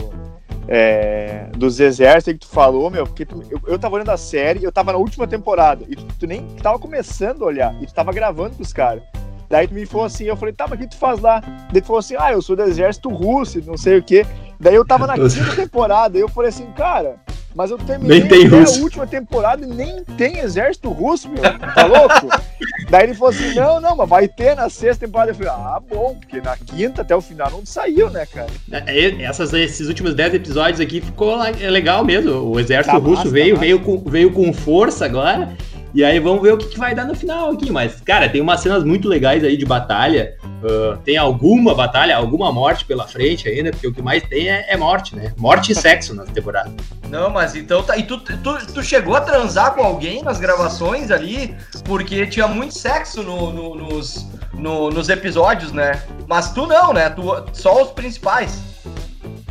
é, 0.67 1.47
dos 1.55 1.79
exércitos 1.79 2.33
que 2.33 2.39
tu 2.47 2.47
falou, 2.47 2.89
meu, 2.89 3.05
porque 3.05 3.25
tu, 3.25 3.43
eu, 3.49 3.59
eu 3.67 3.79
tava 3.79 3.95
olhando 3.95 4.09
a 4.09 4.17
série, 4.17 4.63
eu 4.63 4.71
tava 4.71 4.93
na 4.93 4.97
última 4.97 5.27
temporada, 5.27 5.85
e 5.87 5.95
tu, 5.95 6.05
tu 6.19 6.27
nem 6.27 6.45
tava 6.61 6.79
começando 6.79 7.43
a 7.43 7.47
olhar, 7.47 7.75
e 7.81 7.85
tu 7.85 7.93
tava 7.93 8.11
gravando 8.13 8.55
com 8.55 8.63
os 8.63 8.73
caras. 8.73 9.03
Daí 9.49 9.67
tu 9.67 9.73
me 9.73 9.85
falou 9.85 10.07
assim, 10.07 10.23
eu 10.23 10.37
falei, 10.37 10.53
tá, 10.53 10.65
mas 10.67 10.79
o 10.79 10.81
que 10.81 10.89
tu 10.89 10.97
faz 10.97 11.19
lá? 11.19 11.41
Daí 11.71 11.81
tu 11.81 11.87
falou 11.87 11.99
assim, 11.99 12.15
ah, 12.17 12.31
eu 12.31 12.41
sou 12.41 12.55
do 12.55 12.63
exército 12.63 13.09
russo, 13.09 13.61
não 13.65 13.77
sei 13.77 13.97
o 13.97 14.03
quê. 14.03 14.25
Daí 14.59 14.73
eu 14.73 14.85
tava 14.85 15.05
na 15.05 15.13
quinta 15.29 15.55
temporada, 15.55 16.17
e 16.17 16.21
eu 16.21 16.29
falei 16.29 16.49
assim, 16.49 16.65
cara, 16.71 17.17
Mas 17.55 17.71
eu 17.71 17.77
terminei 17.77 18.19
nem 18.19 18.27
tem 18.27 18.47
russo. 18.47 18.79
a 18.79 18.83
última 18.83 19.07
temporada 19.07 19.63
e 19.63 19.67
nem 19.67 20.03
tem 20.17 20.39
exército 20.39 20.89
russo, 20.89 21.29
meu. 21.29 21.41
Tá 21.41 21.85
louco? 21.85 22.27
Daí 22.89 23.03
ele 23.03 23.13
falou 23.13 23.33
assim: 23.33 23.53
não, 23.53 23.79
não, 23.79 23.95
mas 23.95 24.09
vai 24.09 24.27
ter 24.27 24.55
na 24.55 24.69
sexta 24.69 25.05
temporada. 25.05 25.31
Eu 25.31 25.35
falei, 25.35 25.51
ah, 25.51 25.81
bom, 25.87 26.15
porque 26.19 26.41
na 26.41 26.57
quinta 26.57 27.01
até 27.01 27.15
o 27.15 27.21
final 27.21 27.49
não 27.51 27.65
saiu, 27.65 28.09
né, 28.09 28.25
cara? 28.25 28.49
É, 28.71 29.23
essas, 29.23 29.53
esses 29.53 29.87
últimos 29.87 30.15
dez 30.15 30.33
episódios 30.33 30.79
aqui 30.79 31.01
ficou 31.01 31.37
legal 31.69 32.03
mesmo. 32.03 32.31
O 32.51 32.59
exército 32.59 32.93
Tá 32.93 32.97
russo 32.97 33.17
massa, 33.17 33.29
veio, 33.29 33.55
tá 33.55 33.61
veio, 33.61 33.79
com, 33.79 33.97
veio 33.99 34.31
com 34.31 34.51
força 34.53 35.05
agora. 35.05 35.55
E 35.93 36.03
aí 36.03 36.19
vamos 36.19 36.41
ver 36.41 36.53
o 36.53 36.57
que, 36.57 36.67
que 36.69 36.79
vai 36.79 36.95
dar 36.95 37.05
no 37.05 37.13
final 37.13 37.51
aqui. 37.51 37.71
Mas, 37.71 38.01
cara, 38.01 38.27
tem 38.27 38.41
umas 38.41 38.61
cenas 38.61 38.83
muito 38.83 39.07
legais 39.07 39.43
aí 39.43 39.55
de 39.55 39.65
batalha. 39.65 40.35
Uh, 40.63 40.97
tem 41.05 41.17
alguma 41.17 41.75
batalha, 41.75 42.15
alguma 42.17 42.51
morte 42.51 42.83
pela 42.85 43.07
frente 43.07 43.47
ainda, 43.47 43.69
porque 43.69 43.87
o 43.87 43.93
que 43.93 44.01
mais 44.01 44.23
tem 44.23 44.49
é, 44.49 44.65
é 44.69 44.77
morte, 44.77 45.15
né? 45.15 45.33
Morte 45.37 45.71
e 45.71 45.75
sexo 45.75 46.15
na 46.15 46.23
temporada. 46.23 46.71
Não, 47.09 47.29
mas 47.29 47.55
então 47.55 47.83
tá. 47.83 47.95
E 47.95 48.03
tu, 48.03 48.17
tu, 48.17 48.37
tu 48.73 48.81
chegou 48.81 49.15
a 49.15 49.21
transar 49.21 49.75
com 49.75 49.83
alguém 49.83 50.23
nas 50.23 50.39
gravações 50.39 51.11
ali? 51.11 51.55
Porque 51.85 52.25
tinha 52.25 52.47
muito 52.47 52.73
sexo 52.73 53.21
no, 53.21 53.51
no- 53.53 53.75
nos, 53.75 54.27
no- 54.53 54.89
nos 54.89 55.09
episódios, 55.09 55.71
né? 55.71 56.01
Mas 56.27 56.51
tu 56.53 56.65
não, 56.65 56.91
né? 56.91 57.09
Tu, 57.11 57.21
só 57.53 57.83
os 57.83 57.91
principais. 57.91 58.63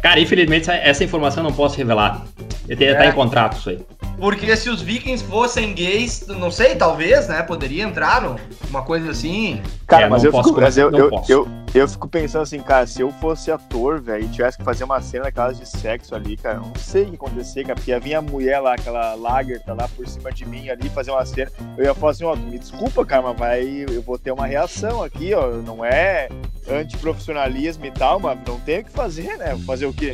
Cara, 0.02 0.18
infelizmente 0.18 0.68
essa, 0.68 1.04
informação 1.04 1.44
eu 1.44 1.50
não 1.50 1.56
posso 1.56 1.76
revelar. 1.76 2.22
Eu 2.68 2.76
tenho, 2.76 2.90
É. 2.90 2.94
Tá 2.94 3.06
em 3.06 3.12
contrato 3.12 3.56
isso 3.58 3.70
aí. 3.70 3.78
Porque 4.18 4.56
se 4.56 4.70
os 4.70 4.80
vikings 4.80 5.24
fossem 5.24 5.74
gays, 5.74 6.26
não 6.28 6.50
sei, 6.50 6.76
talvez, 6.76 7.28
né? 7.28 7.42
Poderia 7.42 7.82
entrar 7.82 8.36
uma 8.70 8.82
coisa 8.82 9.10
assim. 9.10 9.60
Cara, 9.86 10.04
É, 10.04 10.08
mas, 10.08 10.22
eu 10.22 10.30
posso 10.30 10.48
fico, 10.50 10.60
mas 10.60 10.78
eu, 10.78 10.90
eu, 10.92 11.10
eu, 11.28 11.48
eu 11.74 11.88
fico 11.88 12.08
pensando 12.08 12.42
assim, 12.42 12.60
cara, 12.60 12.86
se 12.86 13.00
eu 13.00 13.10
fosse 13.12 13.50
ator, 13.50 14.00
velho, 14.00 14.24
e 14.24 14.28
tivesse 14.28 14.56
que 14.58 14.64
fazer 14.64 14.84
uma 14.84 15.00
cena 15.00 15.24
daquelas 15.24 15.58
de 15.58 15.68
sexo 15.68 16.14
ali, 16.14 16.36
cara, 16.36 16.56
eu 16.56 16.62
não 16.62 16.72
sei 16.76 17.02
o 17.02 17.06
que 17.10 17.14
acontecer, 17.16 17.62
cara, 17.62 17.74
porque 17.74 17.90
ia 17.90 17.98
vir 18.00 18.14
a 18.14 18.22
mulher 18.22 18.60
lá, 18.60 18.74
aquela 18.74 19.14
Lagerta 19.14 19.74
lá 19.74 19.88
por 19.88 20.06
cima 20.06 20.30
de 20.32 20.46
mim 20.46 20.68
ali, 20.68 20.88
fazer 20.88 21.10
uma 21.10 21.24
cena, 21.26 21.50
eu 21.76 21.84
ia 21.84 21.94
falar 21.94 22.12
assim, 22.12 22.24
ó, 22.24 22.36
me 22.36 22.58
desculpa, 22.58 23.04
cara, 23.04 23.22
mas 23.22 23.36
vai, 23.38 23.84
eu 23.88 24.02
vou 24.02 24.18
ter 24.18 24.30
uma 24.30 24.46
reação 24.46 25.02
aqui, 25.02 25.34
ó, 25.34 25.48
não 25.48 25.84
é 25.84 26.28
antiprofissionalismo 26.70 27.84
e 27.86 27.90
tal, 27.90 28.20
mas 28.20 28.38
não 28.46 28.58
tem 28.60 28.80
o 28.80 28.84
que 28.84 28.90
fazer, 28.90 29.36
né, 29.38 29.50
vou 29.54 29.64
fazer 29.64 29.86
o 29.86 29.92
quê? 29.92 30.12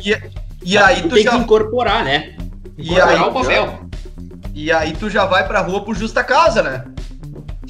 E 0.63 0.77
aí 0.77 1.01
Tu 1.01 1.09
tu 1.09 1.15
tem 1.15 1.23
já. 1.23 1.31
que 1.31 1.37
incorporar, 1.37 2.03
né? 2.03 2.35
E 2.77 2.91
Incorporar 2.91 3.23
aí, 3.23 3.29
o 3.29 3.31
papel. 3.31 3.88
E 4.53 4.71
aí 4.71 4.93
tu 4.93 5.09
já 5.09 5.25
vai 5.25 5.47
pra 5.47 5.61
rua 5.61 5.83
por 5.83 5.95
justa 5.95 6.23
causa, 6.23 6.61
né? 6.61 6.83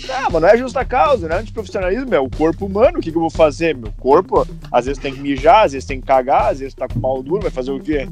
Ah, 0.10 0.30
mas 0.32 0.42
não 0.42 0.48
é 0.48 0.58
justa 0.58 0.86
causa, 0.86 1.28
não 1.28 1.36
é 1.36 1.40
antiprofissionalismo, 1.40 2.16
é 2.16 2.20
o 2.20 2.30
corpo 2.30 2.66
humano, 2.66 3.00
o 3.00 3.02
que, 3.02 3.12
que 3.12 3.18
eu 3.18 3.22
vou 3.22 3.30
fazer? 3.30 3.76
Meu 3.76 3.92
corpo, 3.94 4.48
às 4.72 4.86
vezes 4.86 5.02
tem 5.02 5.14
que 5.14 5.20
mijar, 5.20 5.66
às 5.66 5.74
vezes 5.74 5.88
tem 5.88 6.00
que 6.00 6.08
cagar, 6.08 6.52
às 6.52 6.60
vezes 6.60 6.74
tá 6.74 6.88
com 6.88 7.00
mal 7.00 7.22
duro, 7.22 7.42
vai 7.42 7.52
fazer 7.52 7.72
o 7.72 7.80
quê? 7.80 8.08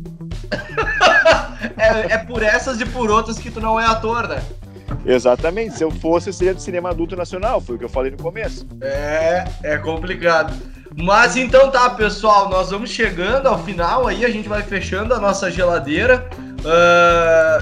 É, 1.76 2.14
é 2.14 2.18
por 2.18 2.44
essas 2.44 2.80
e 2.80 2.86
por 2.86 3.10
outras 3.10 3.38
que 3.38 3.50
tu 3.50 3.60
não 3.60 3.80
é 3.80 3.86
ator, 3.86 4.28
né? 4.28 4.42
Exatamente, 5.06 5.76
se 5.76 5.84
eu 5.84 5.92
fosse, 5.92 6.30
eu 6.30 6.34
seria 6.34 6.54
do 6.54 6.62
cinema 6.62 6.90
adulto 6.90 7.16
nacional, 7.16 7.60
foi 7.60 7.76
o 7.76 7.80
que 7.80 7.86
eu 7.86 7.90
falei 7.90 8.12
no 8.12 8.18
começo. 8.18 8.66
É, 8.82 9.46
é 9.64 9.78
complicado. 9.78 10.54
Mas 10.96 11.36
então 11.36 11.70
tá, 11.70 11.90
pessoal, 11.92 12.50
nós 12.50 12.72
vamos 12.72 12.90
chegando 12.90 13.48
ao 13.48 13.64
final 13.64 14.08
aí, 14.08 14.26
a 14.26 14.30
gente 14.30 14.50
vai 14.50 14.64
fechando 14.64 15.14
a 15.14 15.20
nossa 15.20 15.50
geladeira. 15.52 16.28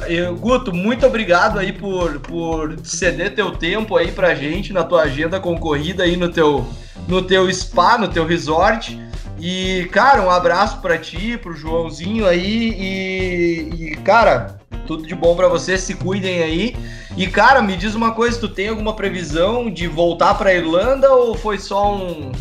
Eu- 0.07 0.35
Guto, 0.35 0.73
muito 0.73 1.05
obrigado 1.05 1.59
aí 1.59 1.71
por, 1.71 2.19
por 2.19 2.75
ceder 2.83 3.33
teu 3.35 3.51
tempo 3.51 3.95
aí 3.97 4.11
pra 4.11 4.35
gente 4.35 4.71
na 4.73 4.83
tua 4.83 5.03
agenda 5.03 5.39
concorrida 5.39 6.03
aí 6.03 6.15
no 6.17 6.29
teu, 6.29 6.65
no 7.07 7.21
teu 7.21 7.51
spa, 7.53 7.97
no 7.97 8.07
teu 8.07 8.25
resort. 8.25 8.99
E, 9.39 9.87
cara, 9.91 10.21
um 10.21 10.29
abraço 10.31 10.79
pra 10.81 10.97
ti, 10.97 11.37
pro 11.37 11.55
Joãozinho 11.55 12.25
aí 12.25 12.69
e, 12.79 13.83
e, 13.91 13.95
cara, 13.97 14.57
tudo 14.87 15.05
de 15.05 15.13
bom 15.13 15.35
pra 15.35 15.47
vocês, 15.47 15.81
se 15.81 15.93
cuidem 15.93 16.41
aí. 16.41 16.75
E, 17.17 17.27
cara, 17.27 17.61
me 17.61 17.75
diz 17.75 17.95
uma 17.95 18.11
coisa, 18.11 18.39
tu 18.39 18.47
tem 18.47 18.69
alguma 18.69 18.93
previsão 18.93 19.69
de 19.69 19.87
voltar 19.87 20.33
pra 20.35 20.53
Irlanda 20.53 21.11
ou 21.11 21.35
foi 21.35 21.57
só 21.59 21.95
um, 21.95 22.31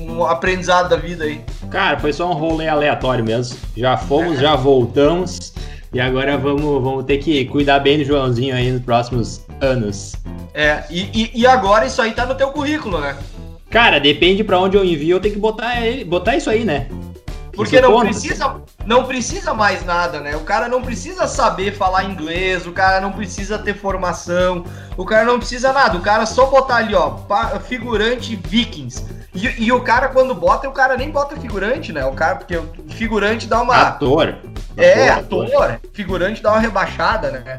um 0.00 0.24
aprendizado 0.24 0.88
da 0.88 0.96
vida 0.96 1.24
aí? 1.24 1.40
Cara, 1.70 1.98
foi 1.98 2.12
só 2.12 2.30
um 2.30 2.34
rolê 2.34 2.68
aleatório 2.68 3.24
mesmo. 3.24 3.56
Já 3.76 3.96
fomos, 3.96 4.38
já 4.38 4.54
voltamos. 4.56 5.52
E 5.92 6.00
agora 6.00 6.36
vamos, 6.36 6.82
vamos 6.82 7.04
ter 7.04 7.18
que 7.18 7.44
cuidar 7.46 7.80
bem 7.80 7.98
do 7.98 8.04
Joãozinho 8.04 8.54
aí 8.54 8.70
nos 8.70 8.82
próximos 8.82 9.40
anos. 9.60 10.14
É, 10.52 10.84
e, 10.90 11.10
e, 11.12 11.40
e 11.40 11.46
agora 11.46 11.86
isso 11.86 12.00
aí 12.02 12.12
tá 12.12 12.26
no 12.26 12.34
teu 12.34 12.48
currículo, 12.48 13.00
né? 13.00 13.16
Cara, 13.70 13.98
depende 13.98 14.44
pra 14.44 14.58
onde 14.58 14.76
eu 14.76 14.84
envio, 14.84 15.16
eu 15.16 15.20
tenho 15.20 15.34
que 15.34 15.40
botar, 15.40 15.84
ele, 15.84 16.04
botar 16.04 16.36
isso 16.36 16.48
aí, 16.48 16.64
né? 16.64 16.88
Porque 17.56 17.80
não 17.80 18.00
precisa, 18.00 18.56
não 18.84 19.04
precisa 19.04 19.54
mais 19.54 19.82
nada, 19.84 20.20
né? 20.20 20.36
O 20.36 20.40
cara 20.40 20.68
não 20.68 20.82
precisa 20.82 21.26
saber 21.26 21.72
falar 21.72 22.04
inglês, 22.04 22.66
o 22.66 22.72
cara 22.72 23.00
não 23.00 23.10
precisa 23.10 23.58
ter 23.58 23.74
formação, 23.74 24.62
o 24.94 25.06
cara 25.06 25.24
não 25.24 25.38
precisa 25.38 25.72
nada. 25.72 25.96
O 25.96 26.02
cara 26.02 26.26
só 26.26 26.46
botar 26.46 26.76
ali, 26.76 26.94
ó, 26.94 27.16
figurante 27.60 28.36
vikings. 28.36 29.02
E, 29.36 29.64
e 29.64 29.72
o 29.72 29.80
cara, 29.80 30.08
quando 30.08 30.34
bota, 30.34 30.68
o 30.68 30.72
cara 30.72 30.96
nem 30.96 31.10
bota 31.10 31.36
figurante, 31.36 31.92
né? 31.92 32.04
O 32.04 32.12
cara, 32.12 32.36
porque 32.36 32.56
o 32.56 32.66
figurante 32.88 33.46
dá 33.46 33.60
uma. 33.62 33.76
Ator. 33.76 34.34
é, 34.76 35.08
ator. 35.10 35.78
Figurante 35.92 36.42
dá 36.42 36.52
uma 36.52 36.60
rebaixada, 36.60 37.30
né? 37.30 37.58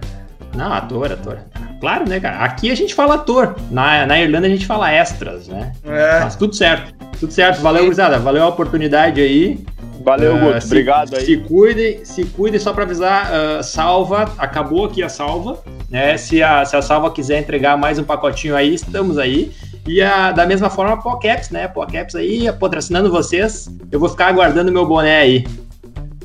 Não, 0.55 0.73
ator, 0.73 1.11
ator. 1.11 1.37
Claro, 1.79 2.09
né, 2.09 2.19
cara? 2.19 2.37
Aqui 2.39 2.71
a 2.71 2.75
gente 2.75 2.95
fala 2.95 3.15
ator. 3.15 3.55
Na, 3.69 4.05
na 4.07 4.19
Irlanda 4.19 4.47
a 4.47 4.49
gente 4.49 4.65
fala 4.65 4.91
extras, 4.91 5.47
né? 5.47 5.71
É. 5.85 6.21
Mas 6.21 6.35
tudo 6.35 6.55
certo. 6.55 6.93
Tudo 7.19 7.31
certo. 7.31 7.61
Valeu, 7.61 7.83
gurizada. 7.83 8.17
Valeu 8.17 8.43
a 8.43 8.47
oportunidade 8.47 9.21
aí. 9.21 9.63
Valeu, 10.03 10.35
Ah, 10.35 10.39
Guto, 10.39 10.65
obrigado 10.65 11.15
aí. 11.15 11.25
Se 11.25 11.37
cuidem, 11.37 12.05
se 12.05 12.23
cuidem, 12.25 12.59
só 12.59 12.71
para 12.71 12.83
avisar, 12.83 13.29
ah, 13.31 13.61
salva, 13.61 14.31
acabou 14.37 14.85
aqui 14.85 15.03
a 15.03 15.09
salva, 15.09 15.59
né? 15.89 16.17
Se 16.17 16.41
a, 16.41 16.63
se 16.65 16.75
a 16.75 16.81
salva 16.81 17.11
quiser 17.11 17.39
entregar 17.39 17.77
mais 17.77 17.99
um 17.99 18.03
pacotinho 18.03 18.55
aí, 18.55 18.73
estamos 18.73 19.17
aí. 19.17 19.51
E 19.87 20.01
a, 20.01 20.33
da 20.33 20.45
mesma 20.45 20.69
forma, 20.69 20.93
a 20.93 20.97
Pocaps, 20.97 21.49
né? 21.49 21.67
Pocaps 21.67 22.13
aí, 22.13 22.51
patrocinando 22.51 23.09
vocês. 23.09 23.69
Eu 23.89 23.99
vou 23.99 24.09
ficar 24.09 24.27
aguardando 24.27 24.71
meu 24.71 24.85
boné 24.85 25.19
aí. 25.19 25.45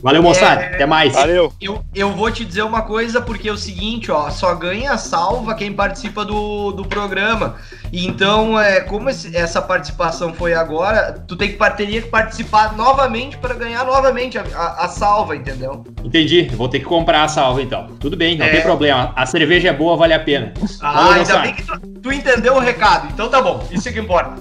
Valeu, 0.03 0.23
moçada. 0.23 0.63
É. 0.63 0.75
Até 0.75 0.87
mais. 0.87 1.13
Valeu. 1.15 1.53
Eu, 1.61 1.83
eu 1.95 2.11
vou 2.13 2.31
te 2.31 2.45
dizer 2.45 2.63
uma 2.63 2.83
coisa, 2.83 3.21
porque 3.21 3.49
é 3.49 3.53
o 3.53 3.57
seguinte, 3.57 4.11
ó, 4.11 4.29
só 4.31 4.55
ganha 4.55 4.97
salva 4.99 5.55
quem 5.55 5.73
participa 5.73 6.25
do, 6.25 6.73
do 6.73 6.85
programa. 6.85 7.55
E 7.93 8.07
Então, 8.07 8.59
é, 8.59 8.81
como 8.81 9.09
esse- 9.11 9.37
essa 9.37 9.61
participação 9.63 10.33
foi 10.35 10.55
agora, 10.55 11.13
tu 11.29 11.37
tem 11.37 11.53
que, 11.53 11.71
teria 11.77 12.03
que 12.03 12.09
participar 12.09 12.75
novamente 12.77 13.37
para 13.39 13.55
ganhar 13.55 13.85
novamente 13.85 14.37
a, 14.39 14.43
a- 14.55 14.85
a 14.87 14.89
salva, 14.89 15.37
entendeu? 15.37 15.85
Entendi. 16.03 16.51
Vou 16.55 16.69
ter 16.69 16.79
que 16.81 16.85
comprar 16.87 17.23
a 17.23 17.29
salva 17.29 17.63
então. 17.63 17.87
Tudo 18.01 18.17
bem, 18.17 18.37
não 18.37 18.47
É. 18.47 18.51
tem 18.51 18.61
problema. 18.63 19.13
A 19.15 19.25
cerveja 19.27 19.69
é 19.69 19.73
boa, 19.73 19.97
vale 19.97 20.15
a 20.15 20.21
pena. 20.21 20.53
Ah, 20.81 20.93
Valeu, 20.93 21.09
ainda 21.13 21.19
moçada. 21.21 21.41
bem 21.43 21.55
que 21.55 21.63
tu, 21.63 21.79
tu 22.03 22.13
entendeu 22.13 22.55
o 22.55 22.59
recado. 22.59 23.09
Então 23.13 23.29
tá 23.29 23.41
bom, 23.41 23.63
isso 23.71 23.89
é 23.89 23.93
que 23.93 24.01
importa. 24.01 24.33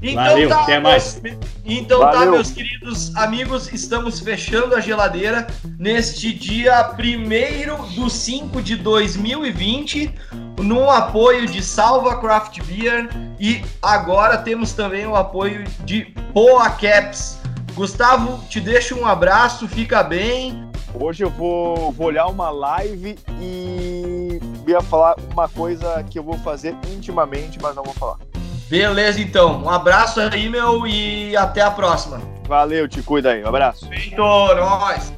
Então 0.00 0.24
Valeu, 0.24 0.48
tá, 0.48 0.62
até 0.62 0.78
mais. 0.78 1.20
meus- 1.20 1.36
Então 1.64 2.00
tá, 2.00 2.12
Valeu. 2.12 2.32
meus 2.32 2.50
queridos 2.52 3.14
amigos, 3.16 3.72
estamos 3.72 4.20
fechando 4.20 4.74
a 4.76 4.80
geladeira 4.80 5.46
neste 5.78 6.32
dia 6.32 6.88
1 6.96 7.94
do 7.94 8.08
5 8.08 8.62
de 8.62 8.76
2020, 8.76 10.14
num 10.60 10.88
apoio 10.90 11.46
de 11.48 11.62
Salva 11.62 12.20
Craft 12.20 12.60
Beer 12.64 13.08
e 13.40 13.60
agora 13.82 14.38
temos 14.38 14.72
também 14.72 15.06
o 15.06 15.16
apoio 15.16 15.64
de 15.84 16.04
Poa 16.32 16.70
Caps. 16.70 17.38
Gustavo, 17.74 18.42
te 18.48 18.60
deixo 18.60 18.96
um 18.98 19.06
abraço, 19.06 19.66
fica 19.68 20.02
bem. 20.02 20.68
Hoje 20.94 21.22
eu 21.22 21.30
vou, 21.30 21.92
vou 21.92 22.06
olhar 22.06 22.26
uma 22.26 22.50
live 22.50 23.16
e 23.40 24.40
ia 24.66 24.80
falar 24.80 25.16
uma 25.32 25.48
coisa 25.48 26.02
que 26.08 26.18
eu 26.18 26.22
vou 26.22 26.38
fazer 26.38 26.74
intimamente, 26.92 27.58
mas 27.60 27.76
não 27.76 27.82
vou 27.84 27.94
falar. 27.94 28.16
Beleza, 28.68 29.20
então. 29.20 29.62
Um 29.62 29.70
abraço 29.70 30.20
aí, 30.20 30.48
meu, 30.48 30.86
e 30.86 31.36
até 31.36 31.62
a 31.62 31.70
próxima. 31.70 32.20
Valeu, 32.46 32.88
te 32.88 33.02
cuida 33.02 33.30
aí. 33.30 33.42
Um 33.42 33.48
abraço. 33.48 33.88
Feito, 33.88 34.16
nós. 34.16 35.17